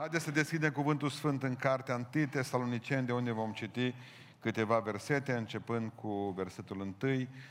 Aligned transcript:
Haideți 0.00 0.24
să 0.24 0.30
deschidem 0.30 0.70
cuvântul 0.70 1.08
Sfânt 1.10 1.42
în 1.42 1.56
cartea 1.56 2.08
1 2.14 2.26
Tesaloniceni, 2.26 3.06
de 3.06 3.12
unde 3.12 3.30
vom 3.30 3.52
citi 3.52 3.94
câteva 4.38 4.78
versete, 4.78 5.32
începând 5.32 5.92
cu 5.94 6.30
versetul 6.36 6.80
1. 6.80 6.94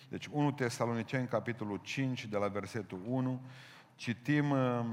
Deci 0.10 0.28
1 0.32 0.52
Tesaloniceni, 0.52 1.28
capitolul 1.28 1.80
5, 1.84 2.26
de 2.26 2.38
la 2.38 2.48
versetul 2.48 3.02
1. 3.06 3.42
Citim 3.96 4.50
uh, 4.50 4.86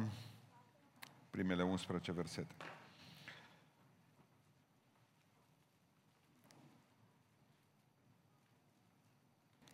primele 1.30 1.62
11 1.62 2.12
versete. 2.12 2.54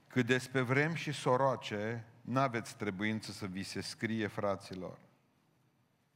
Cât 0.06 0.26
despre 0.26 0.60
vrem 0.60 0.94
și 0.94 1.12
soroace, 1.12 2.04
n-aveți 2.20 2.76
trebuință 2.76 3.32
să 3.32 3.46
vi 3.46 3.62
se 3.62 3.80
scrie, 3.80 4.26
fraților. 4.26 4.98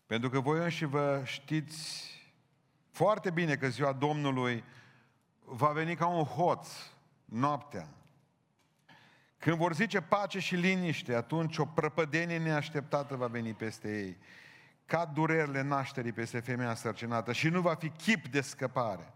Pentru 0.06 0.30
că 0.30 0.40
voi 0.40 0.58
înși 0.58 0.84
vă 0.84 1.22
știți 1.24 2.10
foarte 2.90 3.30
bine 3.30 3.56
că 3.56 3.68
ziua 3.68 3.92
Domnului 3.92 4.64
va 5.44 5.68
veni 5.68 5.96
ca 5.96 6.06
un 6.06 6.24
hoț 6.24 6.68
noaptea. 7.24 7.88
Când 9.38 9.56
vor 9.56 9.74
zice 9.74 10.00
pace 10.00 10.38
și 10.38 10.54
liniște, 10.54 11.14
atunci 11.14 11.58
o 11.58 11.64
prăpădenie 11.64 12.38
neașteptată 12.38 13.16
va 13.16 13.26
veni 13.26 13.54
peste 13.54 14.02
ei, 14.02 14.18
ca 14.84 15.04
durerile 15.04 15.62
nașterii 15.62 16.12
peste 16.12 16.40
femeia 16.40 16.74
sărcinată 16.74 17.32
și 17.32 17.48
nu 17.48 17.60
va 17.60 17.74
fi 17.74 17.88
chip 17.88 18.28
de 18.28 18.40
scăpare. 18.40 19.12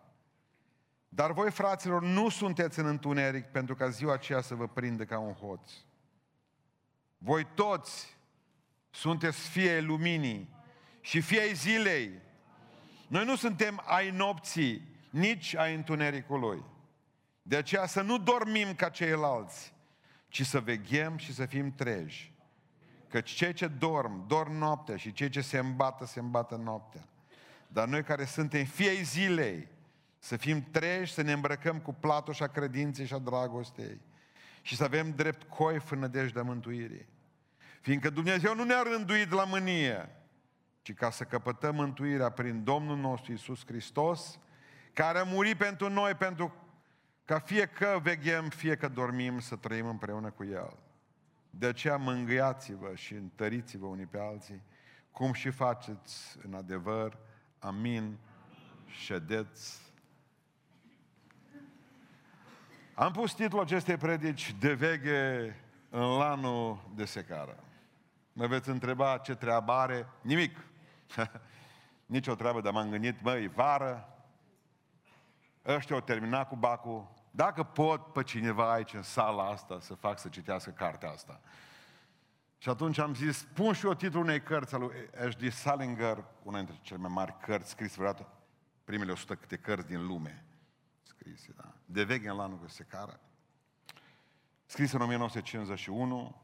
Dar 1.08 1.32
voi, 1.32 1.50
fraților, 1.50 2.02
nu 2.02 2.28
sunteți 2.28 2.78
în 2.78 2.86
întuneric 2.86 3.44
pentru 3.44 3.74
ca 3.74 3.88
ziua 3.88 4.12
aceea 4.12 4.40
să 4.40 4.54
vă 4.54 4.68
prindă 4.68 5.04
ca 5.04 5.18
un 5.18 5.32
hoț. 5.32 5.70
Voi 7.18 7.46
toți 7.54 8.16
sunteți 8.90 9.48
fie 9.48 9.80
luminii 9.80 10.58
și 11.00 11.20
fie 11.20 11.52
zilei. 11.52 12.10
Noi 13.06 13.24
nu 13.24 13.36
suntem 13.36 13.82
ai 13.84 14.10
nopții, 14.10 14.88
nici 15.10 15.56
ai 15.56 15.74
întunericului. 15.74 16.64
De 17.42 17.56
aceea 17.56 17.86
să 17.86 18.02
nu 18.02 18.18
dormim 18.18 18.74
ca 18.74 18.88
ceilalți, 18.88 19.72
ci 20.28 20.46
să 20.46 20.60
veghem 20.60 21.16
și 21.16 21.34
să 21.34 21.46
fim 21.46 21.74
treji. 21.74 22.32
Căci 23.08 23.30
cei 23.30 23.52
ce 23.52 23.66
dorm, 23.66 24.26
dorm 24.26 24.52
noaptea 24.52 24.96
și 24.96 25.12
cei 25.12 25.28
ce 25.28 25.40
se 25.40 25.58
îmbată, 25.58 26.06
se 26.06 26.20
îmbată 26.20 26.56
noaptea. 26.56 27.08
Dar 27.68 27.88
noi 27.88 28.02
care 28.02 28.24
suntem 28.24 28.64
fiei 28.64 29.02
zilei, 29.02 29.68
să 30.18 30.36
fim 30.36 30.66
treji, 30.70 31.12
să 31.12 31.22
ne 31.22 31.32
îmbrăcăm 31.32 31.78
cu 31.78 31.92
platoșa 31.92 32.46
credinței 32.46 33.06
și 33.06 33.14
a 33.14 33.18
dragostei 33.18 34.00
și 34.62 34.76
să 34.76 34.84
avem 34.84 35.10
drept 35.10 35.42
coif 35.48 35.90
în 35.90 35.98
nădejdea 35.98 36.42
mântuirii. 36.42 37.06
Fiindcă 37.80 38.10
Dumnezeu 38.10 38.54
nu 38.54 38.64
ne-a 38.64 38.82
rânduit 38.82 39.30
la 39.30 39.44
mânie, 39.44 40.08
ci 40.82 40.94
ca 40.94 41.10
să 41.10 41.24
căpătăm 41.24 41.74
mântuirea 41.74 42.30
prin 42.30 42.64
Domnul 42.64 42.96
nostru 42.96 43.32
Isus 43.32 43.66
Hristos, 43.66 44.38
care 44.92 45.18
a 45.18 45.24
murit 45.24 45.56
pentru 45.56 45.88
noi, 45.88 46.14
pentru 46.14 46.54
ca 47.24 47.38
fie 47.38 47.66
că 47.66 47.98
veghem, 48.02 48.48
fie 48.48 48.76
că 48.76 48.88
dormim, 48.88 49.40
să 49.40 49.56
trăim 49.56 49.86
împreună 49.86 50.30
cu 50.30 50.44
El. 50.44 50.78
De 51.50 51.66
aceea 51.66 51.96
mângâiați-vă 51.96 52.94
și 52.94 53.14
întăriți-vă 53.14 53.86
unii 53.86 54.06
pe 54.06 54.18
alții, 54.20 54.62
cum 55.10 55.32
și 55.32 55.50
faceți 55.50 56.38
în 56.42 56.54
adevăr. 56.54 57.18
Amin. 57.58 58.18
Ședeți. 58.86 59.92
Am 62.94 63.12
pus 63.12 63.32
titlul 63.32 63.62
acestei 63.62 63.96
predici 63.96 64.54
de 64.58 64.72
veghe 64.72 65.56
în 65.90 66.16
lanul 66.16 66.90
de 66.94 67.04
secară. 67.04 67.64
Mă 68.32 68.46
veți 68.46 68.68
întreba 68.68 69.18
ce 69.18 69.34
treabă 69.34 69.72
are? 69.72 70.06
Nimic. 70.20 70.69
Nici 72.06 72.26
o 72.26 72.34
treabă, 72.34 72.60
dar 72.60 72.72
m-am 72.72 72.90
gândit, 72.90 73.22
măi, 73.22 73.48
vară, 73.48 74.08
ăștia 75.66 75.94
au 75.94 76.00
terminat 76.00 76.48
cu 76.48 76.56
bacul, 76.56 77.10
dacă 77.30 77.62
pot 77.62 78.12
pe 78.12 78.22
cineva 78.22 78.72
aici 78.72 78.92
în 78.92 79.02
sala 79.02 79.48
asta 79.48 79.80
să 79.80 79.94
fac 79.94 80.18
să 80.18 80.28
citească 80.28 80.70
cartea 80.70 81.10
asta. 81.10 81.40
Și 82.58 82.68
atunci 82.68 82.98
am 82.98 83.14
zis, 83.14 83.46
pun 83.54 83.72
și 83.72 83.86
eu 83.86 83.94
titlul 83.94 84.22
unei 84.22 84.42
cărți 84.42 84.74
al 84.74 84.80
lui 84.80 85.10
H.D. 85.30 85.52
Salinger, 85.52 86.24
una 86.42 86.56
dintre 86.56 86.78
cele 86.82 87.00
mai 87.00 87.10
mari 87.12 87.36
cărți 87.38 87.70
scrise 87.70 87.94
vreodată, 87.96 88.28
primele 88.84 89.12
100 89.12 89.34
câte 89.34 89.56
cărți 89.56 89.86
din 89.86 90.06
lume 90.06 90.44
scrise, 91.02 91.52
da? 91.56 91.74
De 91.84 92.04
veche 92.04 92.28
în 92.28 92.36
lanul 92.36 92.58
se 92.66 92.74
secară. 92.74 93.20
Scris 94.66 94.92
în 94.92 95.00
1951, 95.00 96.42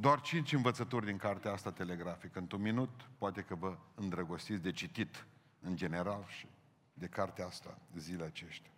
doar 0.00 0.20
cinci 0.20 0.52
învățături 0.52 1.06
din 1.06 1.16
cartea 1.16 1.52
asta 1.52 1.72
telegrafică. 1.72 2.38
Într-un 2.38 2.60
minut, 2.60 3.08
poate 3.18 3.42
că 3.42 3.54
vă 3.54 3.76
îndrăgostiți 3.94 4.62
de 4.62 4.72
citit 4.72 5.26
în 5.60 5.76
general 5.76 6.24
și 6.28 6.46
de 6.94 7.06
cartea 7.06 7.46
asta 7.46 7.78
de 7.92 7.98
zile 7.98 8.24
aceștia. 8.24 8.70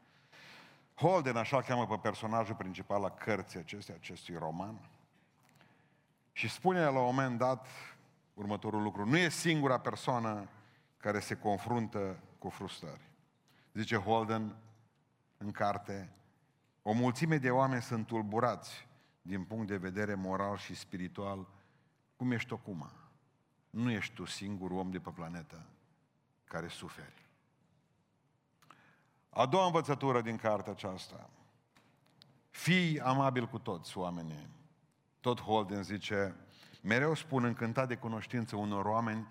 Holden, 0.94 1.36
așa 1.36 1.62
cheamă 1.62 1.86
pe 1.86 1.98
personajul 2.02 2.54
principal 2.54 3.00
la 3.00 3.10
cărții 3.10 3.58
acestea, 3.58 3.94
acestui 3.94 4.36
roman, 4.38 4.88
și 6.32 6.48
spune 6.48 6.80
la 6.80 6.90
un 6.90 7.04
moment 7.04 7.38
dat 7.38 7.66
următorul 8.34 8.82
lucru. 8.82 9.04
Nu 9.04 9.16
e 9.16 9.28
singura 9.28 9.78
persoană 9.78 10.48
care 10.96 11.20
se 11.20 11.36
confruntă 11.36 12.18
cu 12.38 12.48
frustrări. 12.48 13.10
Zice 13.72 13.96
Holden 13.96 14.56
în 15.36 15.50
carte, 15.50 16.10
o 16.82 16.92
mulțime 16.92 17.36
de 17.36 17.50
oameni 17.50 17.82
sunt 17.82 18.06
tulburați 18.06 18.86
din 19.22 19.44
punct 19.44 19.66
de 19.66 19.76
vedere 19.76 20.14
moral 20.14 20.56
și 20.56 20.74
spiritual, 20.74 21.48
cum 22.16 22.30
ești 22.30 22.52
acum? 22.52 22.90
Nu 23.70 23.90
ești 23.90 24.14
tu 24.14 24.24
singurul 24.24 24.78
om 24.78 24.90
de 24.90 25.00
pe 25.00 25.10
planetă 25.10 25.66
care 26.44 26.68
suferi. 26.68 27.26
A 29.30 29.46
doua 29.46 29.66
învățătură 29.66 30.20
din 30.20 30.36
cartea 30.36 30.72
aceasta. 30.72 31.30
Fii 32.50 33.00
amabil 33.00 33.46
cu 33.46 33.58
toți 33.58 33.98
oamenii. 33.98 34.48
Tot 35.20 35.40
Holden 35.40 35.82
zice, 35.82 36.34
mereu 36.82 37.14
spun 37.14 37.44
încântat 37.44 37.88
de 37.88 37.96
cunoștință 37.96 38.56
unor 38.56 38.84
oameni 38.84 39.28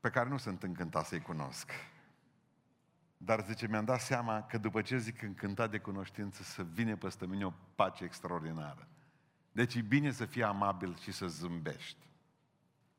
pe 0.00 0.10
care 0.10 0.28
nu 0.28 0.36
sunt 0.36 0.62
încântat 0.62 1.06
să-i 1.06 1.20
cunosc. 1.20 1.70
Dar 3.24 3.44
zice, 3.44 3.66
mi-am 3.66 3.84
dat 3.84 4.00
seama 4.00 4.42
că 4.42 4.58
după 4.58 4.82
ce 4.82 4.98
zic 4.98 5.22
încântat 5.22 5.70
de 5.70 5.78
cunoștință, 5.78 6.42
să 6.42 6.62
vine 6.62 6.96
peste 6.96 7.26
mine 7.26 7.44
o 7.44 7.52
pace 7.74 8.04
extraordinară. 8.04 8.88
Deci 9.52 9.74
e 9.74 9.80
bine 9.80 10.10
să 10.10 10.24
fii 10.24 10.42
amabil 10.42 10.98
și 10.98 11.12
să 11.12 11.26
zâmbești. 11.26 12.06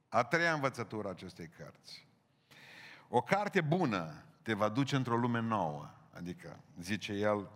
A 0.09 0.23
treia 0.23 0.53
învățătură 0.53 1.09
acestei 1.09 1.47
cărți. 1.47 2.07
O 3.07 3.21
carte 3.21 3.61
bună 3.61 4.23
te 4.41 4.53
va 4.53 4.69
duce 4.69 4.95
într-o 4.95 5.17
lume 5.17 5.39
nouă. 5.39 5.89
Adică, 6.13 6.59
zice 6.79 7.13
el, 7.13 7.49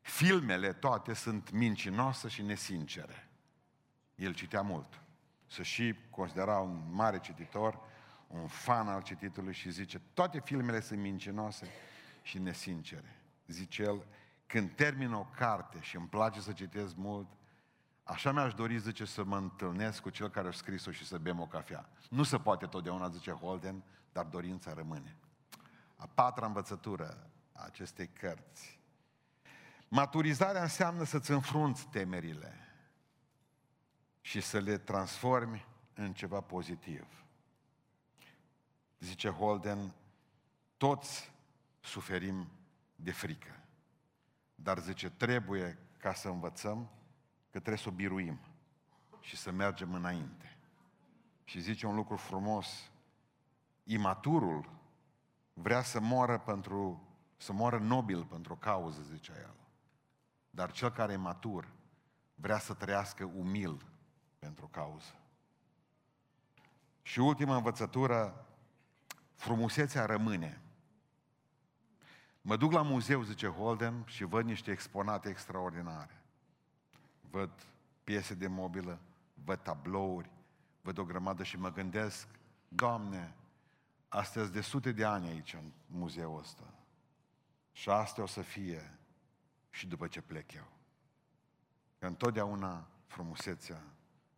filmele 0.00 0.72
toate 0.72 1.12
sunt 1.12 1.50
mincinoase 1.50 2.28
și 2.28 2.42
nesincere. 2.42 3.28
El 4.14 4.34
citea 4.34 4.62
mult. 4.62 5.02
Să 5.46 5.62
și 5.62 5.94
considera 6.10 6.58
un 6.58 6.82
mare 6.90 7.18
cititor, 7.18 7.80
un 8.30 8.46
fan 8.46 8.88
al 8.88 9.02
cititului 9.02 9.52
și 9.52 9.70
zice, 9.70 10.00
toate 10.14 10.40
filmele 10.40 10.80
sunt 10.80 11.00
mincinoase 11.00 11.66
și 12.22 12.38
nesincere. 12.38 13.20
Zice 13.46 13.82
el, 13.82 14.06
când 14.46 14.74
termin 14.74 15.12
o 15.12 15.26
carte 15.36 15.80
și 15.80 15.96
îmi 15.96 16.08
place 16.08 16.40
să 16.40 16.52
citesc 16.52 16.96
mult, 16.96 17.28
așa 18.04 18.32
mi-aș 18.32 18.54
dori, 18.54 18.78
zice, 18.78 19.04
să 19.04 19.24
mă 19.24 19.36
întâlnesc 19.36 20.02
cu 20.02 20.10
cel 20.10 20.28
care 20.28 20.48
a 20.48 20.52
scris-o 20.52 20.90
și 20.90 21.06
să 21.06 21.18
bem 21.18 21.40
o 21.40 21.46
cafea. 21.46 21.88
Nu 22.08 22.22
se 22.22 22.38
poate 22.38 22.66
totdeauna, 22.66 23.08
zice 23.08 23.30
Holden, 23.30 23.82
dar 24.12 24.24
dorința 24.24 24.74
rămâne. 24.74 25.16
A 25.96 26.06
patra 26.14 26.46
învățătură 26.46 27.30
a 27.52 27.64
acestei 27.64 28.08
cărți. 28.08 28.80
Maturizarea 29.88 30.62
înseamnă 30.62 31.04
să-ți 31.04 31.30
înfrunți 31.30 31.86
temerile 31.86 32.54
și 34.20 34.40
să 34.40 34.58
le 34.58 34.78
transformi 34.78 35.66
în 35.94 36.12
ceva 36.12 36.40
pozitiv. 36.40 37.19
Zice 39.00 39.28
Holden, 39.28 39.94
toți 40.76 41.32
suferim 41.80 42.48
de 42.96 43.12
frică. 43.12 43.60
Dar 44.54 44.78
zice, 44.78 45.10
trebuie 45.10 45.78
ca 45.98 46.14
să 46.14 46.28
învățăm 46.28 46.90
că 47.50 47.58
trebuie 47.58 47.76
să 47.76 47.88
o 47.88 47.92
biruim 47.92 48.40
și 49.20 49.36
să 49.36 49.50
mergem 49.50 49.94
înainte. 49.94 50.58
Și 51.44 51.60
zice 51.60 51.86
un 51.86 51.94
lucru 51.94 52.16
frumos, 52.16 52.90
imaturul 53.84 54.70
vrea 55.52 55.82
să 55.82 56.00
moară 56.00 56.38
pentru, 56.38 57.08
să 57.36 57.52
moară 57.52 57.78
nobil 57.78 58.24
pentru 58.24 58.52
o 58.52 58.56
cauză, 58.56 59.02
zicea 59.02 59.34
el. 59.38 59.54
Dar 60.50 60.70
cel 60.72 60.90
care 60.90 61.12
e 61.12 61.16
matur 61.16 61.68
vrea 62.34 62.58
să 62.58 62.74
trăiască 62.74 63.24
umil 63.24 63.86
pentru 64.38 64.64
o 64.64 64.68
cauză. 64.68 65.14
Și 67.02 67.20
ultima 67.20 67.56
învățătură, 67.56 68.46
frumusețea 69.40 70.04
rămâne. 70.04 70.60
Mă 72.40 72.56
duc 72.56 72.72
la 72.72 72.82
muzeu, 72.82 73.22
zice 73.22 73.46
Holden, 73.46 74.04
și 74.06 74.24
văd 74.24 74.44
niște 74.44 74.70
exponate 74.70 75.28
extraordinare. 75.28 76.22
Văd 77.30 77.50
piese 78.04 78.34
de 78.34 78.46
mobilă, 78.46 78.98
văd 79.44 79.62
tablouri, 79.62 80.30
văd 80.82 80.98
o 80.98 81.04
grămadă 81.04 81.42
și 81.42 81.58
mă 81.58 81.72
gândesc 81.72 82.28
Doamne, 82.68 83.34
astea 84.08 84.44
de 84.44 84.60
sute 84.60 84.92
de 84.92 85.04
ani 85.04 85.28
aici 85.28 85.52
în 85.52 85.72
muzeul 85.86 86.38
ăsta. 86.38 86.74
Și 87.72 87.90
asta 87.90 88.22
o 88.22 88.26
să 88.26 88.42
fie 88.42 88.98
și 89.70 89.86
după 89.86 90.06
ce 90.06 90.20
plec 90.20 90.52
eu. 90.52 90.68
Că 91.98 92.06
întotdeauna 92.06 92.88
frumusețea 93.06 93.82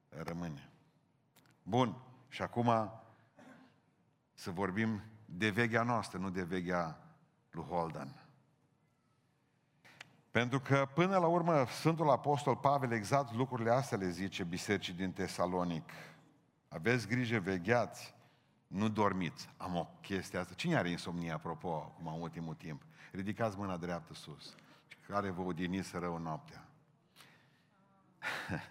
rămâne. 0.09 0.71
Bun, 1.63 2.03
și 2.29 2.43
acum 2.43 3.02
să 4.35 4.51
vorbim 4.51 5.03
de 5.25 5.51
vechea 5.51 5.83
noastră, 5.83 6.19
nu 6.19 6.31
de 6.31 6.43
vechea 6.43 6.99
lui 7.51 7.65
Holden. 7.65 8.23
Pentru 10.31 10.61
că, 10.61 10.89
până 10.95 11.19
la 11.19 11.27
urmă, 11.27 11.65
Sfântul 11.67 12.11
Apostol 12.11 12.57
Pavel 12.57 12.93
exact 12.93 13.35
lucrurile 13.35 13.71
astea 13.71 13.99
le 13.99 14.11
zice 14.11 14.45
bisericii 14.45 14.93
din 14.93 15.13
Tesalonic. 15.13 15.91
Aveți 16.69 17.09
grijă, 17.09 17.39
vegheați, 17.39 18.15
nu 18.67 18.89
dormiți. 18.89 19.49
Am 19.57 19.77
o 19.77 19.87
chestie 20.01 20.39
asta. 20.39 20.55
Cine 20.55 20.77
are 20.77 20.91
insomnie, 20.91 21.33
apropo, 21.33 21.69
acum 21.69 22.07
în 22.15 22.21
ultimul 22.21 22.55
timp? 22.55 22.83
Ridicați 23.11 23.59
mâna 23.59 23.77
dreaptă 23.77 24.15
sus. 24.15 24.55
Care 25.09 25.31
vă 25.31 25.43
odiniți 25.43 25.99
rău 25.99 26.19
noaptea? 26.19 26.65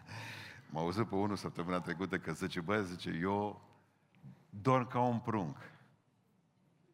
M-a 0.70 0.80
auzit 0.80 1.08
pe 1.08 1.16
unul 1.16 1.36
săptămâna 1.36 1.80
trecută 1.80 2.18
că 2.18 2.32
zice, 2.32 2.62
bă, 2.62 2.82
zice, 2.82 3.20
eu 3.22 3.62
dorm 4.52 4.88
ca 4.88 5.00
un 5.00 5.20
prunc. 5.20 5.58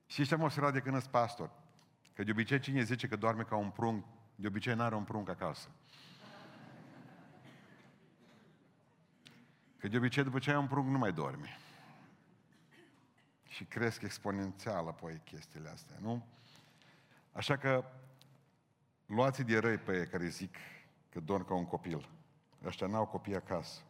Și 0.06 0.26
ce 0.26 0.34
am 0.34 0.42
observat 0.42 0.74
de 0.74 0.80
când 0.80 1.00
sunt 1.00 1.12
pastor? 1.12 1.52
Că 2.14 2.24
de 2.24 2.32
obicei 2.32 2.60
cine 2.60 2.82
zice 2.82 3.08
că 3.08 3.16
doarme 3.16 3.44
ca 3.44 3.56
un 3.56 3.70
prunc, 3.70 4.06
de 4.36 4.48
obicei 4.48 4.76
n-are 4.76 4.96
un 4.96 5.04
prunc 5.04 5.30
acasă. 5.30 5.70
Că 9.78 9.88
de 9.88 9.98
obicei 9.98 10.24
după 10.24 10.40
ce 10.40 10.50
ai 10.50 10.58
un 10.58 10.68
prunc 10.68 10.88
nu 10.88 10.98
mai 10.98 11.14
dormi. 11.14 11.58
Și 13.48 13.66
cresc 13.66 14.02
exponențial 14.02 14.88
apoi 14.88 15.22
chestiile 15.24 15.70
astea, 15.70 15.96
nu? 16.02 16.26
Așa 17.32 17.58
că 17.58 17.86
luați 19.06 19.44
de 19.44 19.58
răi 19.60 19.78
pe 19.78 19.98
ei 19.98 20.08
care 20.08 20.28
zic 20.28 20.56
că 21.10 21.20
dorm 21.20 21.46
ca 21.46 21.54
un 21.54 21.66
copil. 21.66 22.10
Ăștia 22.64 22.88
n-au 22.88 23.06
copii 23.06 23.36
acasă. 23.36 23.82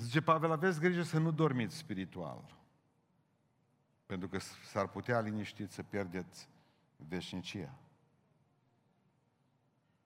Zice 0.00 0.20
Pavel, 0.20 0.50
aveți 0.50 0.80
grijă 0.80 1.02
să 1.02 1.18
nu 1.18 1.30
dormiți 1.30 1.76
spiritual. 1.76 2.56
Pentru 4.06 4.28
că 4.28 4.38
s-ar 4.70 4.88
putea 4.88 5.20
liniștit 5.20 5.70
să 5.70 5.82
pierdeți 5.82 6.48
veșnicia. 6.96 7.74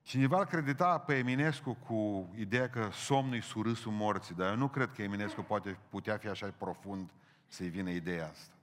Cineva 0.02 0.38
îl 0.38 0.44
credita 0.44 0.98
pe 0.98 1.16
Eminescu 1.16 1.74
cu 1.74 2.28
ideea 2.36 2.70
că 2.70 2.88
somnul 2.92 3.34
e 3.36 3.40
surâsul 3.40 3.92
morții, 3.92 4.34
dar 4.34 4.50
eu 4.50 4.56
nu 4.56 4.68
cred 4.68 4.92
că 4.92 5.02
Eminescu 5.02 5.42
poate 5.42 5.78
putea 5.88 6.16
fi 6.16 6.28
așa 6.28 6.54
profund 6.58 7.10
să-i 7.46 7.68
vină 7.68 7.90
ideea 7.90 8.28
asta. 8.28 8.54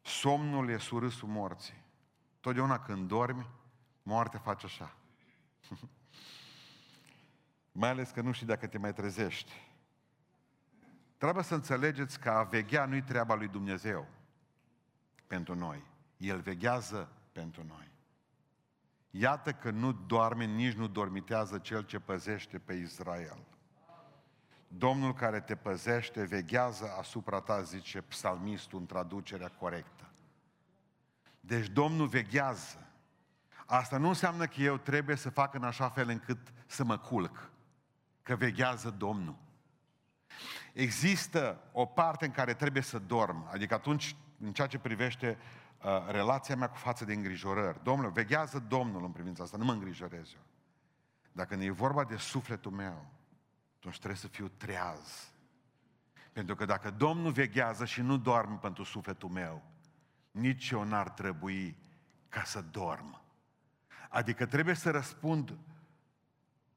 Somnul 0.00 0.68
e 0.68 0.78
surâsul 0.78 1.28
morții. 1.28 1.82
Totdeauna 2.40 2.78
când 2.78 3.08
dormi, 3.08 3.46
moartea 4.02 4.38
face 4.38 4.66
așa. 4.66 4.96
mai 7.72 7.88
ales 7.88 8.10
că 8.10 8.20
nu 8.20 8.32
știi 8.32 8.46
dacă 8.46 8.66
te 8.66 8.78
mai 8.78 8.92
trezești. 8.92 9.52
Trebuie 11.16 11.44
să 11.44 11.54
înțelegeți 11.54 12.20
că 12.20 12.30
a 12.30 12.42
veghea 12.42 12.84
nu-i 12.84 13.02
treaba 13.02 13.34
lui 13.34 13.48
Dumnezeu 13.48 14.06
pentru 15.26 15.54
noi. 15.54 15.84
El 16.16 16.40
veghează 16.40 17.12
pentru 17.32 17.64
noi. 17.68 17.90
Iată 19.10 19.52
că 19.52 19.70
nu 19.70 19.92
doarme, 19.92 20.44
nici 20.44 20.74
nu 20.74 20.86
dormitează 20.88 21.58
cel 21.58 21.82
ce 21.82 21.98
păzește 21.98 22.58
pe 22.58 22.72
Israel. 22.72 23.46
Domnul 24.68 25.14
care 25.14 25.40
te 25.40 25.56
păzește 25.56 26.24
veghează 26.24 26.94
asupra 26.98 27.40
ta, 27.40 27.62
zice 27.62 28.00
psalmistul 28.00 28.78
în 28.78 28.86
traducerea 28.86 29.48
corectă. 29.48 30.10
Deci 31.40 31.66
Domnul 31.66 32.06
veghează. 32.06 32.86
Asta 33.66 33.98
nu 33.98 34.08
înseamnă 34.08 34.46
că 34.46 34.60
eu 34.60 34.76
trebuie 34.76 35.16
să 35.16 35.30
fac 35.30 35.54
în 35.54 35.64
așa 35.64 35.88
fel 35.88 36.08
încât 36.08 36.52
să 36.66 36.84
mă 36.84 36.98
culc. 36.98 37.51
Că 38.22 38.36
veghează 38.36 38.90
Domnul. 38.90 39.36
Există 40.72 41.60
o 41.72 41.86
parte 41.86 42.24
în 42.24 42.30
care 42.30 42.54
trebuie 42.54 42.82
să 42.82 42.98
dorm, 42.98 43.48
adică 43.50 43.74
atunci, 43.74 44.16
în 44.40 44.52
ceea 44.52 44.66
ce 44.66 44.78
privește 44.78 45.38
uh, 45.82 46.10
relația 46.10 46.56
mea 46.56 46.68
cu 46.68 46.76
față 46.76 47.04
de 47.04 47.12
îngrijorări. 47.12 47.82
Domnul, 47.82 48.10
veghează 48.10 48.58
Domnul 48.58 49.04
în 49.04 49.10
privința 49.10 49.42
asta, 49.42 49.56
nu 49.56 49.64
mă 49.64 49.72
îngrijorez 49.72 50.32
eu. 50.34 50.42
Dacă 51.32 51.54
ne 51.54 51.64
e 51.64 51.70
vorba 51.70 52.04
de 52.04 52.16
sufletul 52.16 52.70
meu, 52.70 53.06
atunci 53.76 53.96
trebuie 53.96 54.18
să 54.18 54.28
fiu 54.28 54.48
treaz. 54.56 55.32
Pentru 56.32 56.54
că 56.54 56.64
dacă 56.64 56.90
Domnul 56.90 57.32
veghează 57.32 57.84
și 57.84 58.00
nu 58.00 58.16
doarme 58.16 58.58
pentru 58.60 58.82
sufletul 58.82 59.28
meu, 59.28 59.62
nici 60.30 60.70
eu 60.70 60.84
n-ar 60.84 61.10
trebui 61.10 61.76
ca 62.28 62.42
să 62.42 62.60
dorm. 62.60 63.20
Adică 64.08 64.46
trebuie 64.46 64.74
să 64.74 64.90
răspund 64.90 65.58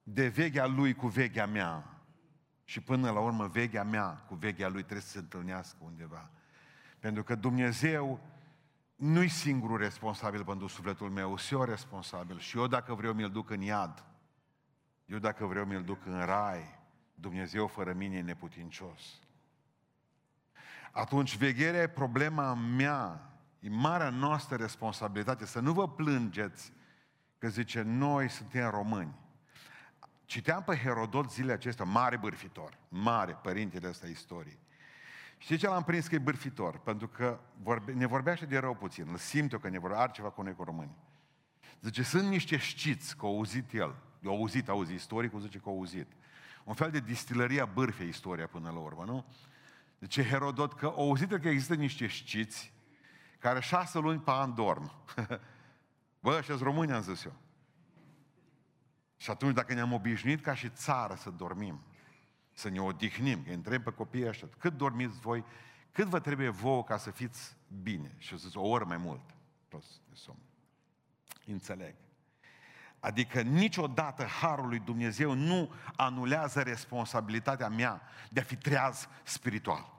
de 0.08 0.28
vechea 0.28 0.66
lui 0.66 0.94
cu 0.94 1.08
vechea 1.08 1.46
mea. 1.46 2.00
Și 2.64 2.82
până 2.82 3.12
la 3.12 3.20
urmă 3.20 3.48
vechea 3.48 3.84
mea 3.84 4.08
cu 4.28 4.36
vechea 4.36 4.68
lui 4.68 4.82
trebuie 4.82 5.02
să 5.02 5.10
se 5.10 5.18
întâlnească 5.18 5.78
undeva. 5.80 6.30
Pentru 7.00 7.24
că 7.24 7.36
Dumnezeu 7.36 8.20
nu-i 8.96 9.28
singurul 9.28 9.78
responsabil 9.78 10.44
pentru 10.44 10.68
sufletul 10.68 11.10
meu, 11.10 11.38
sunt 11.38 11.60
eu 11.60 11.68
responsabil. 11.68 12.40
Și 12.40 12.58
eu 12.58 12.68
dacă 12.68 12.94
vreau 12.94 13.14
mi-l 13.14 13.30
duc 13.30 13.50
în 13.50 13.62
iad, 13.62 14.06
eu 15.06 15.18
dacă 15.18 15.46
vreau 15.46 15.66
mi-l 15.66 15.84
duc 15.84 16.06
în 16.06 16.26
rai, 16.26 16.80
Dumnezeu 17.16 17.68
fără 17.68 17.94
mine 17.94 18.18
e 18.18 18.22
neputincios. 18.22 19.20
Atunci 20.92 21.38
vegherea 21.38 21.82
e 21.82 21.88
problema 21.88 22.54
mea, 22.54 23.32
e 23.60 23.70
marea 23.70 24.10
noastră 24.10 24.56
responsabilitate, 24.56 25.46
să 25.46 25.60
nu 25.60 25.74
vă 25.74 25.90
plângeți 25.90 26.74
că 27.38 27.48
zice, 27.48 27.82
noi 27.82 28.30
suntem 28.30 28.70
români. 28.70 29.24
Citeam 30.26 30.64
pe 30.64 30.76
Herodot 30.76 31.32
zilele 31.32 31.54
acestea, 31.54 31.86
mare 31.86 32.18
bârfitor, 32.18 32.78
mare, 32.88 33.38
părintele 33.42 33.88
ăsta 33.88 34.08
istoriei. 34.08 34.60
Știi 35.38 35.58
ce 35.58 35.68
l-am 35.68 35.84
prins 35.84 36.08
că 36.08 36.16
e 36.16 36.20
bârfitor? 36.20 36.80
Pentru 36.80 37.08
că 37.08 37.40
vorbe, 37.62 37.92
ne 37.92 38.06
vorbește 38.06 38.46
de 38.46 38.58
rău 38.58 38.76
puțin, 38.76 39.08
îl 39.10 39.18
simt 39.18 39.52
eu 39.52 39.60
că 39.60 39.70
ne 39.70 39.80
vorbește, 39.80 40.04
are 40.04 40.12
ceva 40.12 40.30
cu 40.30 40.42
noi 40.42 40.56
cu 40.56 40.64
români. 40.64 40.96
Zice, 41.82 42.04
sunt 42.04 42.28
niște 42.28 42.58
știți, 42.58 43.18
că 43.18 43.26
au 43.26 43.36
auzit 43.36 43.74
el, 43.74 43.96
au 44.26 44.36
auzit, 44.36 44.70
auzi, 44.70 44.94
istoricul 44.94 45.40
zice 45.40 45.58
că 45.58 45.70
au 45.70 45.76
auzit. 45.76 46.12
Un 46.64 46.74
fel 46.74 46.92
de 46.92 47.00
distilăria 47.00 47.66
bârfei 47.66 48.08
istoria 48.08 48.48
până 48.48 48.70
la 48.70 48.80
urmă, 48.80 49.04
nu? 49.04 49.26
Zice 50.00 50.24
Herodot 50.24 50.74
că 50.74 50.86
au 50.86 51.08
auzit 51.08 51.30
că 51.30 51.50
există 51.50 51.76
niște 51.76 52.08
știți 52.08 52.74
care 53.40 53.60
șase 53.60 54.00
luni 54.00 54.20
pe 54.20 54.32
an 54.32 54.54
dorm. 54.54 54.92
Bă, 56.20 56.36
ăștia 56.38 56.58
români, 56.62 56.92
am 56.92 57.02
zis 57.02 57.24
eu. 57.24 57.34
Și 59.18 59.30
atunci, 59.30 59.54
dacă 59.54 59.74
ne-am 59.74 59.94
obișnuit 59.94 60.42
ca 60.42 60.54
și 60.54 60.70
țară 60.70 61.16
să 61.16 61.30
dormim, 61.30 61.82
să 62.54 62.70
ne 62.70 62.80
odihnim, 62.82 63.44
că 63.44 63.52
întreb 63.52 63.84
pe 63.84 63.92
copiii 63.92 64.28
ăștia, 64.28 64.48
cât 64.58 64.74
dormiți 64.74 65.20
voi, 65.20 65.46
cât 65.92 66.08
vă 66.08 66.20
trebuie 66.20 66.50
vouă 66.50 66.84
ca 66.84 66.98
să 66.98 67.12
fiți 67.12 67.56
bine? 67.82 68.16
Și 68.18 68.34
o 68.34 68.38
să 68.38 68.48
zic, 68.48 68.60
o 68.60 68.68
oră 68.68 68.86
mai 68.86 68.98
mult, 68.98 69.22
toți 69.68 70.02
de 70.10 70.16
somn. 70.16 70.40
Înțeleg. 71.46 71.96
Adică 73.00 73.42
niciodată 73.42 74.24
Harul 74.24 74.68
lui 74.68 74.80
Dumnezeu 74.80 75.34
nu 75.34 75.74
anulează 75.96 76.62
responsabilitatea 76.62 77.70
mea 77.70 78.02
de 78.30 78.40
a 78.40 78.44
fi 78.44 78.56
treaz 78.56 79.08
spiritual. 79.24 79.94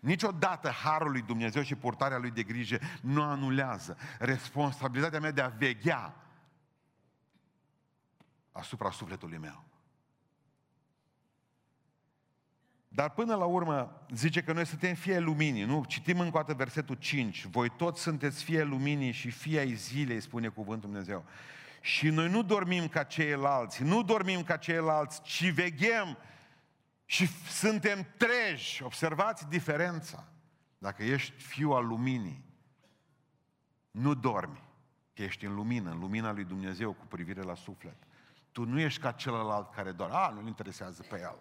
Niciodată 0.00 0.70
Harul 0.70 1.10
lui 1.10 1.22
Dumnezeu 1.22 1.62
și 1.62 1.74
purtarea 1.74 2.18
lui 2.18 2.30
de 2.30 2.42
grijă 2.42 2.78
nu 3.00 3.22
anulează 3.22 3.96
responsabilitatea 4.18 5.20
mea 5.20 5.30
de 5.30 5.40
a 5.40 5.48
veghea 5.48 6.14
asupra 8.54 8.90
sufletului 8.90 9.38
meu. 9.38 9.64
Dar 12.88 13.10
până 13.10 13.34
la 13.34 13.44
urmă 13.44 14.06
zice 14.10 14.42
că 14.42 14.52
noi 14.52 14.66
suntem 14.66 14.94
fie 14.94 15.18
luminii, 15.18 15.64
nu? 15.64 15.84
Citim 15.84 16.20
încă 16.20 16.36
o 16.36 16.40
dată 16.40 16.54
versetul 16.54 16.94
5. 16.94 17.46
Voi 17.46 17.68
toți 17.68 18.00
sunteți 18.00 18.44
fie 18.44 18.62
luminii 18.62 19.12
și 19.12 19.30
fie 19.30 19.58
ai 19.58 19.74
zilei, 19.74 20.20
spune 20.20 20.48
cuvântul 20.48 20.90
Dumnezeu. 20.90 21.24
Și 21.80 22.08
noi 22.08 22.30
nu 22.30 22.42
dormim 22.42 22.88
ca 22.88 23.02
ceilalți, 23.02 23.82
nu 23.82 24.02
dormim 24.02 24.42
ca 24.42 24.56
ceilalți, 24.56 25.22
ci 25.22 25.50
veghem 25.50 26.18
și 27.04 27.26
suntem 27.48 28.06
treji. 28.16 28.82
Observați 28.82 29.48
diferența. 29.48 30.28
Dacă 30.78 31.02
ești 31.02 31.32
fiu 31.42 31.70
al 31.70 31.86
luminii, 31.86 32.44
nu 33.90 34.14
dormi, 34.14 34.62
că 35.14 35.22
ești 35.22 35.44
în 35.44 35.54
lumină, 35.54 35.90
în 35.90 35.98
lumina 35.98 36.32
lui 36.32 36.44
Dumnezeu 36.44 36.92
cu 36.92 37.06
privire 37.06 37.42
la 37.42 37.54
suflet. 37.54 37.96
Tu 38.54 38.64
nu 38.64 38.80
ești 38.80 39.00
ca 39.00 39.10
celălalt 39.10 39.74
care 39.74 39.92
doar, 39.92 40.10
a, 40.10 40.28
nu-l 40.28 40.46
interesează 40.46 41.02
pe 41.02 41.20
el. 41.20 41.38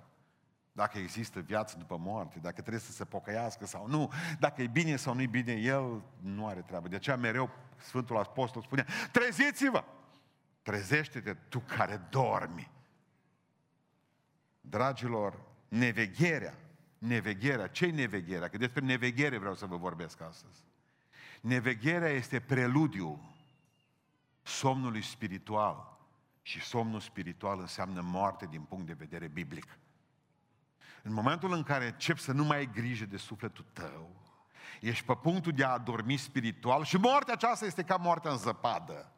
Dacă 0.71 0.97
există 0.97 1.39
viață 1.39 1.77
după 1.77 1.97
moarte, 1.97 2.39
dacă 2.39 2.61
trebuie 2.61 2.79
să 2.79 2.91
se 2.91 3.05
pocăiască 3.05 3.65
sau 3.65 3.87
nu, 3.87 4.11
dacă 4.39 4.61
e 4.61 4.67
bine 4.67 4.95
sau 4.95 5.13
nu 5.13 5.21
e 5.21 5.27
bine, 5.27 5.53
el 5.53 6.03
nu 6.19 6.47
are 6.47 6.61
treabă. 6.61 6.87
De 6.87 6.95
aceea 6.95 7.15
mereu 7.15 7.49
Sfântul 7.77 8.17
Apostol 8.17 8.61
spune, 8.61 8.85
treziți-vă! 9.11 9.83
Trezește-te 10.61 11.33
tu 11.33 11.59
care 11.59 12.07
dormi. 12.09 12.71
Dragilor, 14.61 15.41
nevegherea, 15.67 16.57
nevegherea, 16.97 17.67
ce 17.67 17.85
nevegherea? 17.85 18.47
Că 18.47 18.57
despre 18.57 18.85
neveghere 18.85 19.37
vreau 19.37 19.55
să 19.55 19.65
vă 19.65 19.77
vorbesc 19.77 20.21
astăzi. 20.21 20.63
Nevegherea 21.41 22.09
este 22.09 22.39
preludiu 22.39 23.35
somnului 24.41 25.01
spiritual. 25.01 25.92
Și 26.45 26.61
somnul 26.61 26.99
spiritual 26.99 27.59
înseamnă 27.59 28.01
moarte 28.01 28.45
din 28.45 28.61
punct 28.61 28.85
de 28.85 28.93
vedere 28.93 29.27
biblic. 29.27 29.77
În 31.03 31.13
momentul 31.13 31.53
în 31.53 31.63
care 31.63 31.85
începi 31.85 32.19
să 32.19 32.31
nu 32.31 32.43
mai 32.43 32.57
ai 32.57 32.71
grijă 32.71 33.05
de 33.05 33.17
sufletul 33.17 33.65
tău, 33.73 34.23
ești 34.81 35.05
pe 35.05 35.15
punctul 35.15 35.51
de 35.51 35.63
a 35.63 35.69
adormi 35.69 36.17
spiritual 36.17 36.83
și 36.83 36.97
moartea 36.97 37.33
aceasta 37.33 37.65
este 37.65 37.83
ca 37.83 37.95
moartea 37.95 38.31
în 38.31 38.37
zăpadă. 38.37 39.11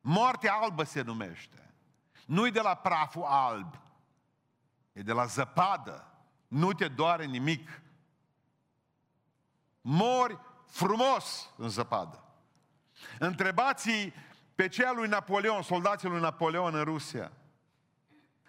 Moartea 0.00 0.52
albă 0.52 0.82
se 0.82 1.02
numește. 1.02 1.74
Nu-i 2.26 2.50
de 2.50 2.60
la 2.60 2.74
praful 2.74 3.24
alb, 3.24 3.80
e 4.92 5.02
de 5.02 5.12
la 5.12 5.24
zăpadă. 5.24 6.12
Nu 6.48 6.72
te 6.72 6.88
doare 6.88 7.24
nimic. 7.24 7.82
Mori 9.80 10.38
frumos 10.66 11.50
în 11.56 11.68
zăpadă. 11.68 12.24
întrebați 13.18 14.12
pe 14.58 14.68
cei 14.68 14.92
lui 14.94 15.08
Napoleon, 15.08 15.62
soldații 15.62 16.08
lui 16.08 16.20
Napoleon 16.20 16.74
în 16.74 16.84
Rusia. 16.84 17.32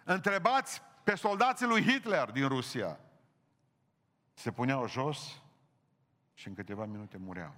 Întrebați 0.04 0.82
pe 1.04 1.16
soldații 1.16 1.66
lui 1.66 1.82
Hitler 1.82 2.32
din 2.32 2.48
Rusia. 2.48 3.00
Se 4.34 4.52
puneau 4.52 4.88
jos 4.88 5.42
și 6.34 6.48
în 6.48 6.54
câteva 6.54 6.86
minute 6.86 7.18
mureau. 7.18 7.56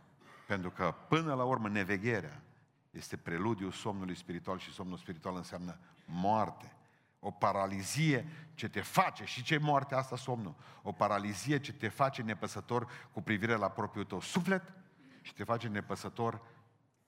Pentru 0.48 0.72
că, 0.72 0.96
până 1.08 1.34
la 1.34 1.44
urmă, 1.44 1.70
nevegherea 1.70 2.42
este 2.90 3.18
preludiul 3.18 3.72
somnului 3.72 4.16
spiritual 4.16 4.60
și 4.60 4.72
somnul 4.72 4.98
spiritual 4.98 5.36
înseamnă 5.36 5.80
moarte. 6.06 6.76
O 7.20 7.32
paralizie 7.32 8.28
ce 8.54 8.70
te 8.70 8.82
face, 8.82 9.26
și 9.26 9.44
ce 9.44 9.58
moarte 9.58 9.96
asta 9.96 10.16
somnul? 10.16 10.56
O 10.82 10.92
paralizie 10.92 11.60
ce 11.60 11.74
te 11.74 11.88
face 11.88 12.22
nepăsător 12.22 12.88
cu 13.12 13.22
privire 13.22 13.56
la 13.56 13.70
propriul 13.70 14.06
tău 14.06 14.22
suflet 14.22 14.74
și 15.22 15.34
te 15.34 15.44
face 15.44 15.68
nepăsător 15.68 16.42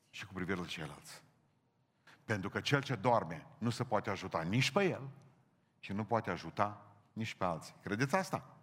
și 0.10 0.26
cu 0.26 0.34
privire 0.34 0.60
la 0.60 0.66
ceilalți. 0.66 1.23
Pentru 2.26 2.50
că 2.50 2.60
cel 2.60 2.82
ce 2.82 2.96
doarme 2.96 3.46
nu 3.58 3.70
se 3.70 3.84
poate 3.84 4.10
ajuta 4.10 4.42
nici 4.42 4.72
pe 4.72 4.84
el 4.84 5.10
și 5.80 5.94
nu 5.94 6.04
poate 6.04 6.30
ajuta 6.30 6.86
nici 7.14 7.36
pe 7.36 7.44
alții. 7.44 7.76
Credeți 7.82 8.16
asta? 8.16 8.58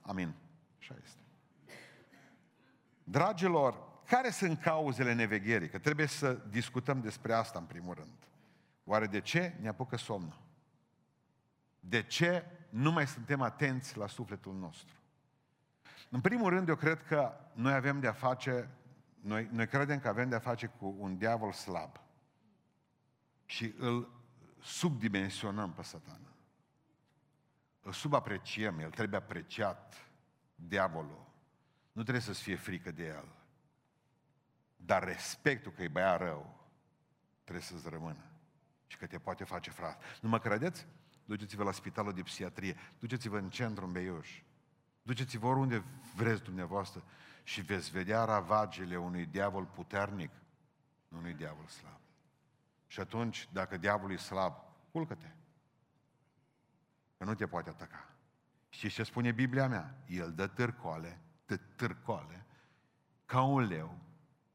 Amin. 0.00 0.34
Așa 0.78 0.94
este. 1.04 1.20
Dragilor, 3.04 3.92
care 4.06 4.30
sunt 4.30 4.60
cauzele 4.60 5.12
nevegherii? 5.12 5.68
Că 5.68 5.78
trebuie 5.78 6.06
să 6.06 6.32
discutăm 6.32 7.00
despre 7.00 7.32
asta 7.32 7.58
în 7.58 7.64
primul 7.64 7.94
rând. 7.94 8.28
Oare 8.84 9.06
de 9.06 9.20
ce 9.20 9.54
ne 9.60 9.68
apucă 9.68 9.96
somnul? 9.96 10.40
De 11.80 12.02
ce 12.02 12.44
nu 12.68 12.92
mai 12.92 13.06
suntem 13.06 13.40
atenți 13.40 13.96
la 13.96 14.06
sufletul 14.06 14.54
nostru? 14.54 14.94
În 16.10 16.20
primul 16.20 16.50
rând, 16.50 16.68
eu 16.68 16.76
cred 16.76 17.02
că 17.02 17.32
noi 17.52 17.72
avem 17.72 18.00
de-a 18.00 18.12
face, 18.12 18.68
noi, 19.20 19.48
noi 19.52 19.66
credem 19.66 20.00
că 20.00 20.08
avem 20.08 20.28
de-a 20.28 20.38
face 20.38 20.66
cu 20.66 20.94
un 20.98 21.16
diavol 21.16 21.52
slab. 21.52 22.00
Și 23.54 23.74
îl 23.78 24.10
subdimensionăm 24.62 25.72
pe 25.72 25.82
satană. 25.82 26.34
Îl 27.80 27.92
subapreciem, 27.92 28.78
el 28.78 28.90
trebuie 28.90 29.18
apreciat, 29.18 30.10
diavolul. 30.54 31.26
Nu 31.92 32.02
trebuie 32.02 32.22
să-ți 32.22 32.42
fie 32.42 32.56
frică 32.56 32.90
de 32.90 33.06
el. 33.06 33.28
Dar 34.76 35.04
respectul 35.04 35.72
că 35.72 35.82
e 35.82 35.88
băiat 35.88 36.20
rău, 36.20 36.68
trebuie 37.42 37.64
să-ți 37.64 37.88
rămână. 37.88 38.24
Și 38.86 38.96
că 38.96 39.06
te 39.06 39.18
poate 39.18 39.44
face 39.44 39.70
frate. 39.70 40.04
Nu 40.20 40.28
mă 40.28 40.38
credeți? 40.38 40.86
Duceți-vă 41.24 41.64
la 41.64 41.72
spitalul 41.72 42.12
de 42.12 42.22
psihiatrie, 42.22 42.76
duceți-vă 42.98 43.38
în 43.38 43.50
centru 43.50 43.84
în 43.84 43.92
Beiuș, 43.92 44.42
duceți-vă 45.02 45.46
oriunde 45.46 45.84
vreți 46.16 46.42
dumneavoastră 46.42 47.04
și 47.42 47.60
veți 47.60 47.90
vedea 47.90 48.24
ravagele 48.24 48.96
unui 48.96 49.26
diavol 49.26 49.64
puternic, 49.64 50.30
nu 51.08 51.18
unui 51.18 51.34
diavol 51.34 51.66
slab. 51.66 52.02
Și 52.94 53.00
atunci, 53.00 53.48
dacă 53.52 53.76
diavolul 53.76 54.14
e 54.14 54.18
slab, 54.18 54.54
culcă-te. 54.92 55.30
Că 57.18 57.24
nu 57.24 57.34
te 57.34 57.46
poate 57.46 57.70
ataca. 57.70 58.08
Și 58.68 58.88
ce 58.88 59.02
spune 59.02 59.32
Biblia 59.32 59.68
mea? 59.68 59.94
El 60.06 60.32
dă 60.32 60.46
târcoale, 60.46 61.20
târcoale, 61.76 62.44
ca 63.26 63.42
un 63.42 63.62
leu, 63.62 63.98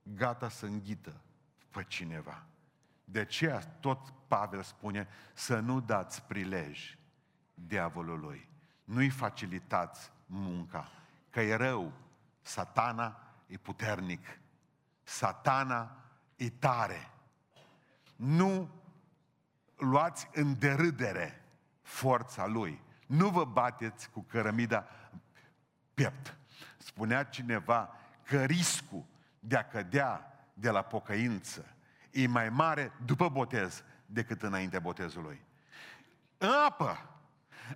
gata 0.04 0.50
să 0.50 0.66
înghită 0.66 1.22
pe 1.70 1.84
cineva. 1.84 2.46
De 3.04 3.20
aceea 3.20 3.60
tot 3.60 4.14
Pavel 4.28 4.62
spune 4.62 5.08
să 5.34 5.60
nu 5.60 5.80
dați 5.80 6.24
prilej 6.24 6.98
diavolului. 7.54 8.50
Nu-i 8.84 9.10
facilitați 9.10 10.12
munca, 10.26 10.92
că 11.30 11.42
e 11.42 11.56
rău. 11.56 11.92
Satana 12.42 13.20
e 13.48 13.58
puternic. 13.58 14.40
Satana 15.04 15.96
e 16.36 16.50
tare. 16.50 17.12
Nu 18.20 18.70
luați 19.76 20.30
în 20.34 20.60
derâdere 20.60 21.46
forța 21.82 22.46
lui. 22.46 22.82
Nu 23.06 23.30
vă 23.30 23.46
bateți 23.46 24.10
cu 24.10 24.22
cărămida 24.22 24.88
piept. 25.94 26.38
Spunea 26.78 27.24
cineva 27.24 27.96
că 28.24 28.44
riscul 28.44 29.06
de 29.40 29.56
a 29.56 29.68
cădea 29.68 30.34
de 30.54 30.70
la 30.70 30.82
pocăință 30.82 31.76
e 32.12 32.28
mai 32.28 32.50
mare 32.50 32.92
după 33.06 33.30
botez 33.30 33.84
decât 34.06 34.42
înainte 34.42 34.80
botezului. 34.80 35.42
În 36.38 36.50
apă, 36.68 37.20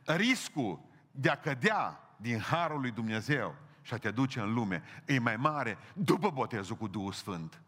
riscul 0.05 0.79
de 1.11 1.29
a 1.29 1.39
cădea 1.39 1.99
din 2.17 2.39
harul 2.39 2.79
lui 2.79 2.91
Dumnezeu 2.91 3.55
și 3.81 3.93
a 3.93 3.97
te 3.97 4.11
duce 4.11 4.39
în 4.39 4.53
lume 4.53 4.83
e 5.05 5.19
mai 5.19 5.35
mare 5.35 5.77
după 5.93 6.29
botezul 6.29 6.75
cu 6.75 6.87
Duhul 6.87 7.11
Sfânt. 7.11 7.61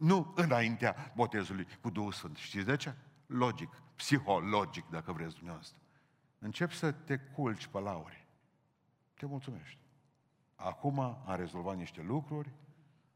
Nu 0.00 0.32
înaintea 0.36 1.12
botezului 1.16 1.66
cu 1.80 1.90
Duhul 1.90 2.12
Sfânt. 2.12 2.36
Știți 2.36 2.64
de 2.64 2.76
ce? 2.76 2.94
Logic, 3.26 3.82
psihologic, 3.96 4.88
dacă 4.90 5.12
vreți 5.12 5.34
dumneavoastră. 5.34 5.78
Încep 6.38 6.70
să 6.72 6.92
te 6.92 7.16
culci 7.18 7.66
pe 7.66 7.78
lauri. 7.78 8.26
Te 9.14 9.26
mulțumești. 9.26 9.78
Acum 10.54 10.98
am 10.98 11.34
rezolvat 11.36 11.76
niște 11.76 12.02
lucruri, 12.02 12.50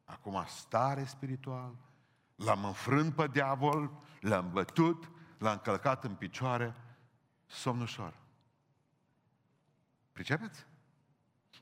acum 0.04 0.44
stare 0.46 1.04
spiritual, 1.04 1.74
l-am 2.34 2.64
înfrânt 2.64 3.14
pe 3.14 3.26
diavol, 3.26 3.90
l-am 4.20 4.50
bătut, 4.50 5.10
l-am 5.38 5.58
călcat 5.58 6.04
în 6.04 6.14
picioare, 6.14 6.74
somn 7.46 7.80
ușor. 7.80 8.14
Pricepeți? 10.12 10.66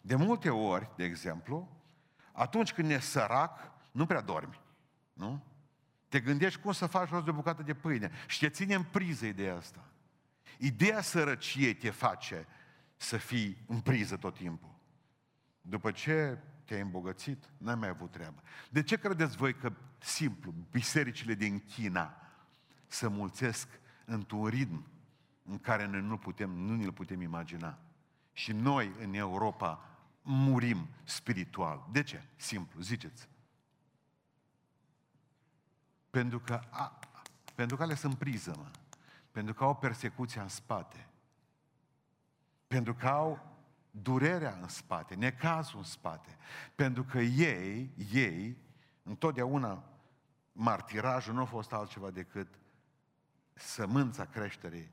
De 0.01 0.15
multe 0.15 0.51
ori, 0.51 0.91
de 0.97 1.05
exemplu, 1.05 1.69
atunci 2.33 2.73
când 2.73 2.91
e 2.91 2.99
sărac, 2.99 3.73
nu 3.91 4.07
prea 4.07 4.21
dormi. 4.21 4.61
Nu? 5.13 5.45
Te 6.09 6.21
gândești 6.21 6.61
cum 6.61 6.73
să 6.73 6.87
faci 6.87 7.09
rost 7.09 7.25
de 7.25 7.31
o 7.31 7.35
bucată 7.35 7.63
de 7.63 7.75
pâine. 7.75 8.11
Și 8.27 8.39
te 8.39 8.49
ține 8.49 8.75
în 8.75 8.83
priză 8.83 9.27
ideea 9.27 9.57
asta. 9.57 9.85
Ideea 10.59 11.01
sărăciei 11.01 11.75
te 11.75 11.91
face 11.91 12.47
să 12.97 13.17
fii 13.17 13.65
în 13.67 13.81
priză 13.81 14.17
tot 14.17 14.35
timpul. 14.35 14.75
După 15.61 15.91
ce 15.91 16.39
te-ai 16.65 16.81
îmbogățit, 16.81 17.51
n-ai 17.59 17.75
mai 17.75 17.89
avut 17.89 18.11
treabă. 18.11 18.43
De 18.71 18.83
ce 18.83 18.97
credeți 18.97 19.37
voi 19.37 19.55
că, 19.55 19.73
simplu, 19.99 20.55
bisericile 20.71 21.35
din 21.35 21.59
China 21.59 22.17
se 22.87 23.07
mulțesc 23.07 23.69
într-un 24.05 24.47
ritm 24.47 24.87
în 25.43 25.59
care 25.59 25.87
noi 25.87 26.01
nu, 26.01 26.17
putem, 26.17 26.51
nu 26.51 26.75
ne-l 26.75 26.93
putem 26.93 27.21
imagina? 27.21 27.79
Și 28.33 28.53
noi, 28.53 28.93
în 29.01 29.15
Europa, 29.15 29.89
murim 30.23 30.89
spiritual. 31.05 31.89
De 31.93 32.03
ce? 32.03 32.23
Simplu, 32.37 32.81
ziceți. 32.81 33.29
Pentru 36.13 36.41
că, 36.41 36.61
a, 36.71 36.99
pentru 37.55 37.77
că 37.77 37.83
ale 37.83 37.95
sunt 37.95 38.15
priză, 38.19 38.55
mă. 38.57 38.71
Pentru 39.31 39.55
că 39.55 39.65
au 39.65 39.77
persecuția 39.77 40.43
în 40.43 40.49
spate. 40.49 41.09
Pentru 42.67 42.95
că 42.95 43.09
au 43.09 43.57
durerea 43.91 44.59
în 44.61 44.69
spate, 44.69 45.15
necazul 45.15 45.79
în 45.79 45.85
spate. 45.85 46.37
Pentru 46.75 47.05
că 47.05 47.19
ei, 47.19 47.95
ei, 48.13 48.57
întotdeauna 49.03 49.85
martirajul 50.53 51.35
nu 51.35 51.41
a 51.41 51.45
fost 51.45 51.73
altceva 51.73 52.11
decât 52.11 52.49
sămânța 53.53 54.25
creșterii 54.25 54.91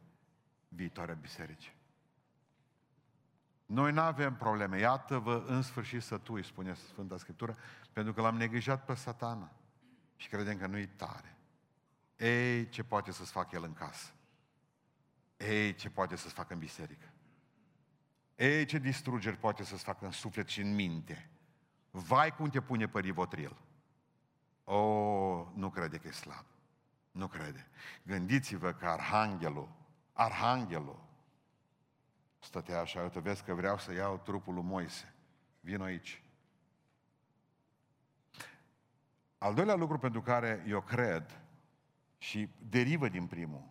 viitoare 0.67 1.11
a 1.11 1.15
bisericii. 1.15 1.75
Noi 3.65 3.91
nu 3.91 4.01
avem 4.01 4.35
probleme. 4.35 4.79
Iată-vă 4.79 5.43
în 5.47 5.61
sfârșit 5.61 6.01
sătui, 6.01 6.43
spune 6.43 6.73
Sfânta 6.73 7.17
Scriptură, 7.17 7.57
pentru 7.93 8.13
că 8.13 8.21
l-am 8.21 8.37
neglijat 8.37 8.85
pe 8.85 8.93
satana 8.93 9.51
și 10.19 10.27
credem 10.27 10.57
că 10.57 10.67
nu-i 10.67 10.87
tare. 10.87 11.37
Ei, 12.17 12.69
ce 12.69 12.83
poate 12.83 13.11
să-ți 13.11 13.31
facă 13.31 13.55
el 13.55 13.63
în 13.63 13.73
casă? 13.73 14.11
Ei, 15.37 15.75
ce 15.75 15.89
poate 15.89 16.15
să-ți 16.15 16.33
facă 16.33 16.53
în 16.53 16.59
biserică? 16.59 17.13
Ei, 18.35 18.65
ce 18.65 18.77
distrugeri 18.77 19.37
poate 19.37 19.63
să-ți 19.63 19.83
facă 19.83 20.05
în 20.05 20.11
suflet 20.11 20.47
și 20.47 20.61
în 20.61 20.75
minte? 20.75 21.29
Vai 21.91 22.35
cum 22.35 22.49
te 22.49 22.61
pune 22.61 22.87
pe 22.87 22.99
rivotril. 22.99 23.57
O, 24.63 24.81
nu 25.53 25.69
crede 25.69 25.97
că 25.97 26.07
e 26.07 26.11
slab. 26.11 26.45
Nu 27.11 27.27
crede. 27.27 27.67
Gândiți-vă 28.03 28.73
că 28.73 28.87
Arhanghelul, 28.87 29.69
Arhanghelul, 30.13 31.09
Stătea 32.39 32.79
așa, 32.79 33.01
uite, 33.01 33.19
vezi 33.19 33.43
că 33.43 33.53
vreau 33.53 33.77
să 33.77 33.93
iau 33.93 34.17
trupul 34.17 34.53
lui 34.53 34.63
Moise. 34.63 35.13
Vin 35.59 35.81
aici. 35.81 36.23
Al 39.39 39.53
doilea 39.53 39.75
lucru 39.75 39.97
pentru 39.97 40.21
care 40.21 40.63
eu 40.67 40.81
cred 40.81 41.41
și 42.17 42.49
derivă 42.69 43.07
din 43.07 43.27
primul, 43.27 43.63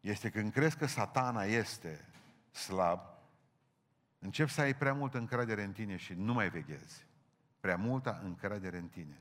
este 0.00 0.30
când 0.30 0.52
crezi 0.52 0.76
că 0.76 0.86
satana 0.86 1.44
este 1.44 2.08
slab, 2.50 3.00
încep 4.18 4.48
să 4.48 4.60
ai 4.60 4.74
prea 4.74 4.92
multă 4.92 5.18
încredere 5.18 5.62
în 5.62 5.72
tine 5.72 5.96
și 5.96 6.14
nu 6.14 6.32
mai 6.32 6.48
veghezi. 6.48 7.06
Prea 7.60 7.76
multă 7.76 8.20
încredere 8.24 8.76
în 8.76 8.88
tine. 8.88 9.20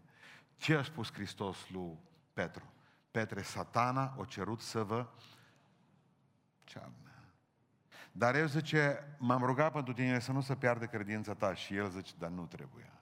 Ce 0.58 0.76
a 0.76 0.84
spus 0.84 1.14
Hristos 1.14 1.70
lui 1.70 1.98
Petru? 2.34 2.74
Petre, 3.12 3.42
satana 3.42 4.14
o 4.18 4.26
cerut 4.26 4.62
să 4.62 4.84
vă 4.84 5.08
cearnă. 6.64 6.96
Dar 8.12 8.36
el 8.36 8.48
zice, 8.48 9.16
m-am 9.18 9.44
rugat 9.44 9.72
pentru 9.72 9.94
tine 9.94 10.20
să 10.20 10.32
nu 10.32 10.42
se 10.42 10.56
piardă 10.56 10.86
credința 10.86 11.34
ta. 11.34 11.54
Și 11.54 11.76
el 11.76 11.90
zice, 11.90 12.14
dar 12.18 12.30
nu 12.30 12.46
trebuia. 12.46 13.01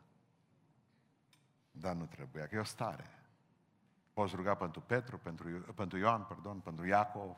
Dar 1.79 1.95
nu 1.95 2.05
trebuia, 2.05 2.47
că 2.47 2.55
e 2.55 2.59
o 2.59 2.63
stare. 2.63 3.05
Poți 4.13 4.35
ruga 4.35 4.55
pentru 4.55 4.81
Petru, 4.81 5.17
pentru, 5.17 5.73
pentru 5.75 5.97
Ioan, 5.97 6.23
pardon, 6.23 6.59
pentru 6.59 6.85
Iacov, 6.85 7.35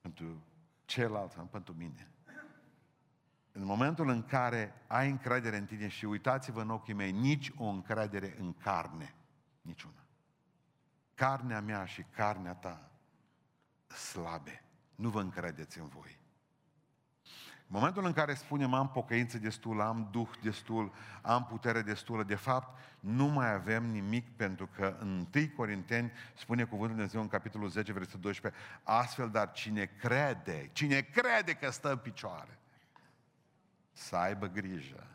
pentru 0.00 0.42
ceilalți, 0.84 1.38
pentru 1.38 1.74
mine. 1.74 2.08
În 3.52 3.64
momentul 3.64 4.08
în 4.08 4.24
care 4.24 4.74
ai 4.86 5.10
încredere 5.10 5.56
în 5.56 5.64
tine 5.64 5.88
și 5.88 6.04
uitați-vă 6.04 6.60
în 6.60 6.70
ochii 6.70 6.94
mei, 6.94 7.12
nici 7.12 7.52
o 7.56 7.64
încredere 7.64 8.36
în 8.38 8.52
carne, 8.52 9.14
niciuna. 9.60 10.04
Carnea 11.14 11.60
mea 11.60 11.84
și 11.84 12.02
carnea 12.02 12.54
ta 12.54 12.90
slabe. 13.86 14.62
Nu 14.94 15.08
vă 15.08 15.20
încredeți 15.20 15.78
în 15.78 15.88
voi. 15.88 16.18
În 17.74 17.80
momentul 17.80 18.04
în 18.04 18.12
care 18.12 18.34
spunem 18.34 18.74
am 18.74 18.90
pocăință 18.90 19.38
destul, 19.38 19.80
am 19.80 20.08
duh 20.10 20.28
destul, 20.42 20.92
am 21.22 21.46
putere 21.46 21.82
destulă, 21.82 22.22
de 22.22 22.34
fapt 22.34 22.78
nu 23.00 23.26
mai 23.26 23.52
avem 23.52 23.84
nimic 23.84 24.36
pentru 24.36 24.66
că 24.66 24.96
în 24.98 25.26
1 25.34 25.48
Corinteni 25.56 26.12
spune 26.34 26.64
cuvântul 26.64 26.94
Dumnezeu 26.94 27.20
în 27.20 27.28
capitolul 27.28 27.68
10, 27.68 27.92
versetul 27.92 28.20
12, 28.20 28.62
astfel, 28.82 29.30
dar 29.30 29.52
cine 29.52 29.84
crede, 29.84 30.70
cine 30.72 31.00
crede 31.00 31.54
că 31.54 31.70
stă 31.70 31.90
în 31.90 31.98
picioare, 31.98 32.58
să 33.92 34.16
aibă 34.16 34.46
grijă 34.46 35.06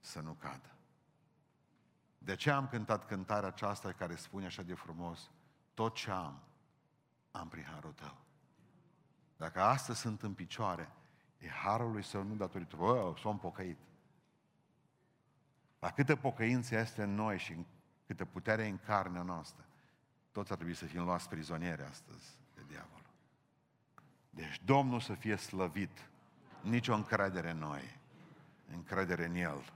să 0.00 0.20
nu 0.20 0.36
cadă. 0.40 0.74
De 2.18 2.34
ce 2.34 2.50
am 2.50 2.68
cântat 2.68 3.06
cântarea 3.06 3.48
aceasta 3.48 3.92
care 3.92 4.14
spune 4.14 4.46
așa 4.46 4.62
de 4.62 4.74
frumos, 4.74 5.30
tot 5.74 5.94
ce 5.94 6.10
am, 6.10 6.42
am 7.30 7.48
prin 7.48 7.66
harul 7.72 7.92
tău. 7.92 8.16
Dacă 9.36 9.60
astăzi 9.60 10.00
sunt 10.00 10.22
în 10.22 10.34
picioare, 10.34 10.88
E 11.46 11.50
harul 11.50 11.92
lui 11.92 12.02
său, 12.02 12.22
nu 12.22 12.34
datorită, 12.34 12.76
bă, 12.76 13.14
s-am 13.22 13.38
pocăit. 13.38 13.78
La 15.78 15.90
câtă 15.90 16.16
pocăință 16.16 16.76
este 16.76 17.02
în 17.02 17.14
noi 17.14 17.38
și 17.38 17.66
câtă 18.06 18.24
putere 18.24 18.66
în 18.66 18.78
carnea 18.78 19.22
noastră, 19.22 19.64
toți 20.32 20.50
ar 20.50 20.56
trebui 20.56 20.74
să 20.74 20.84
fim 20.84 21.04
luați 21.04 21.28
prizonieri 21.28 21.82
astăzi 21.82 22.38
de 22.54 22.62
diavol. 22.68 23.02
Deci 24.30 24.60
Domnul 24.64 25.00
să 25.00 25.14
fie 25.14 25.36
slăvit. 25.36 26.10
Nici 26.62 26.88
o 26.88 26.94
încredere 26.94 27.50
în 27.50 27.58
noi. 27.58 27.98
Încredere 28.72 29.24
în 29.24 29.34
El, 29.34 29.72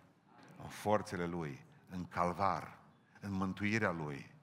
în 0.62 0.68
forțele 0.68 1.26
Lui, 1.26 1.64
în 1.90 2.06
calvar, 2.06 2.78
în 3.20 3.32
mântuirea 3.32 3.90
Lui, 3.90 4.34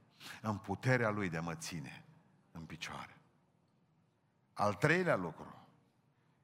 în 0.41 0.57
puterea 0.57 1.09
Lui 1.09 1.29
de 1.29 1.37
a 1.37 1.41
mă 1.41 1.55
ține 1.55 2.03
în 2.51 2.61
picioare. 2.65 3.17
Al 4.53 4.73
treilea 4.73 5.15
lucru, 5.15 5.56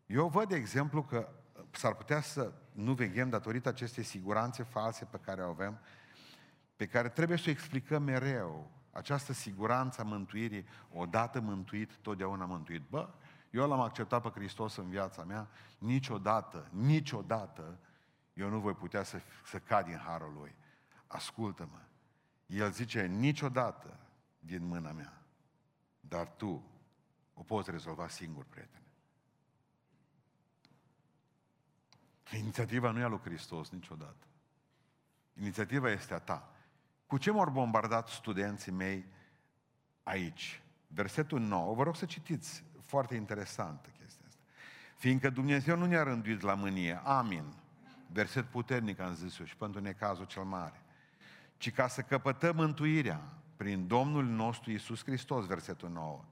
eu 0.06 0.28
văd, 0.28 0.50
de 0.50 0.56
exemplu, 0.56 1.04
că 1.04 1.30
s-ar 1.72 1.96
putea 1.96 2.22
să 2.22 2.54
nu 2.72 2.94
veghem 2.94 3.30
datorită 3.30 3.70
acestei 3.70 4.04
siguranțe 4.04 4.64
false 4.64 5.06
pe 5.06 5.18
care 5.18 5.44
o 5.44 5.50
avem, 5.50 5.80
pe 6.76 6.88
care 6.88 7.10
trebuie 7.10 7.38
să 7.38 7.46
o 7.48 7.52
explicăm 7.52 8.04
mereu. 8.04 8.72
Această 8.92 9.34
siguranță 9.34 10.02
a 10.02 10.04
mântuirii, 10.04 10.66
odată 10.92 11.40
mântuit, 11.40 11.98
totdeauna 11.98 12.46
mântuit. 12.46 12.82
Bă, 12.90 13.10
eu 13.50 13.68
l-am 13.68 13.80
acceptat 13.80 14.22
pe 14.22 14.40
Hristos 14.40 14.76
în 14.76 14.90
viața 14.90 15.24
mea, 15.24 15.48
niciodată, 15.78 16.68
niciodată 16.72 17.80
eu 18.34 18.50
nu 18.50 18.60
voi 18.60 18.74
putea 18.74 19.04
să, 19.04 19.22
să 19.46 19.60
cad 19.60 19.86
din 19.86 19.98
harul 19.98 20.34
Lui. 20.34 20.56
Ascultă-mă. 21.08 21.80
El 22.46 22.72
zice, 22.72 23.06
niciodată 23.06 24.00
din 24.40 24.66
mâna 24.66 24.92
mea, 24.92 25.22
dar 26.00 26.28
tu 26.28 26.64
o 27.34 27.44
poți 27.44 27.72
rezolva 27.72 28.08
singur, 28.08 28.46
prieten. 28.50 28.83
Inițiativa 32.38 32.92
nu 32.92 33.00
e 33.00 33.04
a 33.04 33.08
lui 33.08 33.20
Hristos 33.24 33.70
niciodată. 33.70 34.28
Inițiativa 35.40 35.92
este 35.92 36.14
a 36.14 36.20
ta. 36.20 36.50
Cu 37.08 37.18
ce 37.18 37.32
m-au 37.32 37.50
bombardat 37.50 38.08
studenții 38.08 38.72
mei 38.72 39.06
aici? 40.04 40.62
Versetul 40.88 41.40
9, 41.40 41.76
vă 41.76 41.84
rog 41.84 41.96
să 41.96 42.06
citiți, 42.06 42.64
foarte 42.82 43.16
interesantă 43.16 43.90
chestia 44.00 44.26
asta. 44.28 44.42
Fiindcă 44.96 45.30
Dumnezeu 45.30 45.78
nu 45.78 45.86
ne-a 45.86 46.04
rânduit 46.04 46.42
la 46.42 46.54
mânie, 46.54 47.02
amin, 47.04 47.54
verset 48.12 48.46
puternic 48.46 49.00
am 49.00 49.14
zis 49.14 49.40
eu 49.40 49.46
și 49.46 49.56
pentru 49.56 49.82
necazul 49.82 50.26
cel 50.26 50.44
mare, 50.44 50.82
ci 51.58 51.72
ca 51.72 51.88
să 51.88 52.02
căpătăm 52.02 52.56
mântuirea 52.56 53.22
prin 53.56 53.88
Domnul 53.88 54.26
nostru 54.26 54.72
Isus 54.72 55.04
Hristos, 55.04 55.46
versetul 55.46 55.90
9. 55.90 56.24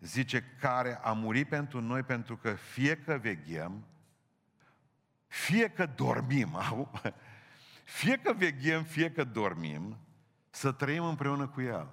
Zice, 0.00 0.44
care 0.60 0.98
a 1.02 1.12
murit 1.12 1.48
pentru 1.48 1.80
noi 1.80 2.02
pentru 2.02 2.36
că 2.36 2.50
fie 2.50 2.96
că 2.96 3.18
veghem, 3.18 3.84
fie 5.32 5.68
că 5.68 5.86
dormim, 5.86 6.58
fie 7.98 8.16
că 8.16 8.32
veghem, 8.32 8.82
fie 8.82 9.10
că 9.10 9.24
dormim, 9.24 9.96
să 10.50 10.72
trăim 10.72 11.04
împreună 11.04 11.46
cu 11.46 11.60
El. 11.60 11.88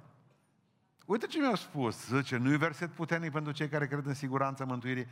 Uite 1.06 1.26
ce 1.26 1.40
mi-au 1.40 1.56
spus, 1.56 2.08
zice, 2.08 2.38
nu-i 2.38 2.58
verset 2.58 2.90
puternic 2.92 3.32
pentru 3.32 3.52
cei 3.52 3.70
care 3.70 3.88
cred 3.88 4.06
în 4.06 4.14
siguranța 4.14 4.66
mântuirii, 4.66 5.08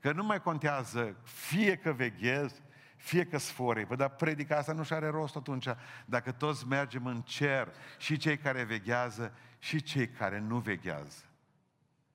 că 0.00 0.12
nu 0.12 0.24
mai 0.24 0.42
contează 0.42 1.16
fie 1.22 1.76
că 1.76 1.92
veghez, 1.92 2.62
fie 2.96 3.24
că 3.24 3.38
sforii. 3.38 3.86
Păi, 3.86 3.96
dar 3.96 4.08
predica 4.08 4.56
asta 4.56 4.72
nu 4.72 4.82
și 4.82 4.92
are 4.92 5.08
rost 5.08 5.36
atunci, 5.36 5.66
dacă 6.04 6.32
toți 6.32 6.66
mergem 6.66 7.06
în 7.06 7.20
cer, 7.20 7.72
și 7.98 8.16
cei 8.16 8.38
care 8.38 8.62
veghează, 8.62 9.32
și 9.58 9.82
cei 9.82 10.08
care 10.08 10.38
nu 10.38 10.58
veghează. 10.58 11.24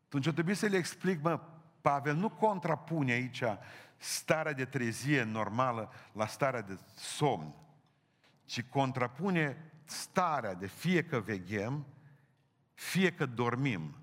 Atunci 0.05 0.29
trebuie 0.29 0.55
să 0.55 0.65
le 0.65 0.77
explic, 0.77 1.21
mă, 1.21 1.39
Pavel 1.81 2.15
nu 2.15 2.29
contrapune 2.29 3.11
aici 3.11 3.43
starea 3.97 4.53
de 4.53 4.65
trezie 4.65 5.23
normală 5.23 5.91
la 6.11 6.27
starea 6.27 6.61
de 6.61 6.77
somn, 6.95 7.53
ci 8.45 8.63
contrapune 8.63 9.71
starea 9.85 10.53
de 10.53 10.67
fie 10.67 11.03
că 11.03 11.19
veghem, 11.19 11.85
fie 12.73 13.11
că 13.11 13.25
dormim. 13.25 13.95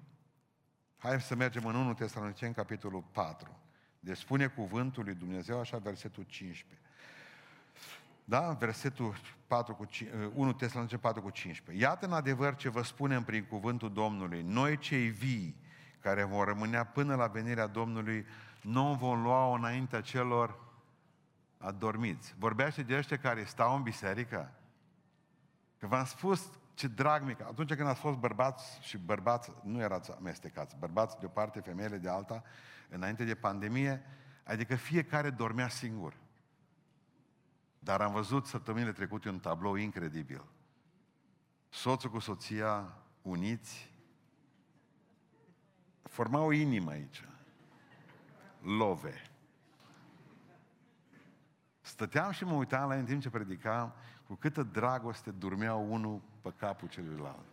Hai 0.97 1.21
să 1.21 1.35
mergem 1.35 1.67
în 1.67 1.75
1 1.75 1.95
Tesalonicen, 1.95 2.53
capitolul 2.53 3.05
4. 3.13 3.59
Deci 4.01 4.17
spune 4.17 4.47
cuvântul 4.47 5.05
lui 5.05 5.15
Dumnezeu, 5.15 5.61
așa, 5.61 5.77
versetul 5.79 6.23
15. 6.23 6.81
Da? 8.25 8.53
Versetul 8.53 9.15
4 9.47 9.75
cu, 9.75 9.87
1 10.35 10.53
Tesalonicen 10.53 10.99
4 10.99 11.23
cu 11.23 11.31
15. 11.31 11.85
Iată 11.85 12.07
în 12.07 12.13
adevăr 12.13 12.55
ce 12.55 12.69
vă 12.69 12.83
spunem 12.83 13.23
prin 13.23 13.45
cuvântul 13.45 13.93
Domnului. 13.93 14.43
Noi 14.43 14.79
cei 14.79 15.09
vii, 15.09 15.57
care 16.01 16.23
vor 16.23 16.47
rămânea 16.47 16.85
până 16.85 17.15
la 17.15 17.27
venirea 17.27 17.67
Domnului, 17.67 18.27
nu 18.65 18.95
vom 18.95 19.23
lua-o 19.23 19.53
înaintea 19.53 20.01
celor 20.01 20.61
adormiți. 21.59 22.35
Vorbește 22.39 22.83
de 22.83 22.97
ăștia 22.97 23.19
care 23.19 23.45
stau 23.45 23.77
în 23.77 23.83
biserică. 23.83 24.53
Că 25.79 25.87
v-am 25.87 26.05
spus 26.05 26.51
ce 26.75 26.89
drag 26.89 27.23
mic. 27.23 27.41
Atunci 27.41 27.75
când 27.75 27.89
ați 27.89 28.01
fost 28.01 28.19
bărbați 28.19 28.79
și 28.81 28.99
bărbați, 28.99 29.53
nu 29.63 29.81
erați 29.81 30.13
amestecați, 30.13 30.77
bărbați 30.79 31.19
de 31.19 31.27
o 31.27 31.29
parte, 31.29 31.61
femeile 31.61 31.99
de 31.99 32.09
alta, 32.09 32.43
înainte 32.89 33.25
de 33.25 33.35
pandemie, 33.35 34.03
adică 34.45 34.75
fiecare 34.75 35.31
dormea 35.31 35.69
singur. 35.69 36.17
Dar 37.79 38.01
am 38.01 38.13
văzut 38.13 38.47
săptămânile 38.47 38.93
trecute 38.93 39.29
un 39.29 39.39
tablou 39.39 39.75
incredibil. 39.75 40.45
Soțul 41.69 42.11
cu 42.11 42.19
soția 42.19 42.93
uniți, 43.23 43.91
formau 46.03 46.47
o 46.47 46.53
inimă 46.53 46.91
aici 46.91 47.25
love. 48.65 49.23
Stăteam 51.81 52.31
și 52.31 52.45
mă 52.45 52.53
uitam 52.53 52.89
la 52.89 52.95
ei 52.95 53.01
în 53.01 53.07
timp 53.07 53.23
ce 53.23 53.31
predicam 53.31 53.95
cu 54.27 54.35
câtă 54.35 54.63
dragoste 54.63 55.31
dormeau 55.31 55.93
unul 55.93 56.21
pe 56.41 56.53
capul 56.57 56.89
celuilalt. 56.89 57.45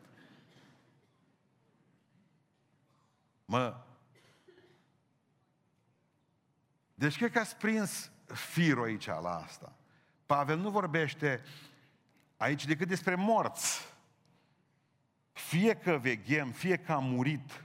Mă, 3.46 3.84
deci 6.94 7.18
cred 7.18 7.32
că 7.32 7.40
ați 7.40 7.56
prins 7.56 8.12
firul 8.26 8.84
aici 8.84 9.06
la 9.06 9.36
asta. 9.36 9.76
Pavel 10.26 10.58
nu 10.58 10.70
vorbește 10.70 11.44
aici 12.38 12.66
decât 12.66 12.88
despre 12.88 13.16
morți. 13.16 13.94
Fie 15.32 15.76
că 15.76 15.98
veghem, 15.98 16.52
fie 16.52 16.78
că 16.78 16.92
am 16.92 17.04
murit, 17.04 17.64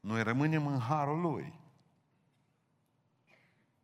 noi 0.00 0.22
rămânem 0.22 0.66
în 0.66 0.78
harul 0.78 1.20
lui. 1.20 1.55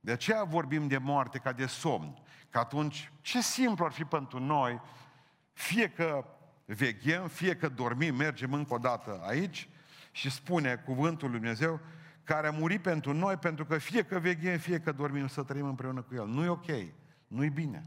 De 0.04 0.12
aceea 0.12 0.44
vorbim 0.44 0.88
de 0.88 0.98
moarte 0.98 1.38
ca 1.38 1.52
de 1.52 1.66
somn. 1.66 2.18
Că 2.50 2.58
atunci, 2.58 3.12
ce 3.20 3.40
simplu 3.40 3.84
ar 3.84 3.92
fi 3.92 4.04
pentru 4.04 4.38
noi, 4.38 4.80
fie 5.52 5.88
că 5.88 6.24
veghem, 6.64 7.28
fie 7.28 7.56
că 7.56 7.68
dormim, 7.68 8.14
mergem 8.14 8.52
încă 8.52 8.74
o 8.74 8.78
dată 8.78 9.20
aici 9.24 9.68
și 10.10 10.30
spune 10.30 10.76
cuvântul 10.76 11.30
lui 11.30 11.38
Dumnezeu, 11.38 11.80
care 12.24 12.46
a 12.46 12.50
murit 12.50 12.82
pentru 12.82 13.12
noi, 13.12 13.36
pentru 13.36 13.64
că 13.64 13.78
fie 13.78 14.02
că 14.02 14.18
veghem, 14.18 14.58
fie 14.58 14.80
că 14.80 14.92
dormim, 14.92 15.26
să 15.26 15.42
trăim 15.42 15.66
împreună 15.66 16.02
cu 16.02 16.14
El. 16.14 16.26
Nu 16.26 16.44
e 16.44 16.48
ok, 16.48 16.68
nu 17.26 17.44
e 17.44 17.48
bine. 17.48 17.86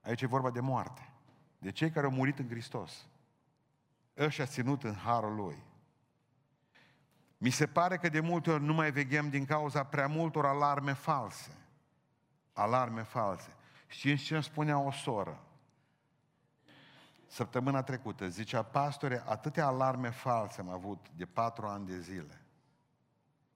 Aici 0.00 0.22
e 0.22 0.26
vorba 0.26 0.50
de 0.50 0.60
moarte. 0.60 1.12
De 1.58 1.70
cei 1.70 1.90
care 1.90 2.06
au 2.06 2.12
murit 2.12 2.38
în 2.38 2.48
Hristos. 2.48 3.06
Ăștia 4.18 4.46
ținut 4.46 4.84
în 4.84 4.94
harul 4.94 5.34
Lui. 5.34 5.56
Mi 7.42 7.50
se 7.50 7.66
pare 7.66 7.96
că 7.96 8.08
de 8.08 8.20
multe 8.20 8.50
ori 8.50 8.62
nu 8.62 8.72
mai 8.72 8.90
veghem 8.90 9.28
din 9.28 9.44
cauza 9.44 9.84
prea 9.84 10.06
multor 10.06 10.46
alarme 10.46 10.92
false. 10.92 11.56
Alarme 12.52 13.02
false. 13.02 13.54
Știți 13.86 14.22
ce 14.22 14.34
îmi 14.34 14.42
spunea 14.42 14.78
o 14.78 14.90
soră? 14.90 15.40
Săptămâna 17.26 17.82
trecută, 17.82 18.28
zicea, 18.28 18.62
pastore, 18.62 19.22
atâtea 19.26 19.66
alarme 19.66 20.10
false 20.10 20.60
am 20.60 20.68
avut 20.68 21.06
de 21.16 21.24
patru 21.26 21.66
ani 21.66 21.86
de 21.86 22.00
zile, 22.00 22.44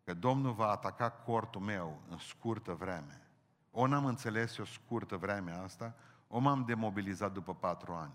că 0.04 0.14
Domnul 0.14 0.52
va 0.52 0.70
ataca 0.70 1.10
cortul 1.10 1.60
meu 1.60 2.00
în 2.08 2.18
scurtă 2.18 2.72
vreme. 2.72 3.22
O 3.70 3.86
n-am 3.86 4.04
înțeles 4.04 4.58
o 4.58 4.64
scurtă 4.64 5.16
vreme 5.16 5.52
asta, 5.52 5.94
o 6.28 6.38
m-am 6.38 6.64
demobilizat 6.64 7.32
după 7.32 7.54
patru 7.54 7.92
ani. 7.92 8.12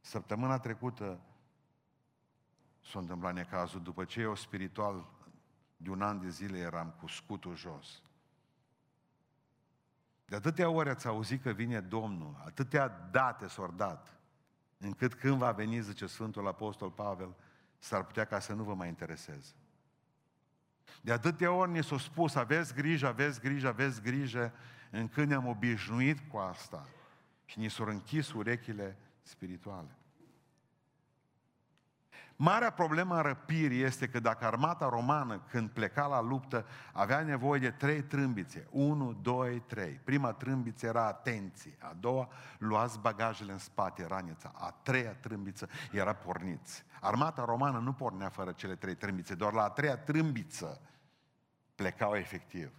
Săptămâna 0.00 0.58
trecută 0.58 1.20
s-a 2.80 2.98
întâmplat 2.98 3.34
necazul, 3.34 3.82
după 3.82 4.04
ce 4.04 4.20
eu 4.20 4.34
spiritual 4.34 5.06
de 5.76 5.90
un 5.90 6.02
an 6.02 6.20
de 6.20 6.28
zile 6.28 6.58
eram 6.58 6.94
cu 7.00 7.06
scutul 7.06 7.56
jos. 7.56 8.02
De 10.24 10.36
atâtea 10.36 10.68
ori 10.68 10.88
ați 10.88 11.06
auzit 11.06 11.42
că 11.42 11.50
vine 11.50 11.80
Domnul, 11.80 12.42
atâtea 12.46 12.88
date 13.10 13.48
s-au 13.48 13.72
dat, 13.76 14.18
încât 14.78 15.14
când 15.14 15.38
va 15.38 15.52
veni, 15.52 15.80
zice 15.80 16.06
Sfântul 16.06 16.46
Apostol 16.46 16.90
Pavel, 16.90 17.34
s-ar 17.78 18.04
putea 18.04 18.24
ca 18.24 18.38
să 18.38 18.52
nu 18.52 18.62
vă 18.62 18.74
mai 18.74 18.88
intereseze. 18.88 19.52
De 21.02 21.12
atâtea 21.12 21.52
ori 21.52 21.70
ne 21.70 21.80
s-a 21.80 21.98
spus, 21.98 22.34
aveți 22.34 22.74
grijă, 22.74 23.06
aveți 23.06 23.40
grijă, 23.40 23.68
aveți 23.68 24.02
grijă, 24.02 24.52
încât 24.90 25.26
ne-am 25.28 25.46
obișnuit 25.46 26.18
cu 26.30 26.36
asta 26.36 26.88
și 27.44 27.58
ni 27.58 27.70
s-au 27.70 27.86
închis 27.86 28.32
urechile 28.32 28.96
spirituale. 29.22 29.99
Marea 32.42 32.70
problemă 32.70 33.14
a 33.14 33.20
răpirii 33.20 33.82
este 33.82 34.08
că 34.08 34.20
dacă 34.20 34.44
armata 34.44 34.88
romană, 34.88 35.38
când 35.50 35.70
pleca 35.70 36.06
la 36.06 36.20
luptă, 36.20 36.66
avea 36.92 37.20
nevoie 37.20 37.60
de 37.60 37.70
trei 37.70 38.02
trâmbițe, 38.02 38.68
unu, 38.70 39.12
doi, 39.12 39.60
trei. 39.60 40.00
Prima 40.04 40.32
trâmbiță 40.32 40.86
era 40.86 41.06
atenție, 41.06 41.76
a 41.78 41.96
doua, 42.00 42.28
luați 42.58 42.98
bagajele 42.98 43.52
în 43.52 43.58
spate, 43.58 44.06
ranița, 44.06 44.52
a 44.54 44.70
treia 44.82 45.14
trâmbiță 45.14 45.68
era 45.92 46.12
porniți. 46.12 46.84
Armata 47.00 47.44
romană 47.44 47.78
nu 47.78 47.92
pornea 47.92 48.28
fără 48.28 48.52
cele 48.52 48.74
trei 48.74 48.94
trâmbițe, 48.94 49.34
doar 49.34 49.52
la 49.52 49.62
a 49.62 49.70
treia 49.70 49.96
trâmbiță 49.96 50.80
plecau 51.74 52.14
efectiv. 52.14 52.72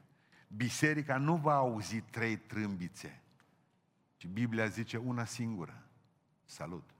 Biserica 0.47 1.17
nu 1.17 1.35
va 1.35 1.55
auzi 1.55 2.01
trei 2.01 2.37
trâmbițe, 2.37 3.21
ci 4.17 4.27
Biblia 4.27 4.65
zice 4.65 4.97
una 4.97 5.25
singură. 5.25 5.83
Salut! 6.45 6.90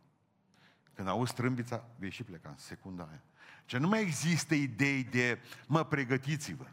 Când 0.96 1.08
auzi 1.08 1.34
trâmbița, 1.34 1.84
vei 1.96 2.10
și 2.10 2.24
pleca 2.24 2.50
în 2.50 2.58
secunda 2.58 3.08
aia. 3.10 3.22
Ce 3.66 3.78
nu 3.78 3.88
mai 3.88 4.02
există 4.02 4.54
idei 4.54 5.04
de, 5.04 5.40
mă, 5.68 5.84
pregătiți-vă. 5.84 6.66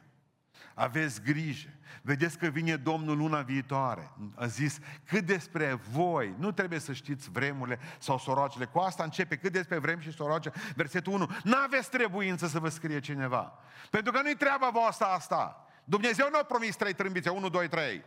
Aveți 0.75 1.23
grijă. 1.23 1.69
Vedeți 2.03 2.39
că 2.39 2.47
vine 2.47 2.77
Domnul 2.77 3.17
luna 3.17 3.43
viitoare. 3.43 4.11
A 4.35 4.47
zis, 4.47 4.79
cât 5.05 5.25
despre 5.25 5.75
voi, 5.91 6.35
nu 6.39 6.53
trebuie 6.53 6.79
să 6.79 6.93
știți 6.93 7.31
vremurile 7.31 7.79
sau 7.99 8.19
soroacele. 8.19 8.65
Cu 8.65 8.79
asta 8.79 9.03
începe, 9.03 9.37
cât 9.37 9.53
despre 9.53 9.79
vrem 9.79 10.01
și 10.01 10.13
soroace. 10.13 10.53
Versetul 10.75 11.13
1. 11.13 11.31
N-aveți 11.45 11.91
trebuință 11.91 12.47
să 12.47 12.59
vă 12.59 12.69
scrie 12.69 13.01
cineva. 13.01 13.59
Pentru 13.91 14.13
că 14.13 14.23
nu-i 14.23 14.37
treaba 14.37 14.71
voastră 14.71 15.07
asta. 15.07 15.67
Dumnezeu 15.85 16.29
nu 16.31 16.39
a 16.39 16.43
promis 16.43 16.77
trei 16.77 16.93
trâmbițe, 16.93 17.29
1, 17.29 17.49
2, 17.49 17.69
3. 17.69 18.05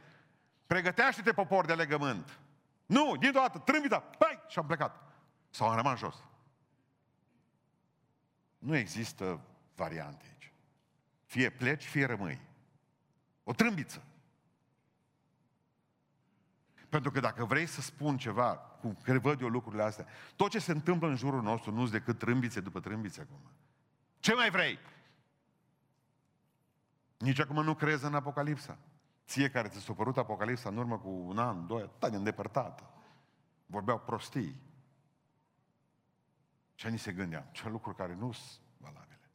Pregătește-te 0.67 1.32
popor 1.32 1.65
de 1.65 1.74
legământ. 1.74 2.39
Nu, 2.86 3.15
din 3.19 3.32
toată, 3.32 3.58
trâmbița, 3.58 4.00
pai, 4.00 4.39
și 4.47 4.60
am 4.60 4.65
plecat. 4.65 5.11
Sau 5.52 5.70
am 5.70 5.76
rămas 5.76 6.00
jos. 6.00 6.16
Nu 8.58 8.76
există 8.76 9.42
variante 9.76 10.26
aici. 10.26 10.54
Fie 11.26 11.50
pleci, 11.50 11.86
fie 11.86 12.06
rămâi. 12.06 12.40
O 13.44 13.54
trâmbiță. 13.54 14.04
Pentru 16.90 17.12
că 17.12 17.20
dacă 17.20 17.46
vrei 17.46 17.66
să 17.66 17.82
spun 17.82 18.18
ceva, 18.18 18.56
cum 18.56 18.98
că 19.04 19.20
văd 19.20 19.42
eu 19.42 19.48
lucrurile 19.48 19.84
astea, 19.84 20.06
tot 20.36 20.50
ce 20.50 20.60
se 20.60 20.72
întâmplă 20.72 21.08
în 21.08 21.16
jurul 21.16 21.42
nostru 21.42 21.72
nu 21.72 21.80
sunt 21.80 21.92
decât 21.92 22.18
trâmbițe 22.18 22.60
după 22.60 22.80
trâmbițe 22.80 23.22
acum. 23.22 23.52
Ce 24.20 24.34
mai 24.34 24.50
vrei? 24.50 24.80
Nici 27.18 27.40
acum 27.40 27.64
nu 27.64 27.76
crezi 27.76 28.06
în 28.06 28.16
Apocalipsa. 28.16 28.78
Ție 29.26 29.50
care 29.50 29.68
ți 29.68 29.80
s-a 29.80 29.94
părut 29.94 30.18
Apocalipsa 30.18 30.70
în 30.70 30.78
urmă 30.78 30.98
cu 30.98 31.10
un 31.10 31.38
an, 31.38 31.68
doi, 31.68 31.82
atât 31.82 32.10
de 32.10 32.16
îndepărtată. 32.16 32.90
Vorbeau 33.66 34.00
prostii. 34.00 34.56
Ce 36.82 36.89
ni 36.89 36.98
se 36.98 37.12
gândeam? 37.12 37.46
Ce 37.52 37.70
lucruri 37.70 37.96
care 37.96 38.13
nu 38.13 38.32
sunt 38.32 38.60
valabile. 38.78 39.30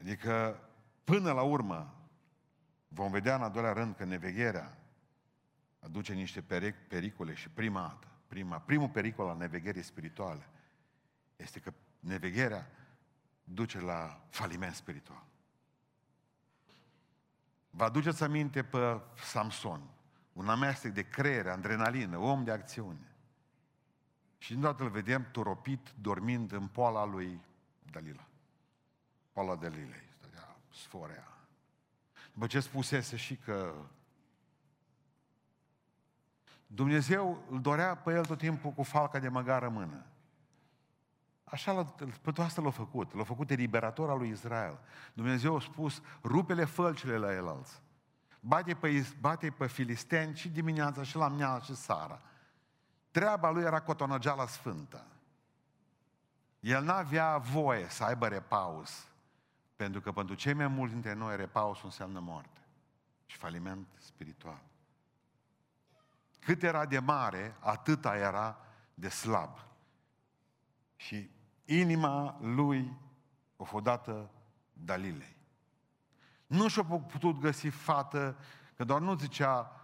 Adică, 0.00 0.60
până 1.04 1.32
la 1.32 1.42
urmă, 1.42 1.94
vom 2.88 3.10
vedea 3.10 3.34
în 3.34 3.42
al 3.42 3.50
doilea 3.50 3.72
rând 3.72 3.96
că 3.96 4.04
nevegherea 4.04 4.78
aduce 5.80 6.12
niște 6.12 6.42
pericole 6.88 7.34
și 7.34 7.48
prima 7.48 7.80
dată, 7.80 8.06
prima, 8.26 8.60
primul 8.60 8.88
pericol 8.88 9.28
al 9.28 9.36
nevegherii 9.36 9.82
spirituale 9.82 10.48
este 11.36 11.60
că 11.60 11.72
nevegherea 12.00 12.70
duce 13.44 13.80
la 13.80 14.26
faliment 14.28 14.74
spiritual. 14.74 15.24
Vă 17.70 17.84
aduceți 17.84 18.22
aminte 18.22 18.64
pe 18.64 19.00
Samson, 19.16 19.90
un 20.32 20.48
amestec 20.48 20.92
de 20.92 21.08
creier, 21.08 21.46
adrenalină, 21.46 22.18
om 22.18 22.44
de 22.44 22.50
acțiune. 22.50 23.14
Și 24.38 24.54
dată 24.54 24.82
îl 24.82 24.90
vedem 24.90 25.26
toropit, 25.30 25.92
dormind 26.00 26.52
în 26.52 26.66
poala 26.66 27.04
lui 27.04 27.40
Dalila. 27.90 28.26
Poala 29.32 29.56
Dalilei, 29.56 30.08
stătea 30.18 30.56
sforea. 30.70 31.26
După 32.32 32.46
ce 32.46 32.60
spusese 32.60 33.16
și 33.16 33.36
că 33.36 33.74
Dumnezeu 36.66 37.44
îl 37.50 37.60
dorea 37.60 37.96
pe 37.96 38.12
el 38.12 38.24
tot 38.24 38.38
timpul 38.38 38.70
cu 38.70 38.82
falca 38.82 39.18
de 39.18 39.28
măgară 39.28 39.66
în 39.66 39.72
mână. 39.72 40.06
Așa, 41.44 41.84
pe 41.84 42.30
tot 42.32 42.38
asta 42.38 42.62
l-a 42.62 42.70
făcut. 42.70 43.14
L-a 43.14 43.24
făcut 43.24 43.50
eliberator 43.50 44.10
al 44.10 44.18
lui 44.18 44.28
Israel. 44.28 44.78
Dumnezeu 45.12 45.56
a 45.56 45.60
spus, 45.60 46.02
rupele 46.22 46.64
fălcile 46.64 47.16
la 47.16 47.34
el 47.34 47.48
alți. 47.48 47.82
Bate 48.44 48.74
pe, 48.74 49.06
bate 49.20 49.50
pe 49.50 49.66
filisteni 49.66 50.36
și 50.36 50.48
dimineața 50.48 51.02
și 51.02 51.16
la 51.16 51.28
mneală 51.28 51.62
și 51.62 51.74
sara. 51.74 52.20
Treaba 53.10 53.50
lui 53.50 53.62
era 53.62 53.80
cotonăgeala 53.80 54.46
sfântă. 54.46 55.06
El 56.60 56.84
n-avea 56.84 57.38
voie 57.38 57.88
să 57.88 58.04
aibă 58.04 58.28
repaus. 58.28 59.06
Pentru 59.76 60.00
că 60.00 60.12
pentru 60.12 60.34
cei 60.34 60.52
mai 60.52 60.66
mulți 60.66 60.92
dintre 60.92 61.12
noi 61.12 61.36
repaus 61.36 61.82
înseamnă 61.82 62.20
moarte. 62.20 62.60
Și 63.26 63.36
faliment 63.36 63.86
spiritual. 63.98 64.62
Cât 66.40 66.62
era 66.62 66.86
de 66.86 66.98
mare, 66.98 67.56
atâta 67.58 68.16
era 68.16 68.58
de 68.94 69.08
slab. 69.08 69.58
Și 70.96 71.30
inima 71.64 72.38
lui 72.40 72.96
o 73.56 73.64
fost 73.64 73.84
dată 73.84 74.30
Dalilei. 74.72 75.36
Nu 76.52 76.68
și-a 76.68 76.82
putut 76.82 77.40
găsi 77.40 77.66
fată, 77.66 78.36
că 78.76 78.84
doar 78.84 79.00
nu 79.00 79.14
zicea 79.14 79.80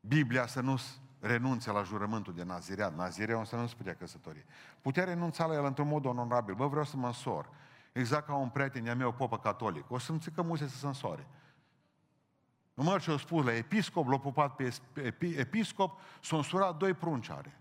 Biblia 0.00 0.46
să 0.46 0.60
nu 0.60 0.80
renunțe 1.20 1.70
la 1.70 1.82
jurământul 1.82 2.34
de 2.34 2.42
nazireat. 2.42 2.96
Nazireul 2.96 3.44
să 3.44 3.56
nu 3.56 3.66
se 3.66 3.74
putea 3.76 3.94
căsători. 3.94 4.44
Putea 4.80 5.04
renunța 5.04 5.46
la 5.46 5.54
el 5.54 5.64
într-un 5.64 5.88
mod 5.88 6.04
onorabil. 6.04 6.54
Bă, 6.54 6.66
vreau 6.66 6.84
să 6.84 6.96
mă 6.96 7.06
însor. 7.06 7.50
Exact 7.92 8.26
ca 8.26 8.34
un 8.34 8.48
prieten 8.48 8.96
meu, 8.96 9.12
popă 9.12 9.38
catolic. 9.38 9.90
O 9.90 9.98
să-mi 9.98 10.18
țică 10.18 10.42
muse 10.42 10.68
să 10.68 10.76
se 10.76 10.86
însoare. 10.86 11.26
Numai 12.74 12.98
ce-o 12.98 13.18
spus 13.18 13.44
la 13.44 13.54
episcop, 13.54 14.06
l-a 14.08 14.18
pupat 14.18 14.56
pe 14.92 15.26
episcop, 15.36 16.00
s-a 16.22 16.36
însurat 16.36 16.76
doi 16.76 16.94
prunci 16.94 17.30
are. 17.30 17.60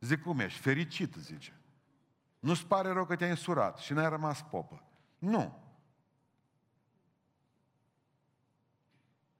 Zic, 0.00 0.22
cum 0.22 0.38
ești? 0.38 0.60
Fericit, 0.60 1.14
zice. 1.14 1.60
Nu-ți 2.38 2.66
pare 2.66 2.92
rău 2.92 3.04
că 3.04 3.16
te-ai 3.16 3.30
însurat 3.30 3.78
și 3.78 3.92
n-ai 3.92 4.08
rămas 4.08 4.42
popă. 4.42 4.82
Nu. 5.18 5.68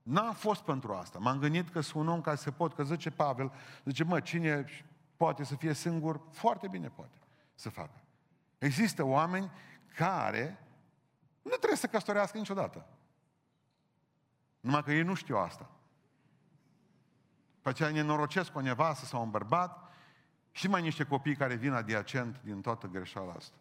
N-am 0.03 0.33
fost 0.35 0.63
pentru 0.63 0.93
asta. 0.93 1.19
M-am 1.19 1.39
gândit 1.39 1.69
că 1.69 1.81
sunt 1.81 2.03
un 2.03 2.09
om 2.09 2.21
care 2.21 2.37
se 2.37 2.51
pot, 2.51 2.75
că 2.75 2.85
zice 2.85 3.11
Pavel, 3.11 3.53
zice, 3.85 4.05
mă, 4.05 4.21
cine 4.21 4.65
poate 5.17 5.45
să 5.45 5.57
fie 5.57 5.73
singur, 5.73 6.21
foarte 6.33 6.69
bine 6.69 6.89
poate 6.89 7.19
să 7.55 7.69
facă. 7.69 8.01
Există 8.59 9.05
oameni 9.05 9.51
care 9.95 10.65
Nu 11.43 11.51
trebuie 11.51 11.79
să 11.79 11.87
căsătorească 11.87 12.39
niciodată. 12.39 12.87
Numai 14.61 14.83
că 14.83 14.93
ei 14.93 15.03
nu 15.03 15.15
știu 15.15 15.37
asta. 15.37 15.71
Pe 17.63 17.69
aceea 17.69 17.91
nenorocesc 17.91 18.57
o 18.57 18.61
nevastă 18.61 19.05
sau 19.05 19.23
un 19.23 19.31
bărbat 19.31 19.93
și 20.51 20.69
mai 20.69 20.83
niște 20.83 21.05
copii 21.05 21.37
care 21.37 21.55
vin 21.55 21.73
adiacent 21.73 22.41
din 22.43 22.61
toată 22.61 22.87
greșeala 22.87 23.33
asta. 23.33 23.57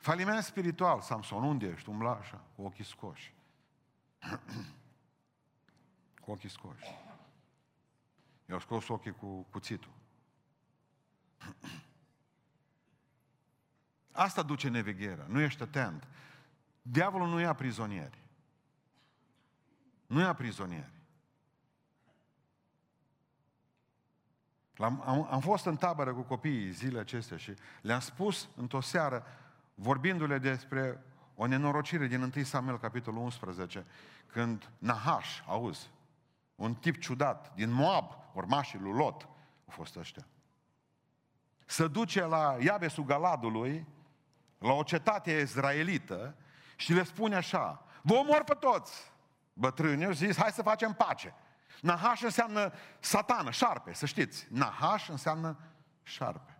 Faliment 0.00 0.42
spiritual, 0.42 1.00
Samson, 1.00 1.42
unde 1.42 1.66
ești? 1.66 1.88
Umbla 1.88 2.10
așa, 2.10 2.40
cu 2.56 2.62
ochii 2.62 2.84
scoși. 2.84 3.34
cu 6.22 6.30
ochii 6.30 6.48
scoși. 6.48 6.84
Eu 8.46 8.54
au 8.54 8.60
scos 8.60 8.88
ochii 8.88 9.12
cu 9.12 9.46
cuțitul. 9.50 9.92
Asta 14.12 14.42
duce 14.42 14.68
nevegherea. 14.68 15.26
Nu 15.28 15.40
ești 15.40 15.62
atent. 15.62 16.06
Diavolul 16.82 17.28
nu 17.28 17.40
ia 17.40 17.54
prizonieri. 17.54 18.18
Nu 20.06 20.20
ia 20.20 20.34
prizonieri. 20.34 20.92
Am, 24.78 25.02
am, 25.06 25.28
am 25.30 25.40
fost 25.40 25.64
în 25.64 25.76
tabără 25.76 26.14
cu 26.14 26.20
copiii 26.20 26.70
zile 26.70 26.98
acestea 26.98 27.36
și 27.36 27.54
le-am 27.82 28.00
spus 28.00 28.48
într-o 28.56 28.80
seară, 28.80 29.26
vorbindu-le 29.80 30.38
despre 30.38 31.02
o 31.34 31.46
nenorocire 31.46 32.06
din 32.06 32.32
1 32.36 32.44
Samuel, 32.44 32.78
capitolul 32.78 33.22
11, 33.22 33.86
când 34.26 34.70
Nahash, 34.78 35.38
auzi, 35.46 35.90
un 36.54 36.74
tip 36.74 37.00
ciudat, 37.00 37.52
din 37.54 37.70
Moab, 37.70 38.12
urmașii 38.32 38.78
lui 38.78 38.92
Lot, 38.92 39.22
au 39.22 39.74
fost 39.74 39.96
ăștia. 39.96 40.26
Se 41.66 41.88
duce 41.88 42.24
la 42.24 42.56
Iabesul 42.60 43.04
Galadului, 43.04 43.86
la 44.58 44.72
o 44.72 44.82
cetate 44.82 45.30
izraelită 45.30 46.34
și 46.76 46.92
le 46.92 47.02
spune 47.02 47.36
așa, 47.36 47.84
vă 48.02 48.14
omor 48.14 48.44
pe 48.44 48.54
toți. 48.54 49.12
Bătrânii 49.52 50.06
au 50.06 50.12
zis, 50.12 50.36
hai 50.36 50.50
să 50.50 50.62
facem 50.62 50.92
pace. 50.92 51.34
Nahash 51.80 52.22
înseamnă 52.22 52.72
satană, 52.98 53.50
șarpe, 53.50 53.92
să 53.92 54.06
știți. 54.06 54.46
Nahash 54.50 55.08
înseamnă 55.08 55.58
șarpe. 56.02 56.58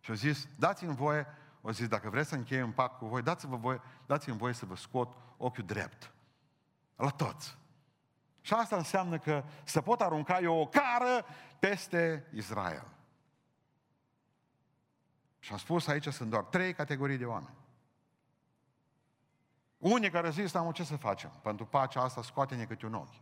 Și 0.00 0.10
au 0.10 0.16
zis, 0.16 0.48
dați-mi 0.58 0.94
voie, 0.94 1.26
au 1.62 1.70
zis, 1.70 1.88
dacă 1.88 2.10
vreți 2.10 2.28
să 2.28 2.34
închei 2.34 2.62
un 2.62 2.72
pact 2.72 2.98
cu 2.98 3.06
voi, 3.06 3.22
dați-vă 3.22 3.56
voie, 3.56 3.80
dați-mi 4.06 4.36
voie 4.36 4.52
să 4.52 4.66
vă 4.66 4.76
scot 4.76 5.16
ochiul 5.36 5.64
drept. 5.64 6.12
La 6.96 7.08
toți. 7.08 7.56
Și 8.40 8.54
asta 8.54 8.76
înseamnă 8.76 9.18
că 9.18 9.44
se 9.64 9.80
pot 9.80 10.00
arunca 10.00 10.38
eu 10.40 10.56
o 10.56 10.66
cară 10.66 11.24
peste 11.58 12.26
Israel. 12.34 12.86
Și 15.38 15.52
am 15.52 15.58
spus 15.58 15.86
aici 15.86 16.08
sunt 16.08 16.30
doar 16.30 16.42
trei 16.42 16.74
categorii 16.74 17.16
de 17.16 17.24
oameni. 17.24 17.56
Unii 19.78 20.10
care 20.10 20.30
zis, 20.30 20.54
am 20.54 20.72
ce 20.72 20.84
să 20.84 20.96
facem? 20.96 21.30
Pentru 21.42 21.66
pacea 21.66 22.02
asta 22.02 22.22
scoate-ne 22.22 22.64
câte 22.64 22.86
un 22.86 22.94
ochi. 22.94 23.20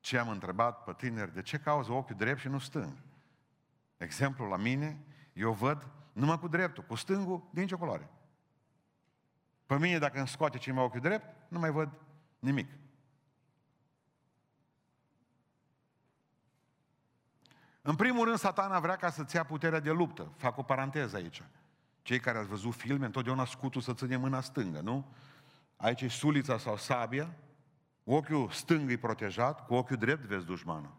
Ce 0.00 0.18
am 0.18 0.28
întrebat 0.28 0.84
pe 0.84 0.92
tineri, 0.92 1.34
de 1.34 1.42
ce 1.42 1.58
cauză 1.58 1.92
ochiul 1.92 2.16
drept 2.16 2.40
și 2.40 2.48
nu 2.48 2.58
stâng? 2.58 2.96
Exemplu 3.96 4.46
la 4.46 4.56
mine, 4.56 5.04
eu 5.32 5.52
văd 5.52 5.86
numai 6.16 6.38
cu 6.38 6.48
dreptul, 6.48 6.84
cu 6.84 6.94
stângul, 6.94 7.48
din 7.50 7.66
ce 7.66 7.74
culoare. 7.74 8.10
Pe 9.66 9.78
mine, 9.78 9.98
dacă 9.98 10.18
îmi 10.18 10.28
scoate 10.28 10.58
cineva 10.58 10.82
ochiul 10.82 11.00
drept, 11.00 11.50
nu 11.50 11.58
mai 11.58 11.70
văd 11.70 11.90
nimic. 12.38 12.70
În 17.82 17.96
primul 17.96 18.24
rând, 18.24 18.38
satana 18.38 18.80
vrea 18.80 18.96
ca 18.96 19.10
să-ți 19.10 19.36
ia 19.36 19.44
puterea 19.44 19.80
de 19.80 19.90
luptă. 19.90 20.32
Fac 20.36 20.58
o 20.58 20.62
paranteză 20.62 21.16
aici. 21.16 21.42
Cei 22.02 22.20
care 22.20 22.38
ați 22.38 22.48
văzut 22.48 22.74
filme, 22.74 23.04
întotdeauna 23.04 23.44
scutul 23.44 23.80
să 23.80 23.94
ține 23.94 24.16
mâna 24.16 24.40
stângă, 24.40 24.80
nu? 24.80 25.12
Aici 25.76 26.00
e 26.00 26.08
sulița 26.08 26.58
sau 26.58 26.76
sabia, 26.76 27.36
ochiul 28.04 28.50
stâng 28.50 28.90
e 28.90 28.98
protejat, 28.98 29.66
cu 29.66 29.74
ochiul 29.74 29.96
drept 29.96 30.24
vezi 30.24 30.44
dușmanul. 30.44 30.94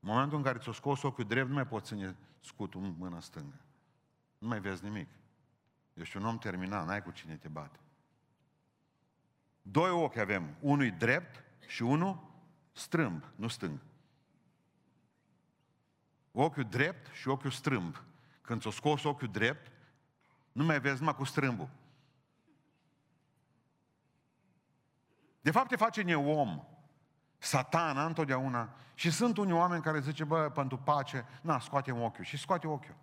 În 0.00 0.08
momentul 0.08 0.36
în 0.36 0.44
care 0.44 0.58
ți-o 0.58 0.72
scos 0.72 1.02
ochiul 1.02 1.24
drept, 1.24 1.48
nu 1.48 1.54
mai 1.54 1.66
poți 1.66 1.86
ține 1.86 2.16
scutul 2.40 2.82
în 2.82 2.94
mâna 2.98 3.20
stângă. 3.20 3.60
Nu 4.38 4.48
mai 4.48 4.60
vezi 4.60 4.84
nimic. 4.84 5.08
Ești 5.94 6.16
un 6.16 6.24
om 6.24 6.38
terminat, 6.38 6.86
n-ai 6.86 7.02
cu 7.02 7.10
cine 7.10 7.36
te 7.36 7.48
bate. 7.48 7.78
Doi 9.62 9.90
ochi 9.90 10.16
avem, 10.16 10.56
unul 10.60 10.94
drept 10.98 11.44
și 11.66 11.82
unul 11.82 12.30
strâmb, 12.72 13.24
nu 13.36 13.48
stâng. 13.48 13.78
Ochiul 16.32 16.64
drept 16.64 17.12
și 17.12 17.28
ochiul 17.28 17.50
strâmb. 17.50 18.02
Când 18.40 18.60
ți-o 18.60 18.70
scos 18.70 19.04
ochiul 19.04 19.28
drept, 19.28 19.72
nu 20.52 20.64
mai 20.64 20.80
vezi 20.80 20.98
numai 20.98 21.14
cu 21.14 21.24
strâmbul. 21.24 21.68
De 25.40 25.50
fapt 25.50 25.68
te 25.68 25.76
face 25.76 26.02
neom. 26.02 26.64
Satana 27.38 28.04
întotdeauna. 28.04 28.68
Și 28.94 29.10
sunt 29.10 29.36
unii 29.36 29.54
oameni 29.54 29.82
care 29.82 30.00
zice, 30.00 30.24
bă, 30.24 30.50
pentru 30.54 30.78
pace, 30.78 31.26
na, 31.40 31.60
scoate 31.60 31.92
ochiul. 31.92 32.24
Și 32.24 32.36
scoate 32.36 32.66
ochiul. 32.66 32.94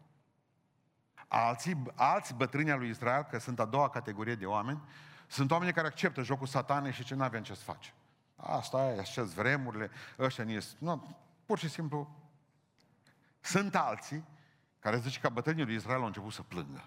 Alții, 1.28 1.84
alți 1.96 2.34
bătrâni 2.34 2.72
al 2.72 2.80
lui 2.80 2.90
Israel, 2.90 3.24
că 3.24 3.40
sunt 3.40 3.60
a 3.60 3.66
doua 3.66 3.90
categorie 3.90 4.36
de 4.36 4.46
oameni, 4.46 4.82
sunt 5.28 5.52
oameni 5.52 5.74
care 5.74 5.88
acceptă 5.88 6.22
jocul 6.22 6.48
satanei 6.48 6.92
și 6.92 7.04
ce 7.04 7.16
nu 7.16 7.24
avem 7.24 7.44
ce 7.44 7.54
să 7.54 7.64
face. 7.64 7.94
Asta 8.36 8.94
e, 8.94 9.00
așa 9.00 9.24
vremurile, 9.24 9.90
ăștia 10.20 10.44
nu 10.44 10.60
nu, 10.80 11.18
pur 11.46 11.58
și 11.58 11.70
simplu. 11.70 12.16
Sunt 13.40 13.76
alții 13.76 14.24
care 14.80 14.98
zice 14.98 15.20
că 15.20 15.30
bătrânii 15.30 15.66
lui 15.66 15.76
Israel 15.76 16.00
au 16.00 16.06
început 16.06 16.34
să 16.34 16.42
plângă. 16.42 16.84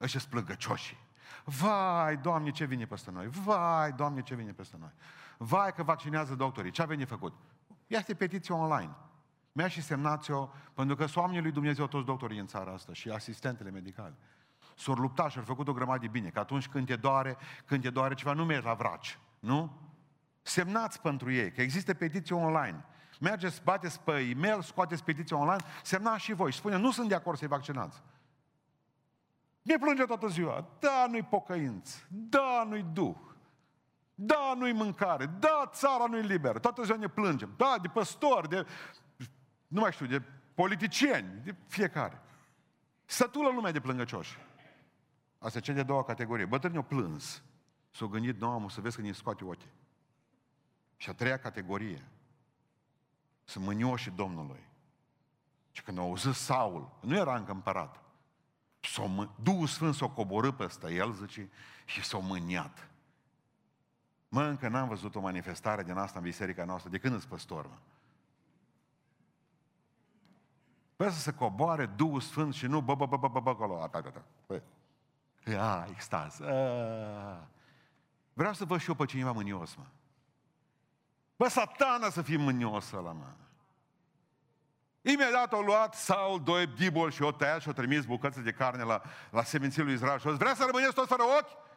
Ăștia 0.00 0.20
sunt 0.20 0.32
plângăcioșii. 0.32 0.98
Vai, 1.44 2.16
Doamne, 2.16 2.50
ce 2.50 2.64
vine 2.64 2.86
peste 2.86 3.10
noi? 3.10 3.26
Vai, 3.26 3.92
Doamne, 3.92 4.22
ce 4.22 4.34
vine 4.34 4.52
peste 4.52 4.76
noi? 4.78 4.92
Vai 5.42 5.72
că 5.72 5.82
vaccinează 5.82 6.34
doctorii. 6.34 6.70
Ce 6.70 6.82
a 6.82 6.84
venit 6.84 7.08
făcut? 7.08 7.32
Este 7.86 8.14
petiție 8.14 8.54
online. 8.54 8.96
Mi-a 9.52 9.68
și 9.68 9.82
semnați-o, 9.82 10.48
pentru 10.74 10.96
că 10.96 11.06
sunt 11.06 11.40
lui 11.42 11.52
Dumnezeu 11.52 11.86
toți 11.86 12.06
doctorii 12.06 12.38
în 12.38 12.46
țara 12.46 12.72
asta 12.72 12.92
și 12.92 13.08
asistentele 13.08 13.70
medicale. 13.70 14.14
S-au 14.76 14.94
luptat 14.94 15.30
și 15.30 15.38
au 15.38 15.44
făcut 15.44 15.68
o 15.68 15.72
grămadă 15.72 15.98
de 15.98 16.08
bine, 16.08 16.28
că 16.28 16.38
atunci 16.38 16.68
când 16.68 16.86
te 16.86 16.96
doare, 16.96 17.36
când 17.64 17.82
te 17.82 17.90
doare 17.90 18.14
ceva, 18.14 18.32
nu 18.32 18.44
mergi 18.44 18.66
la 18.66 18.74
vraci, 18.74 19.18
nu? 19.38 19.80
Semnați 20.42 21.00
pentru 21.00 21.32
ei, 21.32 21.52
că 21.52 21.62
există 21.62 21.94
petiție 21.94 22.34
online. 22.34 22.84
Mergeți, 23.20 23.62
bateți 23.62 24.00
pe 24.00 24.12
e-mail, 24.12 24.62
scoateți 24.62 25.04
petiția 25.04 25.36
online, 25.36 25.64
semnați 25.82 26.22
și 26.22 26.32
voi 26.32 26.52
și 26.52 26.58
spune, 26.58 26.76
nu 26.76 26.90
sunt 26.90 27.08
de 27.08 27.14
acord 27.14 27.38
să-i 27.38 27.48
vaccinați. 27.48 28.02
Ne 29.62 29.76
plânge 29.78 30.04
toată 30.04 30.26
ziua. 30.26 30.68
Da, 30.78 31.06
nu-i 31.08 31.22
pocăință. 31.22 31.98
Da, 32.08 32.64
nu-i 32.68 32.86
duh. 32.92 33.16
Da, 34.22 34.54
nu-i 34.56 34.72
mâncare. 34.72 35.26
Da, 35.26 35.70
țara 35.72 36.06
nu-i 36.06 36.22
liberă. 36.22 36.58
Toată 36.58 36.82
ziua 36.82 36.96
ne 36.96 37.08
plângem. 37.08 37.54
Da, 37.56 37.76
de 37.82 37.88
păstori, 37.88 38.48
de, 38.48 38.66
nu 39.66 39.80
mai 39.80 39.92
știu, 39.92 40.06
de 40.06 40.22
politicieni, 40.54 41.40
de 41.44 41.54
fiecare. 41.66 42.20
Sătulă 43.04 43.48
lumea 43.48 43.72
de 43.72 43.80
plângăcioși. 43.80 44.38
Asta 45.38 45.58
e 45.58 45.60
cea 45.60 45.72
de 45.72 45.82
doua 45.82 46.04
categorie. 46.04 46.44
Bătrânii 46.44 46.76
au 46.76 46.82
plâns. 46.82 47.42
S-au 47.90 48.08
gândit, 48.08 48.40
nu, 48.40 48.68
să 48.68 48.80
vezi 48.80 48.96
că 48.96 49.02
ne 49.02 49.12
scoate 49.12 49.44
ochii. 49.44 49.72
Și 50.96 51.08
a 51.08 51.14
treia 51.14 51.38
categorie, 51.38 52.08
sunt 53.44 53.64
mânioșii 53.64 54.10
Domnului. 54.10 54.68
Și 55.70 55.82
când 55.82 55.98
au 55.98 56.04
auzit 56.04 56.34
Saul, 56.34 56.98
nu 57.00 57.16
era 57.16 57.36
încă 57.36 57.52
împărat, 57.52 58.02
s-o 58.80 59.06
mă... 59.06 59.28
Duhul 59.42 59.66
Sfânt 59.66 59.94
s-o 59.94 60.08
coborâ 60.08 60.52
peste 60.52 60.94
el, 60.94 61.12
zice, 61.12 61.50
și 61.84 62.04
s-o 62.04 62.20
mâniat. 62.20 62.89
Mă, 64.32 64.42
încă 64.42 64.68
n-am 64.68 64.88
văzut 64.88 65.14
o 65.14 65.20
manifestare 65.20 65.82
din 65.82 65.96
asta 65.96 66.18
în 66.18 66.24
biserica 66.24 66.64
noastră. 66.64 66.90
De 66.90 66.98
când 66.98 67.14
îți 67.14 67.28
păstor, 67.28 67.66
mă? 67.66 67.76
Păi 70.96 71.10
să 71.10 71.18
se 71.18 71.32
coboare 71.32 71.86
Duhul 71.86 72.20
Sfânt 72.20 72.54
și 72.54 72.66
nu 72.66 72.80
bă, 72.80 72.94
bă, 72.94 73.06
bă, 73.06 73.16
bă, 73.16 73.28
bă, 73.28 73.40
bă, 73.40 73.50
acolo. 73.50 73.90
Păi, 74.46 74.62
a, 75.56 75.86
extaz. 75.90 76.40
A. 76.40 77.48
Vreau 78.32 78.52
să 78.52 78.64
văd 78.64 78.80
și 78.80 78.88
eu 78.88 78.94
pe 78.94 79.04
cineva 79.04 79.32
mânios, 79.32 79.74
mă. 79.74 79.84
Bă, 81.36 81.48
satana 81.48 82.10
să 82.10 82.22
fie 82.22 82.36
mânios 82.36 82.92
ăla, 82.92 83.12
mă. 83.12 83.26
Imediat 85.02 85.52
au 85.52 85.62
luat 85.62 85.94
Saul 85.94 86.42
doi 86.42 86.66
dibol 86.66 87.10
și 87.10 87.22
o 87.22 87.32
tăiat 87.32 87.60
și 87.60 87.68
o 87.68 87.72
trimis 87.72 88.04
bucăți 88.04 88.40
de 88.40 88.52
carne 88.52 88.82
la, 88.82 89.02
la 89.30 89.42
seminții 89.42 89.82
lui 89.82 89.92
Israel 89.92 90.18
și 90.18 90.26
o 90.26 90.30
zis, 90.30 90.38
vrea 90.38 90.54
să 90.54 90.64
rămâneți 90.64 90.94
toți 90.94 91.08
fără 91.08 91.22
ochi? 91.22 91.69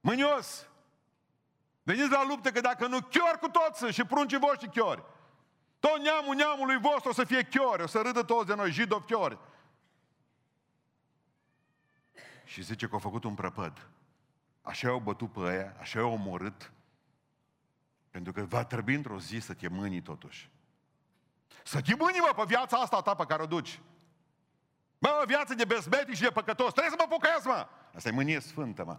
Mânios! 0.00 0.68
Veniți 1.82 2.10
la 2.10 2.24
luptă 2.26 2.50
că 2.50 2.60
dacă 2.60 2.86
nu 2.86 3.00
chior 3.00 3.38
cu 3.40 3.48
toți 3.48 3.86
și 3.86 4.04
pruncii 4.04 4.38
voștri 4.38 4.70
chiori. 4.70 5.02
Tot 5.78 5.98
neamul 6.00 6.34
neamului 6.34 6.78
vostru 6.78 7.08
o 7.08 7.12
să 7.12 7.24
fie 7.24 7.42
chiori, 7.42 7.82
o 7.82 7.86
să 7.86 8.00
râdă 8.00 8.22
toți 8.22 8.46
de 8.46 8.54
noi, 8.54 8.70
jidovi 8.70 9.06
chiori. 9.06 9.38
Și 12.44 12.62
zice 12.62 12.86
că 12.86 12.92
au 12.92 12.98
făcut 12.98 13.24
un 13.24 13.34
prăpăd. 13.34 13.88
Așa 14.62 14.88
au 14.88 14.98
bătut 14.98 15.32
pe 15.32 15.40
aia, 15.40 15.76
așa 15.80 16.00
au 16.00 16.12
omorât, 16.12 16.72
pentru 18.10 18.32
că 18.32 18.42
va 18.44 18.64
trebui 18.64 18.94
într-o 18.94 19.18
zi 19.18 19.38
să 19.38 19.54
te 19.54 19.68
mâni 19.68 20.02
totuși. 20.02 20.50
Să 21.64 21.80
te 21.80 21.94
mâni, 21.94 22.18
mă, 22.18 22.32
pe 22.36 22.42
viața 22.46 22.76
asta 22.76 23.02
ta 23.02 23.14
pe 23.14 23.24
care 23.24 23.42
o 23.42 23.46
duci. 23.46 23.80
Mă, 24.98 25.24
viață 25.26 25.54
de 25.54 25.64
bezmetic 25.64 26.14
și 26.14 26.22
de 26.22 26.30
păcătos. 26.30 26.72
Trebuie 26.72 26.98
să 26.98 27.04
mă 27.04 27.16
pocăiesc, 27.16 27.44
mă. 27.44 27.68
Asta 27.94 28.08
e 28.08 28.12
mânie 28.12 28.40
sfântă, 28.40 28.84
mă. 28.84 28.98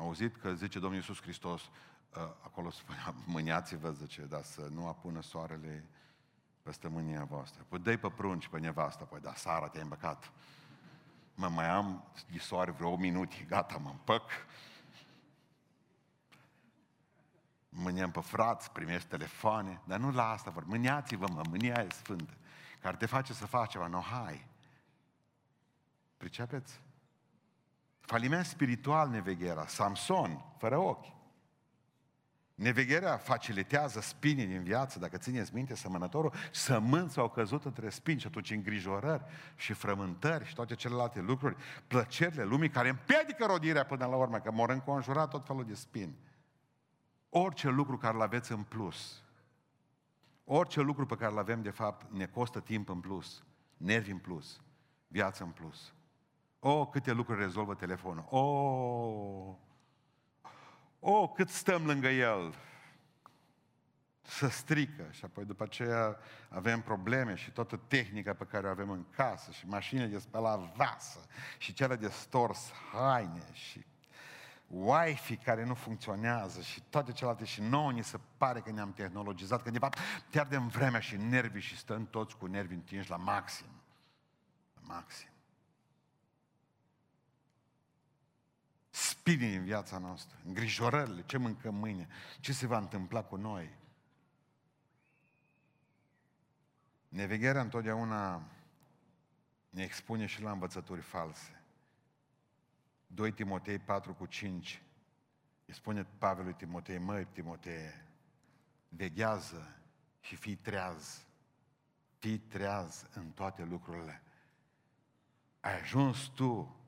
Am 0.00 0.06
auzit 0.06 0.36
că 0.36 0.54
zice 0.54 0.78
Domnul 0.78 0.98
Iisus 0.98 1.20
Hristos, 1.20 1.62
uh, 1.62 1.68
acolo 2.42 2.70
spunea, 2.70 3.14
mâniați-vă, 3.34 3.90
zice, 3.90 4.22
dar 4.22 4.42
să 4.42 4.68
nu 4.70 4.86
apună 4.86 5.22
soarele 5.22 5.88
peste 6.62 6.88
mânia 6.88 7.24
voastră. 7.24 7.64
Păi 7.68 7.78
dă 7.78 7.96
pe 7.96 8.08
prunci, 8.08 8.48
pe 8.48 8.58
nevastă, 8.58 9.04
păi 9.04 9.20
da, 9.20 9.34
Sara, 9.34 9.68
te-ai 9.68 9.82
îmbăcat. 9.82 10.32
Mă, 11.34 11.48
mai 11.48 11.68
am 11.68 12.12
soare 12.38 12.70
vreo 12.70 12.96
minute, 12.96 13.44
gata, 13.48 13.76
mă 13.76 13.90
împăc. 13.90 14.30
Mâniam 17.68 18.10
pe 18.10 18.20
frați, 18.20 18.70
primesc 18.70 19.06
telefoane, 19.06 19.80
dar 19.84 19.98
nu 19.98 20.10
la 20.10 20.30
asta 20.30 20.50
vor. 20.50 20.64
Mâniați-vă, 20.64 21.26
mă, 21.32 21.42
mânia 21.48 21.82
e 21.82 21.88
sfântă, 21.92 22.36
care 22.80 22.96
te 22.96 23.06
face 23.06 23.32
să 23.32 23.46
faci 23.46 23.70
ceva, 23.70 23.86
no, 23.86 24.00
hai. 24.00 24.46
Pricepeți? 26.16 26.80
Faliment 28.10 28.44
spiritual 28.44 29.08
nevegherea, 29.08 29.66
Samson, 29.66 30.44
fără 30.58 30.78
ochi. 30.78 31.06
Nevegherea 32.54 33.16
facilitează 33.16 34.00
spini 34.00 34.46
din 34.46 34.62
viață, 34.62 34.98
dacă 34.98 35.16
țineți 35.16 35.54
minte, 35.54 35.74
sămănătorul, 35.74 36.32
sămânța 36.52 37.20
au 37.20 37.28
căzut 37.28 37.64
între 37.64 37.88
spini 37.88 38.20
și 38.20 38.26
atunci 38.26 38.50
îngrijorări 38.50 39.24
și 39.56 39.72
frământări 39.72 40.46
și 40.46 40.54
toate 40.54 40.74
celelalte 40.74 41.20
lucruri, 41.20 41.56
plăcerile 41.86 42.44
lumii 42.44 42.68
care 42.70 42.88
împiedică 42.88 43.46
rodirea 43.46 43.84
până 43.84 44.06
la 44.06 44.16
urmă, 44.16 44.38
că 44.38 44.50
mor 44.50 44.70
înconjurat 44.70 45.30
tot 45.30 45.46
felul 45.46 45.64
de 45.64 45.74
spini. 45.74 46.18
Orice 47.28 47.68
lucru 47.68 47.96
care 47.98 48.14
îl 48.14 48.22
aveți 48.22 48.52
în 48.52 48.62
plus, 48.62 49.22
orice 50.44 50.80
lucru 50.80 51.06
pe 51.06 51.16
care 51.16 51.32
îl 51.32 51.38
avem 51.38 51.62
de 51.62 51.70
fapt 51.70 52.12
ne 52.12 52.26
costă 52.26 52.60
timp 52.60 52.88
în 52.88 53.00
plus, 53.00 53.42
nervi 53.76 54.10
în 54.10 54.18
plus, 54.18 54.60
viață 55.08 55.42
în 55.44 55.50
plus. 55.50 55.92
O, 56.62 56.70
oh, 56.70 56.88
câte 56.90 57.12
lucruri 57.12 57.40
rezolvă 57.40 57.74
telefonul. 57.74 58.24
O, 58.28 58.38
oh, 58.38 59.54
oh, 61.00 61.30
cât 61.34 61.48
stăm 61.48 61.86
lângă 61.86 62.08
el. 62.08 62.54
Să 64.22 64.48
strică 64.48 65.06
și 65.10 65.24
apoi 65.24 65.44
după 65.44 65.62
aceea 65.62 66.16
avem 66.48 66.80
probleme 66.80 67.34
și 67.34 67.50
toată 67.50 67.76
tehnica 67.76 68.32
pe 68.32 68.44
care 68.44 68.66
o 68.66 68.70
avem 68.70 68.90
în 68.90 69.04
casă 69.10 69.50
și 69.50 69.66
mașinile 69.66 70.06
de 70.06 70.18
spălat 70.18 70.74
vasă 70.74 71.26
și 71.58 71.72
cele 71.72 71.96
de 71.96 72.08
stors 72.08 72.72
haine 72.92 73.48
și 73.52 73.84
Wi-Fi 74.66 75.36
care 75.36 75.64
nu 75.64 75.74
funcționează 75.74 76.60
și 76.60 76.82
toate 76.82 77.12
celelalte 77.12 77.44
și 77.44 77.62
nouă 77.62 77.92
ni 77.92 78.04
se 78.04 78.20
pare 78.36 78.60
că 78.60 78.70
ne-am 78.70 78.92
tehnologizat, 78.92 79.62
că 79.62 79.70
de 79.70 79.78
fapt 79.78 79.98
pierdem 80.30 80.68
vremea 80.68 81.00
și 81.00 81.16
nervii 81.16 81.60
și 81.60 81.76
stăm 81.76 82.06
toți 82.06 82.36
cu 82.36 82.46
nervii 82.46 82.76
întinși 82.76 83.10
la 83.10 83.16
maxim. 83.16 83.66
La 84.74 84.94
maxim. 84.94 85.28
Spini 89.36 89.56
în 89.56 89.64
viața 89.64 89.98
noastră, 89.98 90.38
îngrijorările, 90.44 91.22
ce 91.22 91.36
mâncăm 91.36 91.74
mâine, 91.74 92.08
ce 92.40 92.52
se 92.52 92.66
va 92.66 92.78
întâmpla 92.78 93.22
cu 93.22 93.36
noi. 93.36 93.78
Nevegherea 97.08 97.60
întotdeauna 97.60 98.42
ne 99.70 99.82
expune 99.82 100.26
și 100.26 100.42
la 100.42 100.50
învățături 100.50 101.00
false. 101.00 101.62
2 103.06 103.32
Timotei 103.32 103.78
4 103.78 104.14
cu 104.14 104.26
5 104.26 104.82
îi 105.66 105.74
spune 105.74 106.04
Pavel 106.18 106.44
lui 106.44 106.54
Timotei, 106.54 106.98
măi 106.98 107.24
Timotei, 107.24 108.04
veghează 108.88 109.76
și 110.20 110.36
fii 110.36 110.56
treaz. 110.56 111.26
Fii 112.18 112.38
treaz 112.38 113.06
în 113.14 113.30
toate 113.30 113.64
lucrurile. 113.64 114.22
Ai 115.60 115.80
ajuns 115.80 116.18
tu 116.18 116.79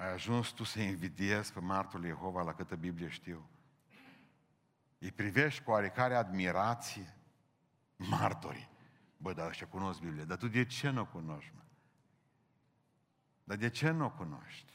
ai 0.00 0.12
ajuns 0.12 0.48
tu 0.48 0.64
să 0.64 0.80
invidiezi 0.80 1.52
pe 1.52 1.60
martul 1.60 2.04
Jehova 2.04 2.42
la 2.42 2.54
câtă 2.54 2.76
Biblie 2.76 3.08
știu. 3.08 3.48
Îi 4.98 5.12
privești 5.12 5.62
cu 5.62 5.70
oarecare 5.70 6.14
admirație 6.14 7.16
martorii. 7.96 8.68
Bă, 9.16 9.32
dar 9.32 9.48
ăștia 9.48 9.66
cunosc 9.66 10.00
Biblia. 10.00 10.24
Dar 10.24 10.36
tu 10.36 10.48
de 10.48 10.64
ce 10.64 10.90
nu 10.90 11.00
o 11.00 11.06
cunoști, 11.06 11.52
mă? 11.54 11.62
Dar 13.44 13.56
de 13.56 13.68
ce 13.68 13.90
nu 13.90 14.04
o 14.04 14.10
cunoști? 14.10 14.72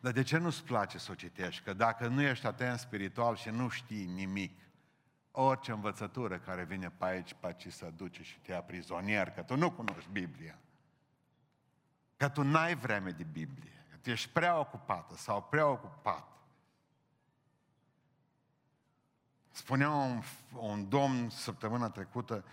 Dar 0.00 0.12
de 0.12 0.22
ce 0.22 0.38
nu-ți 0.38 0.64
place 0.64 0.98
să 0.98 1.10
o 1.10 1.14
citești? 1.14 1.62
Că 1.62 1.72
dacă 1.72 2.06
nu 2.06 2.22
ești 2.22 2.46
atent 2.46 2.78
spiritual 2.78 3.36
și 3.36 3.48
nu 3.48 3.68
știi 3.68 4.06
nimic, 4.06 4.60
orice 5.30 5.72
învățătură 5.72 6.38
care 6.38 6.64
vine 6.64 6.90
pe 6.90 7.04
aici, 7.04 7.34
pe 7.34 7.46
aici 7.46 7.72
să 7.72 7.92
duce 7.96 8.22
și 8.22 8.38
te 8.38 8.52
ia 8.52 8.62
prizonier, 8.62 9.30
că 9.30 9.42
tu 9.42 9.56
nu 9.56 9.70
cunoști 9.70 10.10
Biblia. 10.10 10.58
Că 12.16 12.28
tu 12.28 12.42
n-ai 12.42 12.74
vreme 12.74 13.10
de 13.10 13.24
Biblie 13.24 13.77
tu 14.02 14.10
ești 14.10 14.28
prea 14.28 14.58
ocupată 14.58 15.16
sau 15.16 15.42
prea 15.42 15.66
ocupat. 15.66 16.28
Spunea 19.50 19.90
un, 19.90 20.22
un 20.52 20.88
domn 20.88 21.30
săptămâna 21.30 21.90
trecută, 21.90 22.44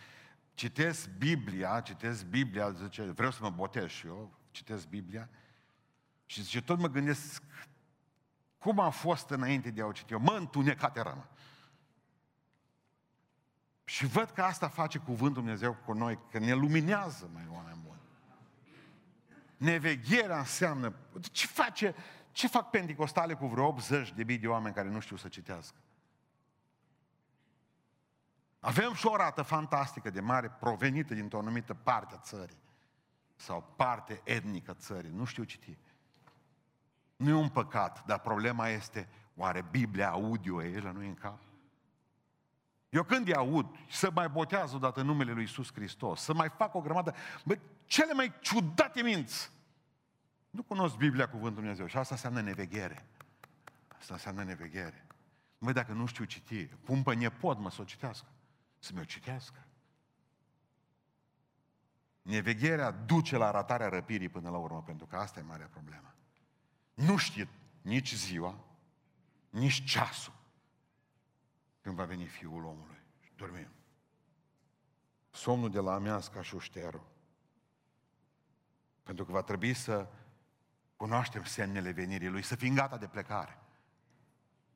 citesc 0.54 1.10
Biblia, 1.10 1.82
citesc 1.82 2.26
Biblia, 2.26 2.72
zice, 2.72 3.04
vreau 3.04 3.32
să 3.32 3.40
mă 3.42 3.50
botez 3.50 3.90
și 3.90 4.08
eu, 4.08 4.32
citesc 4.52 4.88
Biblia, 4.88 5.30
și 6.26 6.42
zice, 6.42 6.62
tot 6.62 6.80
mă 6.80 6.88
gândesc 6.88 7.44
cum 8.58 8.80
am 8.80 8.92
fost 8.92 9.30
înainte 9.30 9.70
de 9.70 9.82
a 9.82 9.86
o 9.86 9.92
citi 9.92 10.14
eu. 10.14 10.20
Mă, 10.20 10.32
întunecat 10.32 10.98
eram. 10.98 11.28
Și 13.84 14.06
văd 14.06 14.30
că 14.30 14.42
asta 14.42 14.68
face 14.68 14.98
cuvântul 14.98 15.42
Dumnezeu 15.42 15.74
cu 15.74 15.94
noi, 15.94 16.20
că 16.32 16.40
ne 16.40 16.54
luminează, 16.54 17.30
mai 17.34 17.48
oameni 17.50 17.80
buni. 17.84 17.85
Nevegherea 19.58 20.38
înseamnă... 20.38 20.94
Ce 21.32 21.48
face, 21.48 21.96
ce 22.32 22.48
fac 22.48 22.70
pentecostale 22.70 23.34
cu 23.34 23.48
vreo 23.48 23.66
80 23.66 24.14
de 24.14 24.24
mii 24.24 24.38
de 24.38 24.48
oameni 24.48 24.76
care 24.76 24.90
nu 24.90 25.00
știu 25.00 25.16
să 25.16 25.28
citească? 25.28 25.76
Avem 28.60 28.94
și 28.94 29.06
o 29.06 29.16
rată 29.16 29.42
fantastică 29.42 30.10
de 30.10 30.20
mare 30.20 30.50
provenită 30.50 31.14
dintr-o 31.14 31.38
anumită 31.38 31.74
parte 31.74 32.16
a 32.16 32.18
țării 32.18 32.64
sau 33.36 33.74
parte 33.76 34.22
etnică 34.24 34.72
a 34.72 34.74
țării. 34.74 35.12
Nu 35.14 35.26
știu 35.26 35.44
citi. 35.44 35.78
Nu 37.16 37.30
e 37.30 37.34
un 37.34 37.50
păcat, 37.50 38.06
dar 38.06 38.20
problema 38.20 38.68
este, 38.68 39.10
oare 39.36 39.66
Biblia 39.72 40.10
audio 40.10 40.64
e, 40.64 40.92
nu 40.94 41.04
e 41.04 41.08
în 41.08 41.14
cap? 41.14 41.40
Eu 42.90 43.04
când 43.04 43.28
îi 43.28 43.36
aud 43.36 43.66
să 43.90 44.12
mai 44.14 44.30
botează 44.30 44.76
odată 44.76 45.02
numele 45.02 45.32
lui 45.32 45.42
Iisus 45.42 45.74
Hristos, 45.74 46.22
să 46.22 46.34
mai 46.34 46.50
fac 46.50 46.76
o 46.76 46.82
grămadă, 46.82 47.16
bă, 47.44 47.58
cele 47.86 48.14
mai 48.14 48.34
ciudate 48.42 49.02
minți. 49.02 49.52
Nu 50.50 50.64
cunosc 50.64 50.96
Biblia 50.96 51.30
Cuvântul 51.30 51.62
Dumnezeu 51.62 51.86
și 51.86 51.98
asta 51.98 52.14
înseamnă 52.14 52.42
neveghere. 52.42 53.06
Asta 53.88 54.14
înseamnă 54.14 54.44
neveghere. 54.44 55.06
Măi, 55.58 55.74
dacă 55.74 55.92
nu 55.92 56.06
știu 56.06 56.26
citi, 56.26 56.66
pun 56.66 57.04
pe 57.04 57.14
nepot 57.14 57.60
mă 57.60 57.72
să 57.72 57.82
o 57.82 57.84
citească. 57.84 58.28
Să 58.80 58.92
mi-o 58.94 59.04
citească. 59.04 59.66
Nevegherea 62.22 62.92
duce 62.92 63.38
la 63.38 63.52
ratarea 63.52 63.90
răpirii 63.90 64.30
până 64.30 64.50
la 64.50 64.58
urmă, 64.58 64.82
pentru 64.82 65.06
că 65.06 65.16
asta 65.16 65.40
e 65.40 65.44
marea 65.44 65.68
problemă. 65.68 66.16
Nu 66.94 67.18
știe 67.18 67.48
nici 67.82 68.16
ziua, 68.16 68.66
nici 69.50 69.84
ceasul 69.84 70.34
când 71.82 71.96
va 71.96 72.06
veni 72.06 72.26
Fiul 72.26 72.64
omului. 72.64 73.02
Dormim. 73.36 73.68
Somnul 75.30 75.70
de 75.70 75.80
la 75.80 75.94
amiaz 75.94 76.28
ca 76.28 76.42
și 76.42 76.58
șterul. 76.60 77.14
Pentru 79.06 79.26
că 79.26 79.32
va 79.32 79.42
trebui 79.42 79.74
să 79.74 80.08
cunoaștem 80.96 81.44
semnele 81.44 81.92
venirii 81.92 82.28
Lui, 82.28 82.42
să 82.42 82.56
fim 82.56 82.74
gata 82.74 82.98
de 82.98 83.08
plecare. 83.08 83.60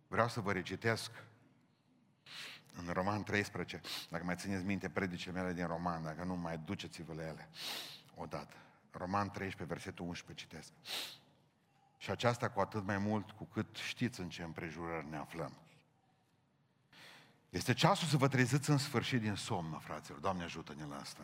Vreau 0.08 0.28
să 0.28 0.40
vă 0.40 0.52
recitesc 0.52 1.12
în 2.74 2.94
Roman 2.94 3.24
13, 3.24 3.82
dacă 4.10 4.24
mai 4.24 4.36
țineți 4.36 4.64
minte 4.64 4.90
predicile 4.90 5.42
mele 5.42 5.54
din 5.54 5.66
Roman, 5.66 6.04
dacă 6.04 6.24
nu, 6.24 6.36
mai 6.36 6.58
duceți-vă 6.58 7.14
la 7.14 7.28
ele 7.28 7.50
odată. 8.16 8.56
Roman 8.92 9.30
13, 9.30 9.74
versetul 9.74 10.06
11, 10.06 10.46
citesc. 10.46 10.72
Și 11.98 12.12
aceasta 12.12 12.50
cu 12.50 12.60
atât 12.60 12.86
mai 12.86 12.98
mult 12.98 13.32
cu 13.32 13.44
cât 13.44 13.76
știți 13.76 14.20
în 14.20 14.30
ce 14.30 14.44
împrejurări 14.44 15.10
ne 15.10 15.18
aflăm. 15.18 15.54
Este 17.50 17.74
ceasul 17.74 18.08
să 18.08 18.18
vă 18.18 18.28
treziți 18.28 18.70
în 18.70 18.78
sfârșit 18.78 19.22
din 19.22 19.36
somn, 19.36 19.80
fraților. 19.80 20.20
Doamne 20.20 20.44
ajută-ne 20.44 20.86
la 20.86 20.96
asta. 20.96 21.22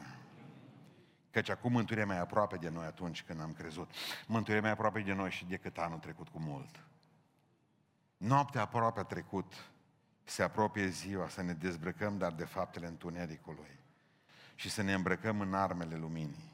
Căci 1.35 1.49
acum 1.49 1.71
mântuirea 1.71 2.05
mai 2.05 2.19
aproape 2.19 2.55
de 2.57 2.69
noi 2.69 2.85
atunci 2.85 3.23
când 3.23 3.41
am 3.41 3.53
crezut. 3.53 3.91
Mântuirea 4.27 4.61
mai 4.61 4.71
aproape 4.71 4.99
de 4.99 5.13
noi 5.13 5.31
și 5.31 5.45
decât 5.45 5.77
anul 5.77 5.99
trecut 5.99 6.27
cu 6.27 6.39
mult. 6.39 6.85
Noaptea 8.17 8.61
aproape 8.61 8.99
a 8.99 9.03
trecut, 9.03 9.53
se 10.23 10.43
apropie 10.43 10.87
ziua 10.87 11.27
să 11.27 11.41
ne 11.41 11.53
dezbrăcăm, 11.53 12.17
dar 12.17 12.31
de 12.31 12.43
faptele 12.45 12.87
întunericului 12.87 13.79
și 14.55 14.69
să 14.69 14.81
ne 14.81 14.93
îmbrăcăm 14.93 15.39
în 15.39 15.53
armele 15.53 15.95
luminii. 15.95 16.51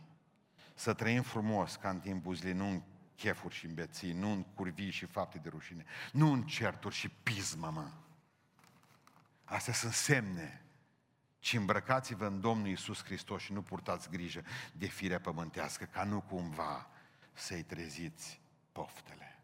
Să 0.76 0.94
trăim 0.94 1.22
frumos 1.22 1.76
ca 1.76 1.90
în 1.90 2.00
timpul 2.00 2.36
zilei, 2.36 2.54
nu 2.54 2.68
în 2.68 2.82
chefuri 3.16 3.56
și 3.56 3.66
îmbeții, 3.66 4.14
nu 4.14 4.32
în 4.32 4.44
curvii 4.44 4.92
și 4.92 5.06
fapte 5.06 5.38
de 5.38 5.50
rușine, 5.50 5.86
nu 6.12 6.32
în 6.32 6.44
certuri 6.44 6.96
și 6.96 7.10
pismă, 7.10 7.70
mă 7.70 7.92
Astea 9.44 9.74
sunt 9.74 9.94
semne. 9.94 10.61
Ci 11.42 11.54
îmbrăcați-vă 11.54 12.26
în 12.26 12.42
Domnul 12.42 12.68
Iisus 12.68 13.04
Hristos 13.04 13.42
și 13.42 13.54
nu 13.54 13.62
purtați 13.62 14.10
grijă 14.10 14.44
de 14.72 14.86
firea 14.86 15.20
pământească, 15.20 15.86
ca 15.86 16.04
nu 16.04 16.22
cumva 16.22 16.90
să-i 17.34 17.64
treziți 17.64 18.42
poftele. 18.72 19.40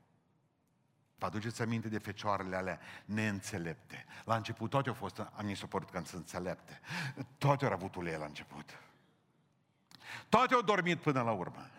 Vă 1.15 1.25
aduceți 1.25 1.61
aminte 1.61 1.87
de 1.87 1.97
fecioarele 1.97 2.55
alea 2.55 2.79
neînțelepte. 3.05 4.05
La 4.25 4.35
început 4.35 4.69
toate 4.69 4.89
au 4.89 4.95
fost, 4.95 5.19
am 5.19 5.45
mi 5.45 5.55
s 5.55 5.63
părut 5.69 5.89
că 5.89 5.97
sunt 5.97 6.11
înțelepte. 6.11 6.81
Toate 7.37 7.65
au 7.65 7.71
avut 7.71 7.95
ulei 7.95 8.17
la 8.17 8.25
început. 8.25 8.79
Toate 10.29 10.53
au 10.53 10.61
dormit 10.61 11.01
până 11.01 11.21
la 11.21 11.31
urmă. 11.31 11.69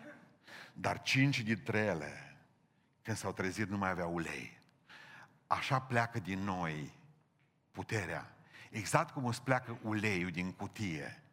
Dar 0.73 1.01
cinci 1.01 1.39
dintre 1.39 1.79
ele, 1.79 2.37
când 3.01 3.17
s-au 3.17 3.31
trezit, 3.31 3.69
nu 3.69 3.77
mai 3.77 3.89
aveau 3.89 4.13
ulei. 4.13 4.61
Așa 5.47 5.81
pleacă 5.81 6.19
din 6.19 6.39
noi 6.39 6.93
puterea. 7.71 8.33
Exact 8.69 9.13
cum 9.13 9.25
îți 9.25 9.43
pleacă 9.43 9.77
uleiul 9.81 10.31
din 10.31 10.51
cutie, 10.51 11.23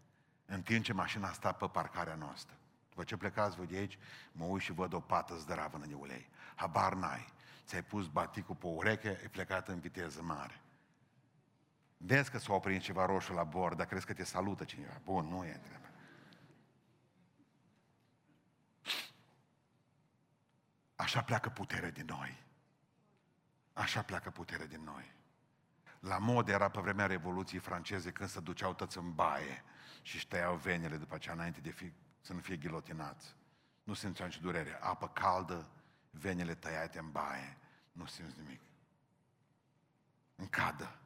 în 0.47 0.63
timp 0.63 0.85
ce 0.85 0.93
mașina 0.93 1.33
sta 1.33 1.53
pe 1.53 1.67
parcarea 1.67 2.15
noastră. 2.15 2.57
După 2.89 3.05
ce 3.05 3.17
plecați 3.17 3.57
voi 3.57 3.67
de 3.67 3.77
aici, 3.77 3.99
mă 4.33 4.45
uit 4.45 4.63
și 4.63 4.73
văd 4.73 4.93
o 4.93 5.01
pată 5.01 5.37
zdravănă 5.37 5.87
de 5.87 5.95
ulei. 5.95 6.29
Habar 6.55 6.95
n-ai. 6.95 7.33
Ți-ai 7.65 7.83
pus 7.83 8.07
baticul 8.07 8.55
pe 8.55 8.67
ureche, 8.67 9.21
e 9.25 9.29
plecat 9.29 9.69
în 9.69 9.81
viteză 9.81 10.23
mare. 10.23 10.61
Vezi 11.97 12.31
că 12.31 12.39
s-a 12.39 12.53
oprit 12.53 12.83
ceva 12.83 13.07
roșu 13.07 13.33
la 13.33 13.45
bord, 13.45 13.77
dar 13.77 13.87
crezi 13.87 14.07
că 14.07 14.13
te 14.13 14.25
salută 14.25 14.65
cineva. 14.65 15.01
Bun, 15.05 15.27
nu 15.27 15.45
e 15.45 15.61
treaba. 15.65 15.87
Așa 20.97 21.23
pleacă 21.23 21.49
puterea 21.49 21.91
din 21.91 22.05
noi. 22.07 22.45
Așa 23.73 24.03
pleacă 24.03 24.31
puterea 24.31 24.67
din 24.67 24.85
noi. 24.85 25.15
La 26.07 26.19
mod 26.19 26.49
era 26.49 26.69
pe 26.69 26.81
vremea 26.81 27.07
Revoluției 27.07 27.61
franceze 27.61 28.11
când 28.11 28.29
se 28.29 28.41
duceau 28.41 28.75
toți 28.75 28.99
în 28.99 29.15
baie 29.15 29.65
și 30.03 30.15
își 30.17 30.27
tăiau 30.27 30.57
venele 30.57 30.97
după 30.97 31.15
aceea 31.15 31.35
înainte 31.35 31.61
de 31.61 31.71
fi, 31.71 31.93
să 32.21 32.33
nu 32.33 32.39
fie 32.39 32.57
ghilotinați. 32.57 33.35
Nu 33.83 33.95
simțeau 33.95 34.29
nici 34.29 34.41
durere. 34.41 34.79
Apă 34.81 35.09
caldă, 35.09 35.69
venele 36.11 36.55
tăiate 36.55 36.99
în 36.99 37.11
baie, 37.11 37.59
nu 37.93 38.07
simți 38.07 38.41
nimic. 38.41 38.61
În 40.37 40.49
cadă. 40.49 40.99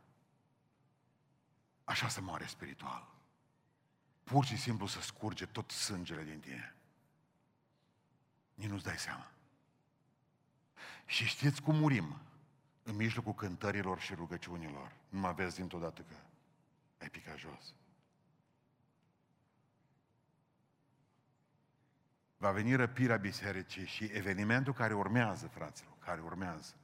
Așa 1.85 2.09
se 2.09 2.21
moare 2.21 2.47
spiritual. 2.47 3.15
Pur 4.25 4.45
și 4.45 4.57
simplu 4.57 4.87
să 4.87 5.01
scurge 5.01 5.47
tot 5.47 5.71
sângele 5.71 6.23
din 6.23 6.41
tine. 6.41 6.75
Nici 8.55 8.69
nu-ți 8.69 8.85
dai 8.85 8.99
seama. 8.99 9.31
Și 11.07 11.27
știți 11.27 11.63
cum 11.63 11.77
murim? 11.77 12.21
În 12.83 12.97
mijlocul 12.97 13.35
cântărilor 13.35 14.01
și 14.01 14.15
rugăciunilor. 14.15 14.97
Nu 15.09 15.19
mă 15.19 15.33
vezi 15.33 15.57
dintr-o 15.57 15.79
dată 15.79 16.03
că 16.03 16.15
ai 16.99 17.11
picat 17.11 17.37
jos. 17.37 17.75
Va 22.37 22.51
veni 22.51 22.75
răpirea 22.75 23.17
bisericii 23.17 23.87
și 23.87 24.05
evenimentul 24.05 24.73
care 24.73 24.95
urmează, 24.95 25.49
fraților, 25.49 25.99
care 25.99 26.21
urmează. 26.21 26.75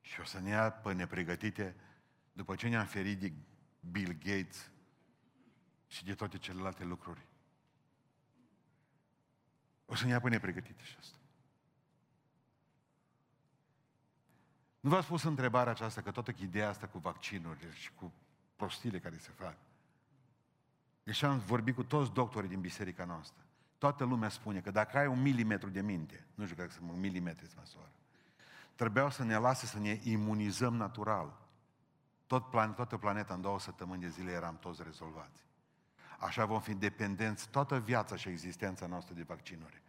Și 0.00 0.20
o 0.20 0.24
să 0.24 0.40
ne 0.40 0.48
ia 0.48 0.70
pe 0.70 0.92
nepregătite 0.92 1.76
după 2.32 2.54
ce 2.54 2.68
ne-am 2.68 2.86
ferit 2.86 3.18
de 3.18 3.32
Bill 3.90 4.12
Gates 4.12 4.70
și 5.86 6.04
de 6.04 6.14
toate 6.14 6.38
celelalte 6.38 6.84
lucruri. 6.84 7.26
O 9.86 9.94
să 9.94 10.04
ne 10.04 10.10
ia 10.10 10.20
pe 10.20 10.28
nepregătite 10.28 10.82
și 10.82 10.96
asta. 10.98 11.16
Nu 14.82 14.90
v-ați 14.90 15.06
spus 15.06 15.22
întrebarea 15.22 15.72
aceasta 15.72 16.00
că 16.00 16.10
toată 16.10 16.32
ideea 16.40 16.68
asta 16.68 16.86
cu 16.86 16.98
vaccinuri 16.98 17.66
și 17.72 17.92
cu 17.92 18.12
prostile 18.56 18.98
care 18.98 19.16
se 19.16 19.30
fac. 19.30 19.56
Deci 21.02 21.22
am 21.22 21.38
vorbit 21.38 21.74
cu 21.74 21.84
toți 21.84 22.12
doctorii 22.12 22.48
din 22.48 22.60
biserica 22.60 23.04
noastră. 23.04 23.44
Toată 23.78 24.04
lumea 24.04 24.28
spune 24.28 24.60
că 24.60 24.70
dacă 24.70 24.98
ai 24.98 25.06
un 25.06 25.22
milimetru 25.22 25.68
de 25.68 25.80
minte, 25.80 26.26
nu 26.34 26.44
știu 26.44 26.56
dacă 26.56 26.70
sunt 26.70 26.90
un 26.90 27.00
milimetru 27.00 27.46
să 27.46 27.54
măsoară, 27.58 27.92
trebuiau 28.74 29.10
să 29.10 29.24
ne 29.24 29.36
lase 29.36 29.66
să 29.66 29.78
ne 29.78 30.00
imunizăm 30.02 30.74
natural. 30.74 31.38
Tot 32.26 32.50
plan, 32.50 32.74
toată 32.74 32.96
planeta 32.96 33.34
în 33.34 33.40
două 33.40 33.60
săptămâni 33.60 34.00
de 34.00 34.08
zile 34.08 34.30
eram 34.30 34.58
toți 34.58 34.82
rezolvați. 34.82 35.44
Așa 36.18 36.44
vom 36.44 36.60
fi 36.60 36.74
dependenți 36.74 37.48
toată 37.48 37.78
viața 37.78 38.16
și 38.16 38.28
existența 38.28 38.86
noastră 38.86 39.14
de 39.14 39.22
vaccinuri. 39.22 39.82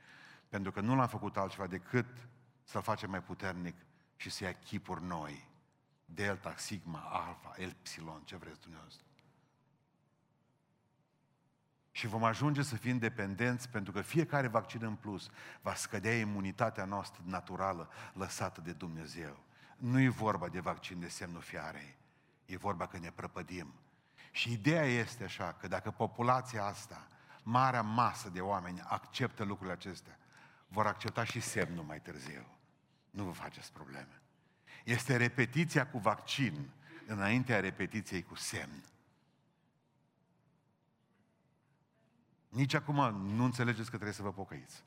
Pentru 0.49 0.71
că 0.71 0.81
nu 0.81 0.95
l-am 0.95 1.07
făcut 1.07 1.37
altceva 1.37 1.67
decât 1.67 2.27
să-l 2.63 2.81
facem 2.81 3.09
mai 3.09 3.23
puternic 3.23 3.75
și 4.23 4.29
să 4.29 4.43
ia 4.43 4.53
chipuri 4.53 5.03
noi. 5.03 5.49
Delta, 6.05 6.53
Sigma, 6.57 6.99
Alpha, 6.99 7.53
Epsilon, 7.57 8.21
ce 8.25 8.35
vreți 8.35 8.61
dumneavoastră. 8.61 9.05
Și 11.91 12.07
vom 12.07 12.23
ajunge 12.23 12.61
să 12.61 12.75
fim 12.75 12.97
dependenți 12.97 13.69
pentru 13.69 13.91
că 13.91 14.01
fiecare 14.01 14.47
vaccin 14.47 14.83
în 14.83 14.95
plus 14.95 15.29
va 15.61 15.75
scădea 15.75 16.17
imunitatea 16.17 16.85
noastră 16.85 17.21
naturală 17.25 17.89
lăsată 18.13 18.61
de 18.61 18.71
Dumnezeu. 18.71 19.43
Nu 19.77 19.99
e 19.99 20.09
vorba 20.09 20.49
de 20.49 20.59
vaccin 20.59 20.99
de 20.99 21.07
semnul 21.07 21.41
fiarei, 21.41 21.97
e 22.45 22.57
vorba 22.57 22.87
că 22.87 22.97
ne 22.97 23.11
prăpădim. 23.11 23.73
Și 24.31 24.51
ideea 24.51 24.85
este 24.85 25.23
așa, 25.23 25.53
că 25.53 25.67
dacă 25.67 25.91
populația 25.91 26.65
asta, 26.65 27.07
marea 27.41 27.81
masă 27.81 28.29
de 28.29 28.41
oameni 28.41 28.81
acceptă 28.81 29.43
lucrurile 29.43 29.75
acestea, 29.75 30.19
vor 30.67 30.85
accepta 30.87 31.23
și 31.23 31.39
semnul 31.39 31.83
mai 31.83 32.01
târziu. 32.01 32.53
Nu 33.13 33.23
vă 33.23 33.31
faceți 33.31 33.71
probleme. 33.71 34.21
Este 34.83 35.17
repetiția 35.17 35.87
cu 35.87 35.97
vaccin 35.97 36.69
înaintea 37.05 37.59
repetiției 37.59 38.23
cu 38.23 38.35
semn. 38.35 38.83
Nici 42.49 42.73
acum 42.73 42.95
nu 43.35 43.43
înțelegeți 43.43 43.89
că 43.89 43.95
trebuie 43.95 44.13
să 44.13 44.21
vă 44.21 44.33
pocăiți. 44.33 44.83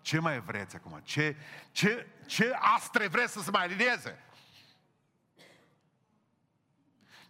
Ce 0.00 0.18
mai 0.18 0.40
vreți 0.40 0.76
acum? 0.76 1.00
Ce, 1.02 1.36
ce, 1.72 2.06
ce 2.26 2.52
astre 2.76 3.06
vreți 3.06 3.32
să 3.32 3.40
se 3.40 3.50
mai 3.50 3.62
alinieze? 3.62 4.24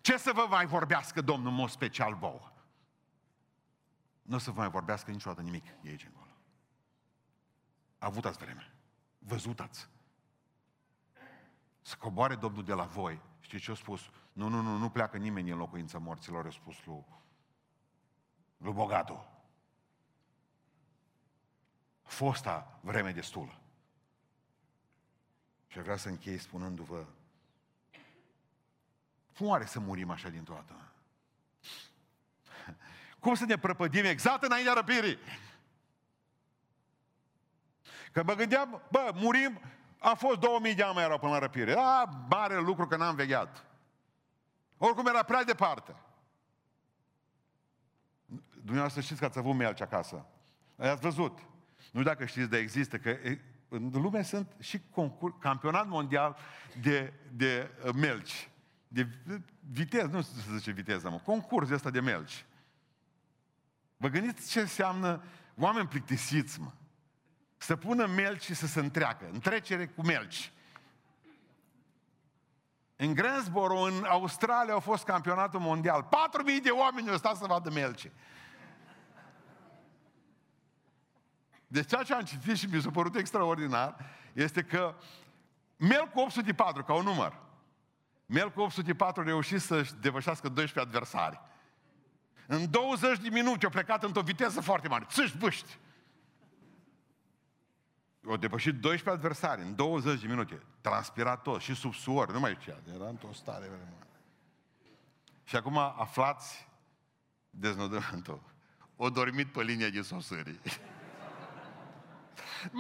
Ce 0.01 0.17
să 0.17 0.33
vă 0.33 0.47
mai 0.49 0.67
vorbească 0.67 1.21
Domnul 1.21 1.53
mod 1.53 1.71
special 1.71 2.15
vouă? 2.15 2.53
Nu 4.23 4.37
o 4.37 4.39
să 4.39 4.51
vă 4.51 4.61
mai 4.61 4.71
vorbească 4.71 5.11
niciodată 5.11 5.43
nimic 5.43 5.65
de 5.65 5.89
aici 5.89 6.05
încolo. 6.05 6.37
Avutați 7.99 8.39
vreme. 8.39 8.73
Văzutați. 9.19 9.89
Să 11.83 11.97
coboare 11.99 12.35
Domnul 12.35 12.65
de 12.65 12.73
la 12.73 12.85
voi. 12.85 13.21
Știți 13.41 13.63
ce 13.63 13.71
a 13.71 13.75
spus? 13.75 14.11
Nu, 14.33 14.49
nu, 14.49 14.61
nu, 14.61 14.77
nu 14.77 14.91
pleacă 14.91 15.17
nimeni 15.17 15.51
în 15.51 15.59
locuința 15.59 15.99
morților, 15.99 16.47
a 16.47 16.51
spus 16.51 16.85
lui, 16.85 17.05
lui 18.57 18.73
bogatul 18.73 19.31
fosta 22.11 22.79
vreme 22.81 23.13
destulă. 23.13 23.61
Și 25.67 25.79
vrea 25.79 25.97
să 25.97 26.09
închei 26.09 26.39
spunându-vă, 26.39 27.07
cum 29.37 29.47
oare 29.47 29.65
să 29.65 29.81
murim 29.81 30.11
așa 30.11 30.29
din 30.29 30.43
toată? 30.43 30.93
Cum 33.21 33.35
să 33.35 33.45
ne 33.45 33.59
prăpădim 33.59 34.05
exact 34.05 34.43
înaintea 34.43 34.73
răpirii? 34.73 35.19
Că 38.13 38.23
mă 38.23 38.35
gândeam, 38.35 38.83
bă, 38.91 39.11
murim, 39.15 39.61
a 40.03 40.15
fost 40.15 40.39
2000 40.39 40.75
de 40.75 40.83
ani 40.83 40.95
mai 40.95 41.05
erau 41.05 41.19
până 41.19 41.33
la 41.33 41.39
răpire. 41.39 41.75
A, 41.79 42.05
mare 42.29 42.61
lucru 42.61 42.87
că 42.87 42.97
n-am 42.97 43.15
vegheat. 43.15 43.65
Oricum 44.79 45.07
era 45.07 45.23
prea 45.23 45.45
departe. 45.45 45.95
Dumneavoastră 48.55 49.01
știți 49.01 49.21
că 49.21 49.27
ați 49.27 49.39
avut 49.39 49.55
melci 49.55 49.81
acasă. 49.81 50.27
Ați 50.77 51.01
văzut. 51.01 51.39
Nu 51.93 52.03
dacă 52.03 52.25
știți, 52.25 52.51
dar 52.51 52.59
există, 52.59 52.99
că 52.99 53.17
în 53.69 53.91
lume 53.93 54.23
sunt 54.23 54.53
și 54.59 54.81
concurs, 54.91 55.35
campionat 55.39 55.89
mondial 55.89 56.37
de, 56.83 57.13
de 57.33 57.71
uh, 57.85 57.93
melci. 57.95 58.49
De 58.89 59.09
viteză, 59.71 60.07
nu 60.07 60.23
știu 60.23 60.41
să 60.41 60.57
zice 60.57 60.71
viteză, 60.71 61.11
mă, 61.11 61.21
concurs 61.25 61.69
de 61.69 61.75
ăsta 61.75 61.91
de 61.91 62.01
melci. 62.01 62.45
Vă 63.97 64.09
gândiți 64.09 64.51
ce 64.51 64.61
înseamnă 64.61 65.23
oameni 65.57 65.89
plictisiți, 65.89 66.61
mă. 66.61 66.71
Să 67.63 67.77
pună 67.77 68.07
melci 68.07 68.43
și 68.43 68.55
să 68.55 68.67
se 68.67 68.81
întreacă. 68.81 69.29
Întrecere 69.33 69.87
cu 69.87 70.03
melci. 70.03 70.53
În 72.97 73.15
Greensboro, 73.15 73.79
în 73.79 74.05
Australia, 74.05 74.75
a 74.75 74.79
fost 74.79 75.05
campionatul 75.05 75.61
mondial. 75.61 76.05
4.000 76.05 76.63
de 76.63 76.71
oameni 76.71 77.11
au 77.11 77.17
stat 77.17 77.37
să 77.37 77.47
vadă 77.47 77.71
melci. 77.71 78.11
Deci 81.67 81.89
ceea 81.89 82.03
ce 82.03 82.15
am 82.15 82.23
citit 82.23 82.57
și 82.57 82.67
mi 82.67 82.83
s-a 82.83 82.91
părut 82.91 83.15
extraordinar 83.15 83.97
este 84.33 84.63
că 84.63 84.95
Mel 85.77 86.09
cu 86.13 86.21
804, 86.21 86.85
ca 86.85 86.95
un 86.95 87.05
număr, 87.05 87.39
Mel 88.27 88.51
cu 88.51 88.61
804 88.61 89.21
a 89.21 89.25
reușit 89.25 89.61
să-și 89.61 89.95
depășească 89.95 90.49
12 90.49 90.95
adversari. 90.95 91.41
În 92.47 92.71
20 92.71 93.19
de 93.19 93.29
minute 93.29 93.65
au 93.65 93.71
plecat 93.71 94.03
într-o 94.03 94.23
viteză 94.23 94.61
foarte 94.61 94.89
mare. 94.89 95.07
Țâști, 95.09 95.37
bâști. 95.39 95.79
Au 98.29 98.37
depășit 98.37 98.81
12 98.81 99.11
adversari 99.11 99.61
în 99.61 99.75
20 99.75 100.21
de 100.21 100.27
minute. 100.27 100.63
Transpirat 100.81 101.43
tot 101.43 101.61
și 101.61 101.75
sub 101.75 101.95
suor, 101.95 102.33
nu 102.33 102.41
mai 102.41 102.57
știa, 102.61 102.77
era 102.95 103.09
într-o 103.09 103.33
stare. 103.33 103.71
Și 105.45 105.57
acum 105.57 105.79
aflați 105.79 106.69
deznodământul. 107.51 108.43
O 108.97 109.11
dormit 109.11 109.53
pe 109.53 109.63
linia 109.63 109.89
de 109.89 110.03
sosării. 110.03 110.61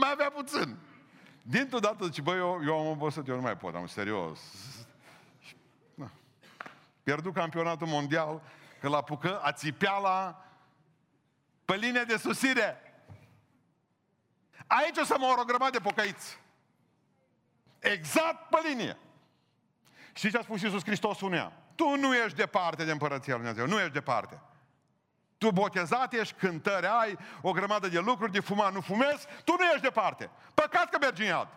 mai 0.00 0.10
avea 0.12 0.30
puțin. 0.30 0.76
Dintr-o 1.42 1.78
dată 1.78 2.04
zice, 2.04 2.20
băi, 2.20 2.38
eu, 2.38 2.60
eu 2.64 2.78
am 2.78 2.86
obosit, 2.86 3.28
eu 3.28 3.34
nu 3.34 3.40
mai 3.40 3.56
pot, 3.56 3.74
am 3.74 3.86
serios. 3.86 4.40
Na. 5.94 6.10
Pierdut 7.02 7.34
campionatul 7.34 7.86
mondial, 7.86 8.42
că 8.80 8.88
l 8.88 8.94
apucă 8.94 9.40
a 9.40 9.52
țipeala 9.52 10.44
pe 11.64 11.76
linia 11.76 12.04
de 12.04 12.16
susire. 12.16 12.89
Aici 14.70 14.96
o 14.96 15.04
să 15.04 15.16
mă 15.18 15.36
o 15.38 15.44
grămadă 15.44 15.70
de 15.70 15.80
pocăiți. 15.80 16.38
Exact 17.78 18.48
pe 18.48 18.68
linie. 18.68 18.98
Și 20.14 20.30
ce 20.30 20.38
a 20.38 20.42
spus 20.42 20.62
Iisus 20.62 20.84
Hristos 20.84 21.20
unuia? 21.20 21.52
Tu 21.74 21.96
nu 21.96 22.14
ești 22.14 22.36
departe 22.36 22.84
de 22.84 22.90
Împărăția 22.90 23.36
Lui 23.36 23.44
Dumnezeu, 23.44 23.74
nu 23.74 23.80
ești 23.80 23.92
departe. 23.92 24.42
Tu 25.38 25.50
botezat 25.50 26.12
ești, 26.12 26.34
cântări 26.34 26.86
ai, 26.86 27.18
o 27.42 27.52
grămadă 27.52 27.88
de 27.88 27.98
lucruri, 27.98 28.32
de 28.32 28.40
fumat 28.40 28.72
nu 28.72 28.80
fumezi, 28.80 29.26
tu 29.44 29.52
nu 29.52 29.64
ești 29.64 29.80
departe. 29.80 30.30
Păcat 30.54 30.88
că 30.90 30.98
mergi 31.00 31.22
în 31.22 31.28
iad. 31.28 31.48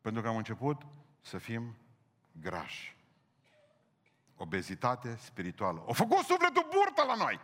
Pentru 0.00 0.22
că 0.22 0.28
am 0.28 0.36
început 0.36 0.82
să 1.20 1.38
fim 1.38 1.76
grași. 2.32 2.96
Obezitate 4.36 5.16
spirituală. 5.16 5.82
O 5.86 5.92
făcut 5.92 6.24
sufletul 6.24 6.66
burtă 6.70 7.02
la 7.06 7.14
noi. 7.14 7.40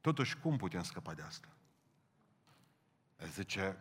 Totuși, 0.00 0.38
cum 0.38 0.56
putem 0.56 0.82
scăpa 0.82 1.14
de 1.14 1.22
asta? 1.22 1.48
El 3.20 3.28
zice, 3.28 3.76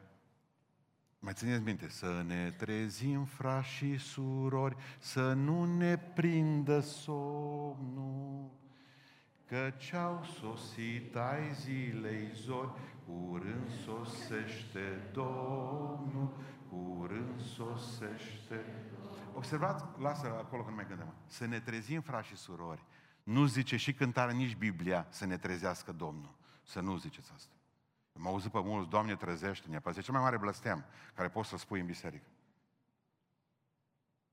mai 1.20 1.34
țineți 1.34 1.63
minte, 1.63 1.89
să 1.89 2.22
ne 2.26 2.51
trezim, 2.51 3.26
frați 3.26 3.67
și 3.67 3.97
surori, 3.97 4.76
să 4.99 5.34
nu 5.34 5.78
ne 5.78 5.97
prindă 5.97 6.80
somnul, 6.80 8.57
Căci 9.49 9.93
au 9.93 10.24
sosit 10.24 11.15
ai 11.15 11.53
zilei 11.53 12.32
zori, 12.34 12.72
curând 13.05 13.70
sosește 13.70 15.09
Domnul, 15.11 16.38
curând 16.70 17.41
sosește. 17.41 18.65
Observați, 19.34 19.84
lasă 19.97 20.28
acolo 20.28 20.63
că 20.63 20.70
nu 20.70 20.76
mai 20.76 20.86
cântăm. 20.88 21.13
Să 21.28 21.45
ne 21.45 21.59
trezim, 21.59 22.01
frați 22.01 22.28
și 22.28 22.36
surori. 22.36 22.84
Nu 23.30 23.45
zice 23.45 23.77
și 23.77 23.93
cântarea, 23.93 24.34
nici 24.34 24.55
Biblia 24.55 25.07
să 25.09 25.25
ne 25.25 25.38
trezească 25.38 25.91
Domnul. 25.91 26.36
Să 26.63 26.80
nu 26.80 26.97
ziceți 26.97 27.32
asta. 27.36 27.53
Am 28.15 28.27
auzit 28.27 28.51
pe 28.51 28.59
mulți, 28.59 28.89
Doamne, 28.89 29.15
trezește-ne. 29.15 29.80
Păi 29.80 29.93
cel 29.93 30.13
mai 30.13 30.21
mare 30.21 30.38
blăstem 30.38 30.86
care 31.13 31.30
poți 31.30 31.49
să 31.49 31.57
spui 31.57 31.80
în 31.80 31.86
biserică. 31.86 32.27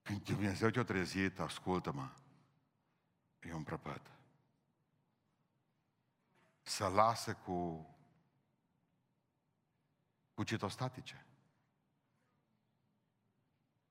Când 0.03 0.23
Dumnezeu 0.23 0.71
te-a 0.71 0.85
trezit, 0.85 1.39
ascultă-mă. 1.39 2.09
E 3.41 3.53
un 3.53 3.63
prăpăt. 3.63 4.11
Să 6.63 6.87
lasă 6.87 7.35
cu 7.35 7.89
cu 10.35 10.45
citostatice. 10.45 11.27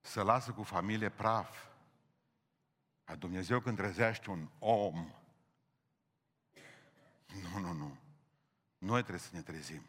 Să 0.01 0.21
lasă 0.21 0.51
cu 0.51 0.63
familie 0.63 1.09
praf. 1.09 1.74
A 3.05 3.15
Dumnezeu 3.15 3.59
când 3.59 3.77
trezește 3.77 4.29
un 4.29 4.49
om, 4.59 5.13
nu, 7.41 7.59
nu, 7.59 7.73
nu. 7.73 7.97
Noi 8.77 8.99
trebuie 8.99 9.19
să 9.19 9.29
ne 9.33 9.41
trezim. 9.41 9.81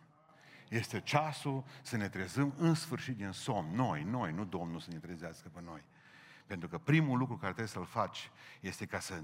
Este 0.68 1.00
ceasul 1.00 1.64
să 1.82 1.96
ne 1.96 2.08
trezim 2.08 2.54
în 2.56 2.74
sfârșit 2.74 3.16
din 3.16 3.30
somn. 3.30 3.74
Noi, 3.74 4.02
noi, 4.02 4.32
nu 4.32 4.44
Domnul 4.44 4.80
să 4.80 4.90
ne 4.90 4.98
trezească 4.98 5.48
pe 5.48 5.60
noi. 5.60 5.84
Pentru 6.46 6.68
că 6.68 6.78
primul 6.78 7.18
lucru 7.18 7.36
care 7.36 7.52
trebuie 7.52 7.72
să-l 7.72 7.84
faci 7.84 8.30
este 8.60 8.86
ca 8.86 8.98
să, 8.98 9.22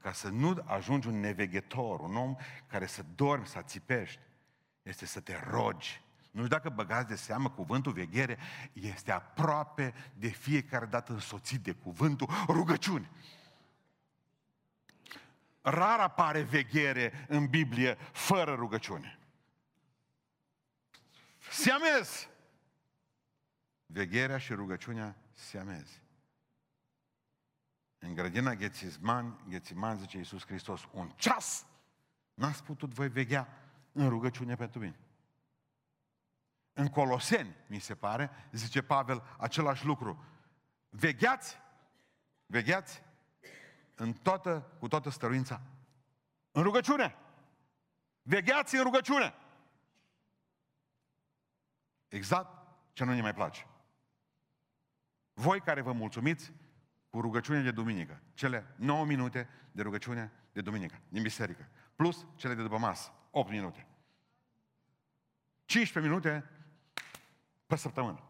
ca 0.00 0.12
să 0.12 0.28
nu 0.28 0.62
ajungi 0.64 1.08
un 1.08 1.20
neveghetor, 1.20 2.00
un 2.00 2.16
om 2.16 2.36
care 2.66 2.86
să 2.86 3.04
dormi, 3.14 3.46
să 3.46 3.62
țipești, 3.62 4.20
este 4.82 5.06
să 5.06 5.20
te 5.20 5.40
rogi. 5.50 6.02
Nu 6.30 6.44
știu 6.44 6.56
dacă 6.56 6.68
băgați 6.68 7.08
de 7.08 7.16
seamă, 7.16 7.50
cuvântul 7.50 7.92
veghere 7.92 8.38
este 8.72 9.12
aproape 9.12 9.94
de 10.14 10.28
fiecare 10.28 10.86
dată 10.86 11.12
însoțit 11.12 11.60
de 11.60 11.72
cuvântul 11.72 12.28
rugăciune. 12.46 13.10
Rar 15.60 16.00
apare 16.00 16.42
veghere 16.42 17.26
în 17.28 17.46
Biblie 17.46 17.94
fără 18.12 18.54
rugăciune. 18.54 19.18
Siamez! 21.50 22.28
Vegherea 23.86 24.38
și 24.38 24.52
rugăciunea 24.52 25.16
siamezi. 25.32 26.02
În 27.98 28.14
grădina 28.14 28.54
Ghețisman, 28.54 29.44
Ghețiman, 29.48 29.98
zice 29.98 30.16
Iisus 30.16 30.46
Hristos, 30.46 30.88
un 30.92 31.12
ceas 31.16 31.66
n-ați 32.34 32.62
putut 32.64 32.94
voi 32.94 33.08
veghea 33.08 33.48
în 33.92 34.08
rugăciune 34.08 34.54
pentru 34.54 34.78
mine. 34.78 34.98
În 36.78 36.88
Coloseni, 36.88 37.56
mi 37.66 37.78
se 37.78 37.94
pare, 37.94 38.30
zice 38.52 38.82
Pavel 38.82 39.22
același 39.38 39.84
lucru. 39.84 40.24
Vegheați, 40.88 41.60
vegheați 42.46 43.02
în 43.94 44.12
toată, 44.12 44.76
cu 44.78 44.88
toată 44.88 45.10
stăruința. 45.10 45.60
În 46.50 46.62
rugăciune. 46.62 47.16
Vegheați 48.22 48.76
în 48.76 48.82
rugăciune. 48.82 49.34
Exact 52.08 52.66
ce 52.92 53.04
nu 53.04 53.12
ne 53.12 53.20
mai 53.20 53.34
place. 53.34 53.66
Voi 55.32 55.60
care 55.60 55.80
vă 55.80 55.92
mulțumiți 55.92 56.52
cu 57.10 57.20
rugăciune 57.20 57.62
de 57.62 57.70
duminică, 57.70 58.22
cele 58.34 58.74
9 58.76 59.04
minute 59.04 59.48
de 59.72 59.82
rugăciune 59.82 60.32
de 60.52 60.60
duminică, 60.60 61.00
din 61.08 61.22
biserică, 61.22 61.68
plus 61.96 62.26
cele 62.36 62.54
de 62.54 62.62
după 62.62 62.78
masă, 62.78 63.12
8 63.30 63.50
minute. 63.50 63.86
15 65.64 66.12
minute 66.12 66.57
pe 67.68 67.76
săptămână. 67.76 68.22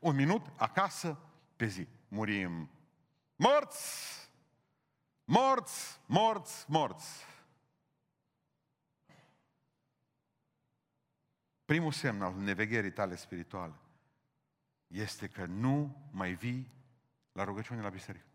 Un 0.00 0.14
minut 0.14 0.46
acasă 0.56 1.18
pe 1.56 1.66
zi. 1.66 1.88
Murim 2.08 2.70
morți! 3.36 4.22
Morți, 5.24 6.00
morți, 6.06 6.70
morți. 6.70 7.26
Primul 11.64 11.92
semn 11.92 12.22
al 12.22 12.34
nevegherii 12.34 12.92
tale 12.92 13.16
spirituale 13.16 13.74
este 14.86 15.28
că 15.28 15.44
nu 15.44 16.08
mai 16.10 16.32
vii 16.32 16.72
la 17.32 17.44
rugăciune 17.44 17.80
la 17.80 17.88
biserică. 17.88 18.26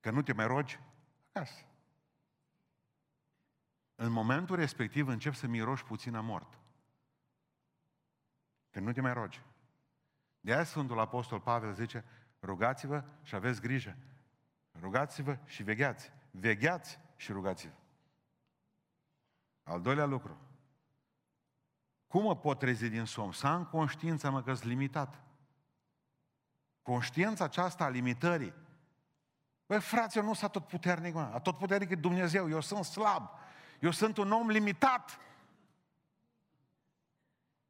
Că 0.00 0.10
nu 0.10 0.22
te 0.22 0.32
mai 0.32 0.46
rogi 0.46 0.78
acasă. 1.32 1.64
În 3.94 4.12
momentul 4.12 4.56
respectiv 4.56 5.08
încep 5.08 5.34
să 5.34 5.46
miroși 5.46 5.84
puțin 5.84 6.14
a 6.14 6.20
mort. 6.20 6.58
Că 8.70 8.80
nu 8.80 8.92
te 8.92 9.00
mai 9.00 9.12
rogi. 9.12 9.42
De 10.40 10.52
aia 10.52 10.64
Sfântul 10.64 10.98
Apostol 10.98 11.40
Pavel 11.40 11.74
zice, 11.74 12.04
Rugați-vă 12.42 13.04
și 13.22 13.34
aveți 13.34 13.60
grijă. 13.60 13.96
Rugați-vă 14.80 15.38
și 15.44 15.62
vegheați. 15.62 16.12
Vegheați 16.30 16.98
și 17.16 17.32
rugați-vă. 17.32 17.74
Al 19.62 19.80
doilea 19.80 20.04
lucru. 20.04 20.36
Cum 22.06 22.22
mă 22.22 22.36
pot 22.36 22.58
trezi 22.58 22.88
din 22.88 23.04
somn? 23.04 23.32
Să 23.32 23.46
am 23.46 23.64
conștiința 23.64 24.30
mă 24.30 24.42
că 24.42 24.52
limitat. 24.62 25.20
Conștiința 26.82 27.44
aceasta 27.44 27.84
a 27.84 27.88
limitării. 27.88 28.54
Băi, 29.66 29.80
frate, 29.80 30.18
eu 30.18 30.24
nu 30.24 30.34
sunt 30.34 30.50
tot 30.50 30.66
puternic, 30.66 31.14
mă. 31.14 31.40
Tot 31.42 31.58
puternic 31.58 31.90
e 31.90 31.94
Dumnezeu. 31.94 32.48
Eu 32.48 32.60
sunt 32.60 32.84
slab. 32.84 33.30
Eu 33.82 33.90
sunt 33.90 34.16
un 34.16 34.32
om 34.32 34.48
limitat. 34.48 35.18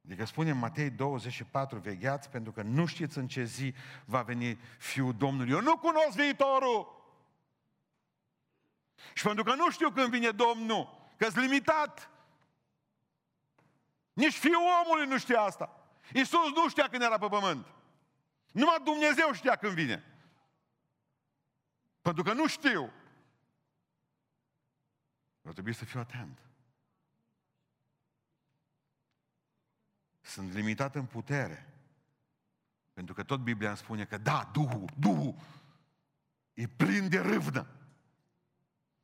Adică 0.04 0.24
spune 0.24 0.50
în 0.50 0.58
Matei 0.58 0.90
24, 0.90 1.78
vegheați 1.78 2.30
pentru 2.30 2.52
că 2.52 2.62
nu 2.62 2.86
știți 2.86 3.18
în 3.18 3.28
ce 3.28 3.44
zi 3.44 3.74
va 4.04 4.22
veni 4.22 4.58
Fiul 4.78 5.14
Domnului. 5.14 5.52
Eu 5.52 5.60
nu 5.60 5.78
cunosc 5.78 6.16
viitorul. 6.16 7.04
Și 9.14 9.24
pentru 9.24 9.44
că 9.44 9.54
nu 9.54 9.70
știu 9.70 9.90
când 9.90 10.08
vine 10.08 10.30
Domnul, 10.30 11.10
că 11.16 11.28
sunt 11.28 11.44
limitat. 11.44 12.10
Nici 14.12 14.38
Fiul 14.38 14.62
omului 14.84 15.06
nu 15.06 15.18
știa 15.18 15.40
asta. 15.40 15.86
Iisus 16.12 16.52
nu 16.54 16.68
știa 16.68 16.88
când 16.88 17.02
era 17.02 17.18
pe 17.18 17.28
pământ. 17.28 17.66
Numai 18.50 18.80
Dumnezeu 18.84 19.32
știa 19.32 19.56
când 19.56 19.72
vine. 19.72 20.04
Pentru 22.02 22.22
că 22.22 22.32
nu 22.32 22.46
știu. 22.46 22.92
Ar 25.42 25.52
trebui 25.52 25.72
să 25.72 25.84
fiu 25.84 26.00
atent. 26.00 26.38
Sunt 30.20 30.52
limitat 30.52 30.94
în 30.94 31.06
putere. 31.06 31.72
Pentru 32.92 33.14
că 33.14 33.22
tot 33.22 33.40
Biblia 33.40 33.68
îmi 33.68 33.76
spune 33.76 34.04
că 34.04 34.18
da, 34.18 34.50
Duhul, 34.52 34.84
Duhul 34.98 35.34
e 36.54 36.66
plin 36.66 37.08
de 37.08 37.20
râvnă. 37.20 37.66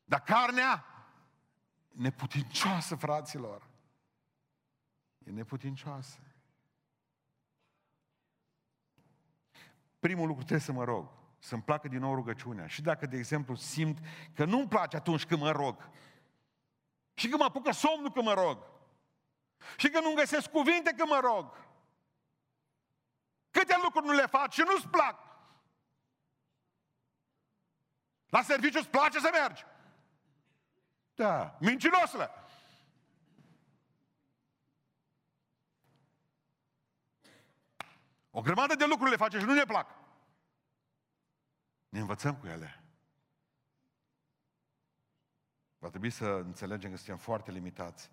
Dar 0.04 0.22
carnea, 0.22 0.84
neputincioasă, 1.88 2.94
fraților. 2.94 3.66
E 5.18 5.30
neputincioasă. 5.30 6.18
Primul 9.98 10.26
lucru 10.26 10.42
trebuie 10.42 10.66
să 10.66 10.72
mă 10.72 10.84
rog. 10.84 11.10
Să-mi 11.38 11.62
placă 11.62 11.88
din 11.88 11.98
nou 11.98 12.14
rugăciunea. 12.14 12.66
Și 12.66 12.82
dacă, 12.82 13.06
de 13.06 13.16
exemplu, 13.16 13.54
simt 13.54 13.98
că 14.34 14.44
nu-mi 14.44 14.68
place 14.68 14.96
atunci 14.96 15.26
când 15.26 15.40
mă 15.40 15.50
rog. 15.50 15.90
Și 17.18 17.28
că 17.28 17.36
mă 17.36 17.44
apucă 17.44 17.70
somnul 17.70 18.12
când 18.12 18.24
mă 18.26 18.32
rog. 18.32 18.58
Și 19.76 19.90
că 19.90 20.00
nu 20.00 20.14
găsesc 20.14 20.50
cuvinte 20.50 20.92
când 20.92 21.08
mă 21.08 21.18
rog. 21.18 21.56
Câte 23.50 23.76
lucruri 23.82 24.06
nu 24.06 24.12
le 24.12 24.26
fac 24.26 24.52
și 24.52 24.60
nu-ți 24.60 24.88
plac. 24.88 25.26
La 28.28 28.42
serviciu 28.42 28.78
îți 28.78 28.88
place 28.88 29.18
să 29.18 29.30
mergi. 29.32 29.64
Da, 31.14 31.56
mincinosule. 31.60 32.30
O 38.30 38.40
grămadă 38.40 38.74
de 38.74 38.84
lucruri 38.84 39.10
le 39.10 39.16
face 39.16 39.38
și 39.38 39.44
nu 39.44 39.54
ne 39.54 39.64
plac. 39.64 39.94
Ne 41.88 41.98
învățăm 41.98 42.36
cu 42.36 42.46
ele. 42.46 42.82
Va 45.78 45.88
trebui 45.88 46.10
să 46.10 46.24
înțelegem 46.24 46.90
că 46.90 46.96
suntem 46.96 47.16
foarte 47.16 47.50
limitați 47.50 48.10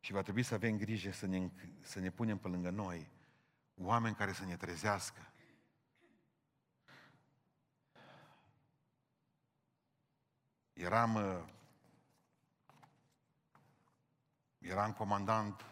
și 0.00 0.12
va 0.12 0.22
trebui 0.22 0.42
să 0.42 0.54
avem 0.54 0.76
grijă 0.76 1.10
să 1.10 1.26
ne, 1.26 1.50
să 1.80 2.00
ne 2.00 2.10
punem 2.10 2.38
pe 2.38 2.48
lângă 2.48 2.70
noi 2.70 3.10
oameni 3.80 4.14
care 4.14 4.32
să 4.32 4.44
ne 4.44 4.56
trezească. 4.56 5.32
Eram, 10.72 11.14
uh, 11.14 11.44
eram 14.58 14.92
comandant 14.92 15.64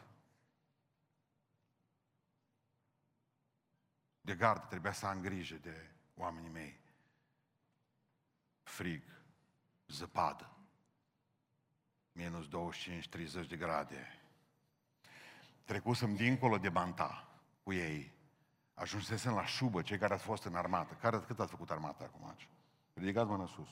de 4.21 4.35
gardă, 4.35 4.67
trebuia 4.67 4.93
să 4.93 5.07
am 5.07 5.21
grijă 5.21 5.57
de 5.57 5.91
oamenii 6.15 6.51
mei. 6.51 6.81
Frig, 8.63 9.03
zăpadă, 9.87 10.56
minus 12.17 12.47
25-30 12.47 13.49
de 13.49 13.57
grade. 13.57 14.21
Trecusem 15.65 16.15
dincolo 16.15 16.59
de 16.59 16.69
Banta 16.69 17.29
cu 17.63 17.73
ei. 17.73 18.15
Ajunsesem 18.75 19.35
la 19.35 19.47
șubă, 19.47 19.83
cei 19.83 19.99
care 19.99 20.15
ați 20.15 20.23
fost 20.23 20.45
în 20.45 20.55
armată. 20.55 20.95
Care, 20.95 21.21
cât 21.21 21.41
ați 21.41 21.51
făcut 21.51 21.71
armata 21.71 22.05
acum? 22.05 22.37
Ridicați 22.95 23.29
mâna 23.29 23.47
sus. 23.47 23.69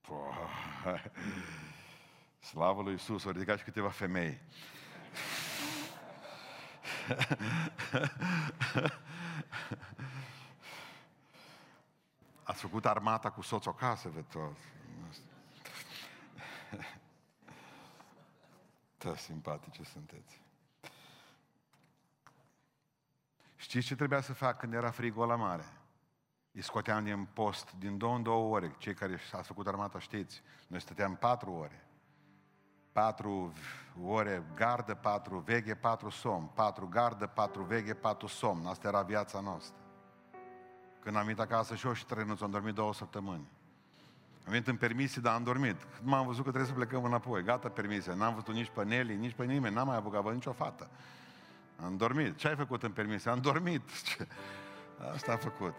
Păi, 0.00 1.10
slavă 2.38 2.82
lui 2.82 2.92
Iisus, 2.92 3.24
au 3.24 3.30
ridicat 3.30 3.58
și 3.58 3.64
câteva 3.64 3.90
femei. 3.90 4.40
Ați 12.42 12.60
făcut 12.60 12.86
armata 12.86 13.30
cu 13.30 13.40
soțul 13.40 13.72
acasă, 13.72 14.08
vă 14.08 14.22
toți. 19.02 19.26
Da, 19.28 19.32
simpatice 19.32 19.84
sunteți. 19.84 20.40
Știți 23.56 23.86
ce 23.86 23.96
trebuia 23.96 24.20
să 24.20 24.32
fac 24.32 24.58
când 24.58 24.74
era 24.74 24.90
frigul 24.90 25.26
la 25.26 25.36
mare? 25.36 25.64
Îi 26.52 26.62
scoteam 26.62 27.04
din 27.04 27.24
post 27.24 27.72
din 27.78 27.98
două 27.98 28.14
în 28.14 28.22
două 28.22 28.54
ore. 28.54 28.74
Cei 28.78 28.94
care 28.94 29.18
s-au 29.30 29.42
făcut 29.42 29.66
armata 29.66 29.98
știți. 29.98 30.42
Noi 30.66 30.80
stăteam 30.80 31.16
patru 31.16 31.52
ore. 31.52 31.86
Patru 32.92 33.52
ore 34.04 34.44
gardă, 34.54 34.94
patru 34.94 35.38
veghe, 35.38 35.74
patru 35.74 36.08
somn. 36.08 36.46
Patru 36.46 36.88
gardă, 36.88 37.26
patru 37.26 37.62
veghe, 37.62 37.94
patru 37.94 38.26
somn. 38.26 38.66
Asta 38.66 38.88
era 38.88 39.02
viața 39.02 39.40
noastră. 39.40 39.76
Când 41.00 41.16
am 41.16 41.24
venit 41.24 41.40
acasă 41.40 41.74
și 41.74 41.86
eu 41.86 41.92
și 41.92 42.06
trăinuț, 42.06 42.40
am 42.40 42.50
dormit 42.50 42.74
două 42.74 42.94
săptămâni. 42.94 43.48
Am 44.44 44.50
venit 44.50 44.66
în 44.66 44.76
permisie, 44.76 45.22
dar 45.22 45.34
am 45.34 45.42
dormit. 45.42 45.76
Când 45.96 46.08
m-am 46.08 46.26
văzut 46.26 46.44
că 46.44 46.50
trebuie 46.50 46.70
să 46.70 46.76
plecăm 46.76 47.04
înapoi, 47.04 47.42
gata 47.42 47.68
permisie. 47.68 48.14
N-am 48.14 48.34
văzut 48.34 48.54
nici 48.54 48.70
pe 48.74 48.84
Nelly, 48.84 49.16
nici 49.16 49.34
pe 49.34 49.44
nimeni, 49.44 49.74
n-am 49.74 49.86
mai 49.86 49.96
apucat 49.96 50.22
văd 50.22 50.34
nicio 50.34 50.52
fată. 50.52 50.88
Am 51.84 51.96
dormit. 51.96 52.36
Ce 52.36 52.48
ai 52.48 52.56
făcut 52.56 52.82
în 52.82 52.90
permisie? 52.90 53.30
Am 53.30 53.40
dormit. 53.40 53.82
Asta 55.14 55.32
a 55.32 55.36
făcut. 55.36 55.74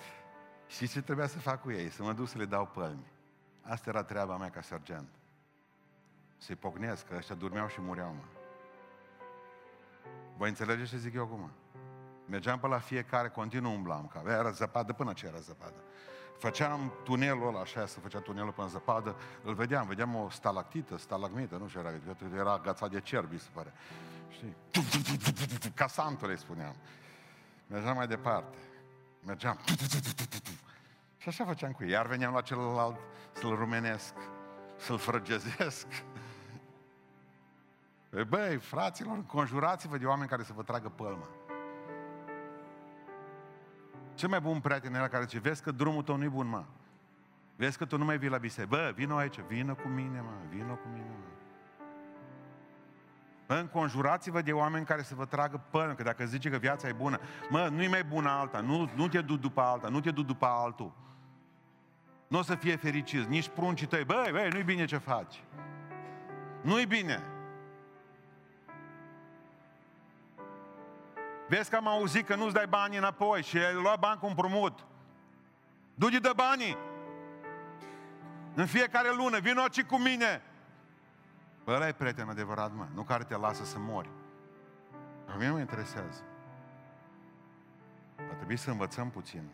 Și 0.68 0.88
ce 0.88 1.02
trebuia 1.02 1.28
să 1.28 1.40
fac 1.40 1.62
cu 1.62 1.72
ei? 1.72 1.90
Să 1.90 2.04
mă 2.04 2.14
duc 2.14 2.28
să 2.28 2.38
le 2.38 2.46
dau 2.46 2.66
pălmi. 2.66 3.12
Asta 3.62 3.90
era 3.90 4.04
treaba 4.04 4.38
mea 4.38 4.50
ca 4.50 4.62
sergent. 4.62 5.08
Să-i 6.38 6.56
pocnesc, 6.56 7.08
că 7.08 7.16
ăștia 7.18 7.36
dormeau 7.36 7.68
și 7.68 7.82
mureau, 7.82 8.14
mă. 8.14 8.24
Voi 10.38 10.50
înțelegeți 10.50 10.90
ce 10.90 10.98
zic 10.98 11.14
eu 11.14 11.24
acum? 11.24 11.52
Mergeam 12.26 12.60
pe 12.60 12.68
la 12.68 12.80
fiecare, 12.80 13.30
continuu 13.30 13.72
umblam, 13.72 14.08
că 14.08 14.30
era 14.30 14.52
zăpadă 14.52 14.94
până 14.94 15.14
ce 15.14 15.26
era 15.26 15.40
zăpadă. 15.40 15.84
Făceam 16.38 16.94
tunelul 17.04 17.48
ăla, 17.48 17.60
așa 17.60 17.86
să 17.86 18.00
făcea 18.00 18.20
tunelul 18.20 18.52
până 18.52 18.66
în 18.66 18.72
zăpadă, 18.72 19.16
îl 19.44 19.54
vedeam, 19.54 19.88
vedeam 19.88 20.16
o 20.16 20.30
stalactită, 20.30 20.98
stalagmită, 20.98 21.56
nu 21.56 21.68
știu, 21.68 21.80
era, 21.80 21.92
era 22.36 22.60
gața 22.64 22.88
de 22.88 23.00
cerbi, 23.00 23.40
se 23.40 23.50
pare. 23.54 23.74
Știi? 24.30 24.56
Casantul 25.74 26.30
îi 26.30 26.38
spuneam. 26.38 26.76
Mergeam 27.68 27.96
mai 27.96 28.08
departe. 28.08 28.58
Mergeam. 29.26 29.60
Și 31.18 31.28
așa 31.28 31.46
făceam 31.46 31.72
cu 31.72 31.84
ei. 31.84 31.90
Iar 31.90 32.08
veneam 32.08 32.34
la 32.34 32.42
celălalt 32.42 33.00
să-l 33.32 33.56
rumenesc, 33.56 34.14
să-l 34.78 34.98
frăgezesc. 34.98 35.88
Băi, 38.28 38.58
fraților, 38.58 39.16
înconjurați-vă 39.16 39.98
de 39.98 40.06
oameni 40.06 40.30
care 40.30 40.44
să 40.44 40.54
vă 40.56 40.64
tragă 40.64 40.90
pălma. 40.90 41.28
Cel 44.14 44.30
mai 44.30 44.40
bun 44.40 44.60
prieten 44.60 44.94
era 44.94 45.08
care 45.08 45.24
zice, 45.24 45.40
vezi 45.40 45.64
că 45.64 45.72
drumul 45.72 46.04
tău 46.04 46.18
nu-i 46.18 46.30
bun, 46.30 46.48
mă. 46.48 46.64
Vezi 47.56 47.78
că 47.78 47.86
tu 47.86 47.98
nu 47.98 48.06
mai 48.06 48.18
vii 48.18 48.30
la 48.30 48.38
biserică. 48.38 48.76
Bă, 48.76 48.92
vină 48.96 49.16
aici, 49.16 49.40
vină 49.40 49.74
cu 49.74 49.88
mine, 49.88 50.22
mă, 50.22 50.32
vină 50.50 50.74
cu 50.74 50.88
mine, 50.92 51.16
mă. 51.20 51.26
Bă, 53.48 53.56
înconjurați-vă 53.56 54.42
de 54.42 54.52
oameni 54.52 54.86
care 54.86 55.02
să 55.02 55.16
vă 55.16 55.26
tragă 55.26 55.62
până, 55.70 55.94
că 55.94 56.04
dacă 56.04 56.26
zice 56.26 56.50
că 56.50 56.58
viața 56.58 56.88
e 56.88 56.92
bună, 56.92 57.20
mă, 57.50 57.70
nu-i 57.72 57.88
mai 57.88 58.04
bună 58.04 58.30
alta, 58.30 58.60
nu, 58.60 58.90
nu 58.96 59.08
te 59.08 59.22
du 59.22 59.38
după 59.38 59.62
alta, 59.62 59.88
nu 59.88 60.00
te 60.00 60.12
du 60.12 60.24
după 60.24 60.46
altul. 60.46 60.92
Nu 62.28 62.38
o 62.38 62.42
să 62.42 62.56
fie 62.56 62.76
fericit, 62.76 63.26
nici 63.26 63.50
pruncii 63.50 63.88
tăi, 63.88 64.04
băi, 64.04 64.30
băi, 64.32 64.50
nu-i 64.50 64.64
bine 64.64 64.86
ce 64.86 64.98
faci. 64.98 65.44
Nu-i 66.62 66.86
bine. 66.86 67.33
Vezi 71.48 71.70
că 71.70 71.76
am 71.76 71.88
auzit 71.88 72.26
că 72.26 72.36
nu-ți 72.36 72.54
dai 72.54 72.68
bani 72.68 72.98
înapoi 72.98 73.44
și 73.44 73.58
ai 73.58 73.74
luat 73.74 74.00
bani 74.00 74.20
cu 74.20 74.26
împrumut. 74.26 74.86
Du-te 75.96 76.20
de 76.20 76.32
banii. 76.36 76.78
În 78.54 78.66
fiecare 78.66 79.14
lună, 79.16 79.40
vino 79.40 79.64
și 79.72 79.84
cu 79.84 79.98
mine. 79.98 80.42
Bă, 81.64 81.74
ăla 81.74 81.88
e 81.88 81.94
prieten 81.94 82.30
adevărat, 82.30 82.74
mă, 82.76 82.88
nu 82.94 83.04
care 83.04 83.24
te 83.24 83.38
lasă 83.38 83.64
să 83.64 83.80
mori. 83.80 84.10
Pe 85.26 85.32
mine 85.38 85.50
mă 85.50 85.60
interesează. 85.60 86.24
Va 88.16 88.34
trebui 88.36 88.58
să 88.58 88.70
învățăm 88.70 89.10
puțin. 89.10 89.50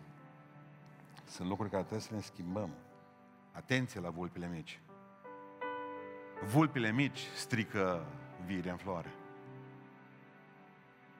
Sunt 1.25 1.47
lucruri 1.47 1.69
care 1.69 1.81
trebuie 1.81 2.07
să 2.07 2.13
ne 2.13 2.21
schimbăm. 2.21 2.69
Atenție 3.51 3.99
la 3.99 4.09
vulpile 4.09 4.47
mici. 4.47 4.79
Vulpile 6.43 6.91
mici 6.91 7.27
strică 7.35 8.05
vire 8.45 8.69
în 8.69 8.77
floare. 8.77 9.13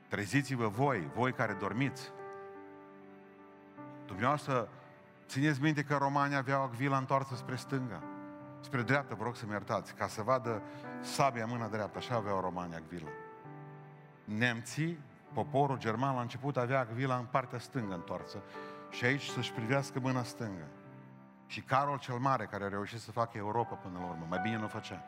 Treziți-vă 0.10 0.68
voi, 0.68 1.10
voi 1.16 1.34
care 1.34 1.53
dormiți. 1.53 2.12
Dumneavoastră, 4.05 4.70
țineți 5.28 5.62
minte 5.62 5.84
că 5.84 5.95
România 5.95 6.38
aveau 6.38 6.64
acvila 6.64 6.97
întoarsă 6.97 7.36
spre 7.36 7.55
stânga. 7.55 8.03
Spre 8.60 8.82
dreapta, 8.82 9.16
vă 9.16 9.24
rog 9.24 9.36
să-mi 9.36 9.51
iertați, 9.51 9.93
ca 9.93 10.07
să 10.07 10.22
vadă 10.22 10.62
sabia 11.01 11.45
mâna 11.45 11.68
dreaptă, 11.68 11.97
așa 11.97 12.16
aveau 12.16 12.39
România 12.39 12.78
acvila. 12.78 13.10
Nemții, 14.24 14.99
poporul 15.34 15.78
german, 15.78 16.16
la 16.16 16.22
început 16.22 16.57
avea 16.57 16.80
acvila 16.80 17.16
în 17.16 17.26
partea 17.26 17.60
stângă 17.60 17.93
întoarsă 17.93 18.38
și 18.89 19.05
aici 19.05 19.26
să-și 19.26 19.51
privească 19.51 19.99
mâna 19.99 20.24
stângă. 20.24 20.68
Și 21.45 21.62
Carol 21.62 21.99
cel 21.99 22.18
Mare, 22.18 22.45
care 22.45 22.64
a 22.64 22.68
reușit 22.68 22.99
să 22.99 23.12
facă 23.12 23.38
Europa 23.38 23.76
până 23.76 23.99
la 23.99 24.05
urmă, 24.05 24.26
mai 24.30 24.39
bine 24.43 24.57
nu 24.57 24.68
făcea. 24.68 25.05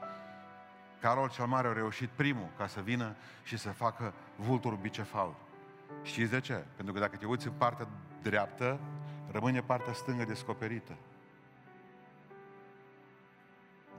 Carol 1.02 1.30
cel 1.30 1.45
Mare 1.45 1.68
a 1.68 1.74
reușit 1.74 2.10
primul 2.10 2.49
ca 2.58 2.68
să 2.68 2.82
vină 2.82 3.16
și 3.43 3.58
să 3.58 3.70
facă 3.70 4.14
vulturul 4.36 4.78
bicefal. 4.78 5.36
Știți 6.04 6.32
de 6.32 6.39
ce? 6.39 6.66
Pentru 6.76 6.93
că 6.93 6.99
dacă 6.99 7.16
te 7.18 7.26
uiți 7.26 7.47
în 7.47 7.54
partea 7.54 7.88
dreaptă, 8.22 8.80
rămâne 9.32 9.62
partea 9.62 9.93
stângă 9.93 10.24
descoperită. 10.24 10.95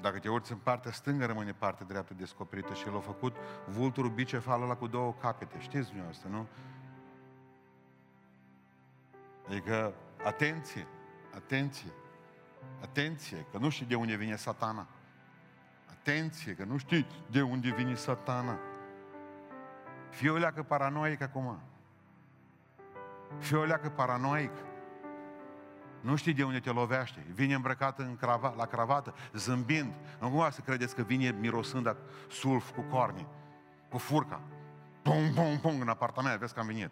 Dacă 0.00 0.18
te 0.18 0.28
uiți 0.28 0.52
în 0.52 0.58
partea 0.58 0.90
stângă, 0.90 1.26
rămâne 1.26 1.52
partea 1.52 1.86
dreaptă 1.86 2.14
descoperită 2.14 2.74
și 2.74 2.86
el 2.86 2.96
a 2.96 3.00
făcut 3.00 3.36
vulturul 3.66 4.10
bicefal 4.10 4.62
ăla 4.62 4.74
cu 4.74 4.86
două 4.86 5.14
capete. 5.20 5.60
Știți 5.60 5.86
dumneavoastră, 5.86 6.28
nu? 6.28 6.46
Adică, 9.48 9.94
atenție, 10.24 10.86
atenție. 11.34 11.90
Atenție, 12.82 13.46
că 13.50 13.58
nu 13.58 13.68
știi 13.68 13.86
de 13.86 13.94
unde 13.94 14.16
vine 14.16 14.36
satana. 14.36 14.86
Atenție, 16.02 16.54
că 16.54 16.64
nu 16.64 16.76
știți 16.76 17.08
de 17.30 17.42
unde 17.42 17.70
vine 17.70 17.94
satana. 17.94 18.58
Fii 20.10 20.28
o 20.28 20.36
leacă 20.36 20.62
paranoic 20.62 21.20
acum. 21.20 21.58
Fii 23.38 23.56
o 23.56 23.64
leacă 23.64 23.88
paranoic. 23.88 24.50
Nu 26.00 26.16
știi 26.16 26.32
de 26.32 26.44
unde 26.44 26.60
te 26.60 26.70
lovește. 26.70 27.26
Vine 27.32 27.54
îmbrăcat 27.54 27.98
în 27.98 28.16
crava, 28.16 28.54
la 28.56 28.66
cravată, 28.66 29.14
zâmbind. 29.32 29.92
Nu 30.20 30.28
cumva 30.28 30.50
să 30.50 30.60
credeți 30.60 30.94
că 30.94 31.02
vine 31.02 31.30
mirosând 31.30 31.96
sulf 32.30 32.70
cu 32.70 32.80
corni, 32.80 33.26
cu 33.90 33.98
furca. 33.98 34.40
Pum, 35.02 35.32
pum, 35.34 35.58
pum, 35.58 35.80
în 35.80 35.88
apartament, 35.88 36.38
vezi 36.38 36.54
că 36.54 36.60
am 36.60 36.66
venit. 36.66 36.90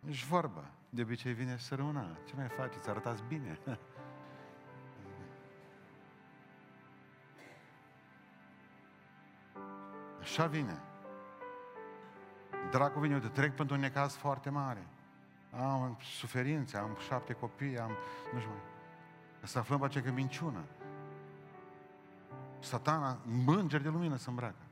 Nici 0.00 0.24
vorbă. 0.24 0.70
De 0.88 1.02
obicei 1.02 1.32
vine 1.32 1.56
să 1.58 1.74
rămână. 1.74 2.18
Ce 2.26 2.32
mai 2.36 2.48
faceți? 2.48 2.88
Arătați 2.88 3.22
bine. 3.28 3.58
Așa 10.22 10.46
vine. 10.46 10.78
Dracu 12.70 13.00
vine, 13.00 13.14
uite, 13.14 13.28
trec 13.28 13.54
pentru 13.54 13.74
un 13.74 13.80
necaz 13.80 14.14
foarte 14.14 14.50
mare. 14.50 14.86
Am 15.60 15.98
suferințe, 16.18 16.76
am 16.76 16.96
șapte 17.08 17.32
copii, 17.32 17.78
am... 17.78 17.90
Nu 18.32 18.38
știu 18.38 18.50
mai. 18.50 18.60
Să 19.42 19.58
aflăm 19.58 19.78
pe 19.78 19.84
aceea 19.84 20.04
că 20.04 20.10
minciună. 20.10 20.64
Satana, 22.58 23.18
mângeri 23.44 23.82
de 23.82 23.88
lumină 23.88 24.16
să 24.16 24.28
îmbracă. 24.28 24.64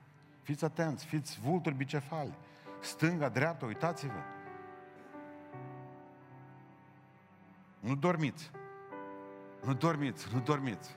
Fiți 0.42 0.64
atenți, 0.64 1.05
fiți 1.05 1.40
vulturi 1.40 1.74
bicefali. 1.74 2.34
Stânga, 2.80 3.28
dreapta, 3.28 3.66
uitați-vă. 3.66 4.22
Nu 7.80 7.94
dormiți. 7.94 8.51
Nu 9.64 9.74
dormiți, 9.74 10.34
nu 10.34 10.40
dormiți. 10.40 10.96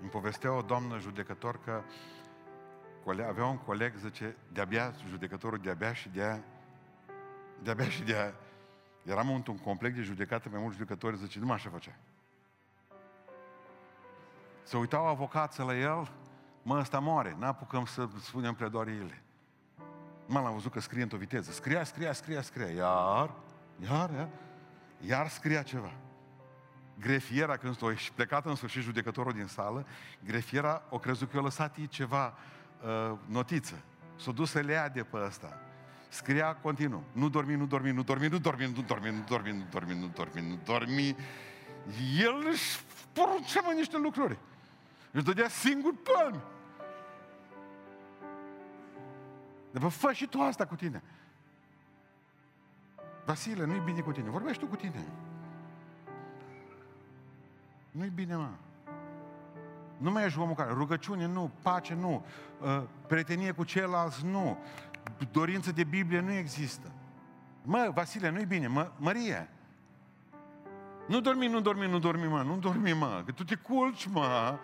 Îmi 0.00 0.10
povestea 0.10 0.52
o 0.52 0.62
doamnă 0.62 0.98
judecător 0.98 1.60
că 1.64 1.82
avea 3.28 3.44
un 3.44 3.58
coleg, 3.58 3.94
zice, 3.96 4.36
de-abia, 4.52 4.94
judecătorul 5.08 5.58
de-abia 5.58 5.92
și 5.92 6.08
de 6.08 6.40
de-abia 7.62 7.88
și 7.88 8.02
de 8.02 8.34
Eram 9.02 9.34
într-un 9.34 9.58
complex 9.58 9.96
de 9.96 10.02
judecată, 10.02 10.48
mai 10.48 10.60
mulți 10.60 10.76
judecători, 10.76 11.16
zice, 11.16 11.38
nu 11.38 11.52
așa 11.52 11.70
făcea. 11.70 11.96
Să 14.62 14.76
uitau 14.76 15.06
avocații 15.06 15.62
la 15.62 15.78
el, 15.78 16.10
mă, 16.62 16.78
ăsta 16.78 16.98
moare, 16.98 17.36
n-apucăm 17.38 17.84
să 17.84 18.08
spunem 18.20 18.54
pledoariile. 18.54 19.22
Mă, 20.26 20.40
l-am 20.40 20.52
văzut 20.52 20.72
că 20.72 20.80
scrie 20.80 21.02
într-o 21.02 21.18
viteză. 21.18 21.50
Scria, 21.50 21.84
scria, 21.84 22.12
scria, 22.12 22.42
scria. 22.42 22.68
Iar, 22.68 23.34
iar, 23.80 24.10
iar, 24.10 24.28
iar 25.00 25.28
scria 25.28 25.62
ceva. 25.62 25.92
Grefiera, 27.00 27.56
când 27.56 27.78
s-a 27.78 27.94
plecat 28.14 28.46
în 28.46 28.54
sfârșit 28.54 28.82
judecătorul 28.82 29.32
din 29.32 29.46
sală, 29.46 29.86
grefiera 30.24 30.82
o 30.88 30.98
crezut 30.98 31.30
că 31.30 31.36
i-a 31.36 31.42
lăsat 31.42 31.76
ceva 31.88 32.34
uh, 32.82 33.18
notiță. 33.26 33.82
S-a 34.16 34.32
dus 34.32 34.50
să 34.50 34.60
le 34.60 34.72
ia 34.72 34.88
de 34.88 35.02
pe 35.02 35.16
ăsta. 35.26 35.60
Scria 36.08 36.54
continuu. 36.54 37.04
Nu 37.12 37.28
dormi, 37.28 37.54
nu 37.54 37.66
dormi, 37.66 37.90
nu 37.90 38.02
dormi, 38.02 38.26
nu 38.26 38.38
dormi, 38.38 38.64
nu 38.64 38.82
dormi, 38.82 39.10
nu 39.10 39.24
dormi, 39.26 39.50
nu 39.50 39.66
dormi, 39.70 39.94
nu 39.94 40.10
dormi, 40.14 40.48
nu 40.48 40.58
dormi. 40.64 41.16
El 42.20 42.46
își 42.50 42.80
poruncea 43.12 43.60
mai 43.60 43.76
niște 43.76 43.98
lucruri. 43.98 44.38
Își 45.10 45.24
dădea 45.24 45.48
singur 45.48 45.94
palmi. 46.02 46.40
De 49.70 49.78
vă 49.78 49.88
fă 49.88 50.12
și 50.12 50.26
tu 50.26 50.40
asta 50.40 50.66
cu 50.66 50.74
tine. 50.74 51.02
Vasile, 53.24 53.64
nu-i 53.64 53.82
bine 53.84 54.00
cu 54.00 54.12
tine. 54.12 54.30
Vorbești 54.30 54.62
tu 54.62 54.68
cu 54.68 54.76
tine. 54.76 55.06
Nu-i 57.90 58.08
bine, 58.14 58.36
mă. 58.36 58.48
Nu 59.96 60.10
mai 60.10 60.24
ești 60.24 60.38
omul 60.38 60.54
care, 60.54 60.72
rugăciune 60.72 61.26
nu, 61.26 61.50
pace 61.62 61.94
nu, 61.94 62.24
uh, 62.60 62.82
prietenie 63.06 63.52
cu 63.52 63.64
ceilalți 63.64 64.26
nu, 64.26 64.58
dorință 65.32 65.72
de 65.72 65.84
Biblie 65.84 66.20
nu 66.20 66.32
există. 66.32 66.92
Mă, 67.62 67.90
Vasile, 67.94 68.30
nu-i 68.30 68.44
bine, 68.44 68.66
mă, 68.66 68.90
Maria, 68.96 69.48
nu 71.08 71.20
dormi, 71.20 71.46
nu 71.46 71.60
dormi, 71.60 71.86
nu 71.86 71.98
dormi, 71.98 72.26
mă, 72.26 72.42
nu 72.42 72.56
dormi, 72.56 72.92
mă, 72.92 73.22
că 73.26 73.32
tu 73.32 73.44
te 73.44 73.54
culci, 73.54 74.06
mă. 74.06 74.58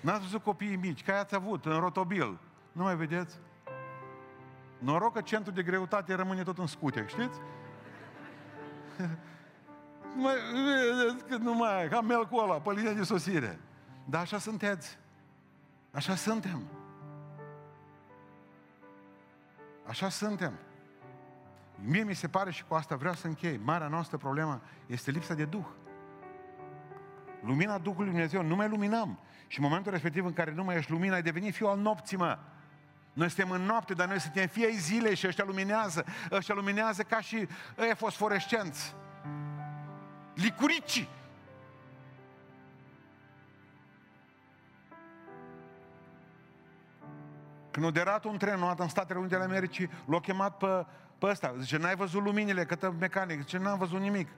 N-ați 0.00 0.20
văzut 0.20 0.42
copiii 0.42 0.76
mici, 0.76 1.02
care 1.02 1.18
ați 1.18 1.34
avut 1.34 1.64
în 1.64 1.78
rotobil. 1.78 2.38
Nu 2.72 2.82
mai 2.82 2.96
vedeți? 2.96 3.38
Noroc 4.78 5.12
că 5.12 5.20
centrul 5.20 5.54
de 5.54 5.62
greutate 5.62 6.14
rămâne 6.14 6.42
tot 6.42 6.58
în 6.58 6.66
scute, 6.66 7.04
știți? 7.08 7.38
nu 10.16 10.22
mai, 10.22 10.34
vedeți 10.96 11.24
că 11.24 11.36
nu 11.36 11.54
mai, 11.54 11.88
ca 11.88 12.00
melcul 12.00 12.42
ăla, 12.42 12.60
pe 12.60 12.72
linia 12.72 12.92
de 12.92 13.02
sosire. 13.02 13.58
Dar 14.04 14.20
așa 14.20 14.38
sunteți. 14.38 14.98
Așa 15.90 16.14
suntem. 16.14 16.62
Așa 19.86 20.08
suntem. 20.08 20.52
Mie 21.74 22.02
mi 22.02 22.14
se 22.14 22.28
pare 22.28 22.50
și 22.50 22.64
cu 22.64 22.74
asta 22.74 22.96
vreau 22.96 23.14
să 23.14 23.26
închei. 23.26 23.60
Marea 23.64 23.88
noastră 23.88 24.16
problemă 24.16 24.60
este 24.86 25.10
lipsa 25.10 25.34
de 25.34 25.44
Duh. 25.44 25.66
Lumina 27.42 27.78
Duhului 27.78 28.10
Dumnezeu, 28.10 28.42
nu 28.42 28.56
mai 28.56 28.68
luminăm. 28.68 29.18
Și 29.46 29.58
în 29.58 29.64
momentul 29.64 29.92
respectiv 29.92 30.24
în 30.24 30.32
care 30.32 30.52
nu 30.52 30.64
mai 30.64 30.76
ești 30.76 30.90
lumina, 30.90 31.14
ai 31.14 31.22
devenit 31.22 31.54
fiul 31.54 31.68
al 31.68 31.78
nopții, 31.78 32.16
mă. 32.16 32.38
Noi 33.12 33.30
suntem 33.30 33.50
în 33.50 33.62
noapte, 33.62 33.94
dar 33.94 34.08
noi 34.08 34.20
suntem 34.20 34.46
fie 34.46 34.68
zile 34.68 35.14
și 35.14 35.26
ăștia 35.26 35.44
luminează. 35.44 36.04
Ăștia 36.30 36.54
luminează 36.54 37.02
ca 37.02 37.20
și 37.20 37.48
ăia 37.78 37.94
fosforescenți. 37.94 38.94
Licurici. 40.40 41.08
Când 47.70 47.86
a 47.86 47.90
derat 47.90 48.24
un 48.24 48.38
tren, 48.38 48.74
în 48.76 48.88
Statele 48.88 49.18
Unite 49.18 49.34
ale 49.34 49.44
Americii, 49.44 49.90
l-a 50.06 50.20
chemat 50.20 50.56
pe, 50.56 50.86
pe 51.18 51.26
ăsta. 51.26 51.54
Zice, 51.58 51.76
n-ai 51.76 51.96
văzut 51.96 52.22
luminile, 52.22 52.64
cătă 52.64 52.94
mecanic. 52.98 53.40
Zice, 53.40 53.58
n-am 53.58 53.78
văzut 53.78 54.00
nimic. 54.00 54.28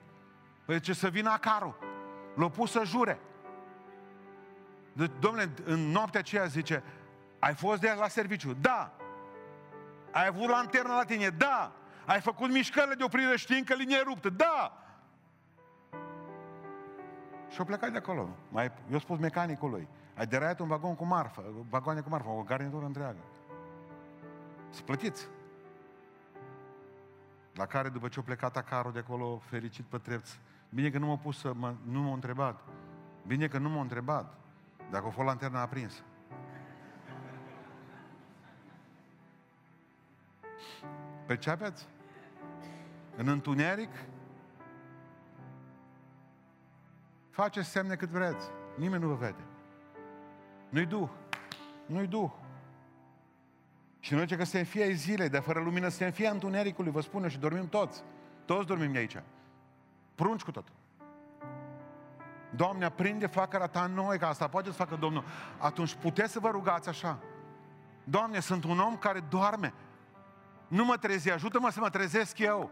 Păi 0.65 0.75
zice, 0.75 0.93
să 0.93 1.09
vină 1.09 1.31
acarul. 1.31 1.79
L-a 2.37 2.49
pus 2.49 2.71
să 2.71 2.83
jure. 2.85 3.19
Deci, 4.93 5.11
domnule, 5.21 5.51
în 5.65 5.91
noaptea 5.91 6.21
aceea 6.21 6.45
zice, 6.45 6.83
ai 7.39 7.55
fost 7.55 7.81
de 7.81 7.95
la 7.99 8.09
serviciu? 8.09 8.57
Da. 8.61 8.97
Ai 10.11 10.27
avut 10.27 10.49
lanternă 10.49 10.95
la 10.95 11.05
tine? 11.05 11.29
Da. 11.29 11.73
Ai 12.07 12.21
făcut 12.21 12.51
mișcările 12.51 12.95
de 12.95 13.05
oprire 13.05 13.37
știind 13.37 13.67
că 13.67 13.75
linia 13.75 13.97
e 13.97 14.03
ruptă? 14.03 14.29
Da. 14.29 14.82
Și 17.53 17.59
au 17.59 17.65
plecat 17.65 17.91
de 17.91 17.97
acolo. 17.97 18.29
Mai, 18.49 18.73
eu 18.91 18.99
spus 18.99 19.19
mecanicului, 19.19 19.89
ai 20.17 20.27
deraiat 20.27 20.59
un 20.59 20.69
vagon 20.69 20.95
cu 20.95 21.05
marfă, 21.05 21.45
vagoane 21.69 22.01
cu 22.01 22.09
marfă, 22.09 22.29
o 22.29 22.43
garnitură 22.43 22.85
întreagă. 22.85 23.19
Să 24.71 24.83
plătiți. 24.83 25.29
La 27.55 27.67
care, 27.67 27.89
după 27.89 28.09
ce 28.09 28.19
a 28.19 28.23
plecat 28.23 28.57
acarul 28.57 28.93
de 28.93 28.99
acolo, 28.99 29.41
fericit 29.45 29.85
pe 29.85 29.99
trepți, 29.99 30.41
bine 30.69 30.91
că 30.91 30.99
nu 30.99 31.07
m-a 31.07 31.17
pus 31.17 31.39
să 31.39 31.53
mă, 31.55 31.75
nu 31.85 32.01
m-a 32.01 32.13
întrebat. 32.13 32.61
Bine 33.27 33.49
că 33.49 33.59
nu 33.59 33.69
m-a 33.69 33.81
întrebat 33.81 34.35
dacă 34.91 35.07
a 35.07 35.11
fost 35.11 35.27
lanterna 35.27 35.61
aprinsă. 35.61 36.01
Percepeți? 41.27 41.89
În 43.17 43.29
întuneric, 43.29 43.91
faceți 47.33 47.69
semne 47.69 47.95
cât 47.95 48.09
vreți. 48.09 48.47
Nimeni 48.77 49.03
nu 49.03 49.09
vă 49.09 49.15
vede. 49.15 49.45
Nu-i 50.69 50.87
Duh. 50.87 51.09
Nu-i 51.87 52.07
Duh. 52.07 52.31
Și 54.01 54.15
noi 54.15 54.27
ce 54.27 54.37
că 54.37 54.45
suntem 54.45 54.65
fie 54.65 54.93
zile, 54.93 55.29
de 55.29 55.39
fără 55.39 55.61
lumină, 55.61 55.89
suntem 55.89 56.11
fie 56.11 56.29
întunericului, 56.29 56.91
vă 56.91 57.01
spun 57.01 57.29
și 57.29 57.39
dormim 57.39 57.69
toți. 57.69 58.03
Toți 58.45 58.67
dormim 58.67 58.93
de 58.93 58.99
aici. 58.99 59.23
Prunci 60.15 60.43
cu 60.43 60.51
tot. 60.51 60.69
Doamne, 62.57 62.85
aprinde 62.85 63.27
flacăra 63.27 63.67
ta 63.67 63.85
în 63.85 63.93
noi, 63.93 64.19
ca 64.19 64.29
asta 64.29 64.49
poate 64.49 64.69
să 64.69 64.75
facă 64.75 64.97
Domnul. 64.97 65.25
Atunci 65.59 65.95
puteți 65.95 66.33
să 66.33 66.39
vă 66.39 66.51
rugați 66.51 66.89
așa. 66.89 67.19
Doamne, 68.05 68.41
sunt 68.41 68.65
un 68.65 68.79
om 68.79 68.97
care 68.97 69.21
doarme. 69.29 69.73
Nu 70.69 70.85
mă 70.85 70.97
trezi, 70.97 71.31
ajută-mă 71.31 71.71
să 71.71 71.81
mă 71.81 71.91
trezesc 71.91 72.39
eu. 72.39 72.71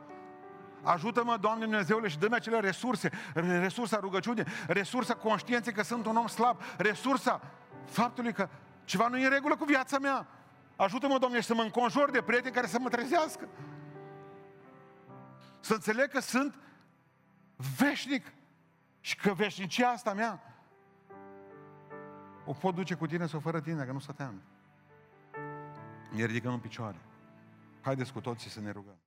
Ajută-mă, 0.83 1.37
Doamne 1.41 1.65
Dumnezeule, 1.65 2.09
și 2.09 2.19
dă-mi 2.19 2.35
acele 2.35 2.61
resurse, 2.61 3.11
resursa 3.35 3.99
rugăciune, 4.01 4.45
resursa 4.67 5.15
conștiinței 5.15 5.73
că 5.73 5.83
sunt 5.83 6.07
un 6.07 6.17
om 6.17 6.27
slab, 6.27 6.61
resursa 6.77 7.41
faptului 7.85 8.33
că 8.33 8.49
ceva 8.85 9.09
nu 9.09 9.19
e 9.19 9.25
în 9.25 9.31
regulă 9.31 9.57
cu 9.57 9.65
viața 9.65 9.99
mea. 9.99 10.27
Ajută-mă, 10.77 11.19
Doamne, 11.19 11.41
să 11.41 11.55
mă 11.55 11.63
înconjor 11.63 12.11
de 12.11 12.23
prieteni 12.23 12.55
care 12.55 12.67
să 12.67 12.79
mă 12.79 12.89
trezească. 12.89 13.49
Să 15.61 15.73
înțeleg 15.73 16.11
că 16.11 16.21
sunt 16.21 16.55
veșnic 17.79 18.33
și 19.01 19.17
că 19.17 19.33
veșnicia 19.33 19.89
asta 19.89 20.15
mea 20.15 20.41
o 22.45 22.53
pot 22.53 22.75
duce 22.75 22.95
cu 22.95 23.07
tine 23.07 23.27
sau 23.27 23.41
fără 23.41 23.61
tine, 23.61 23.85
că 23.85 23.93
nu 23.93 23.99
stăteam. 23.99 24.43
Ne 26.11 26.25
ridicăm 26.25 26.53
în 26.53 26.59
picioare. 26.59 26.97
Haideți 27.81 28.13
cu 28.13 28.21
toții 28.21 28.51
să 28.51 28.61
ne 28.61 28.71
rugăm. 28.71 29.00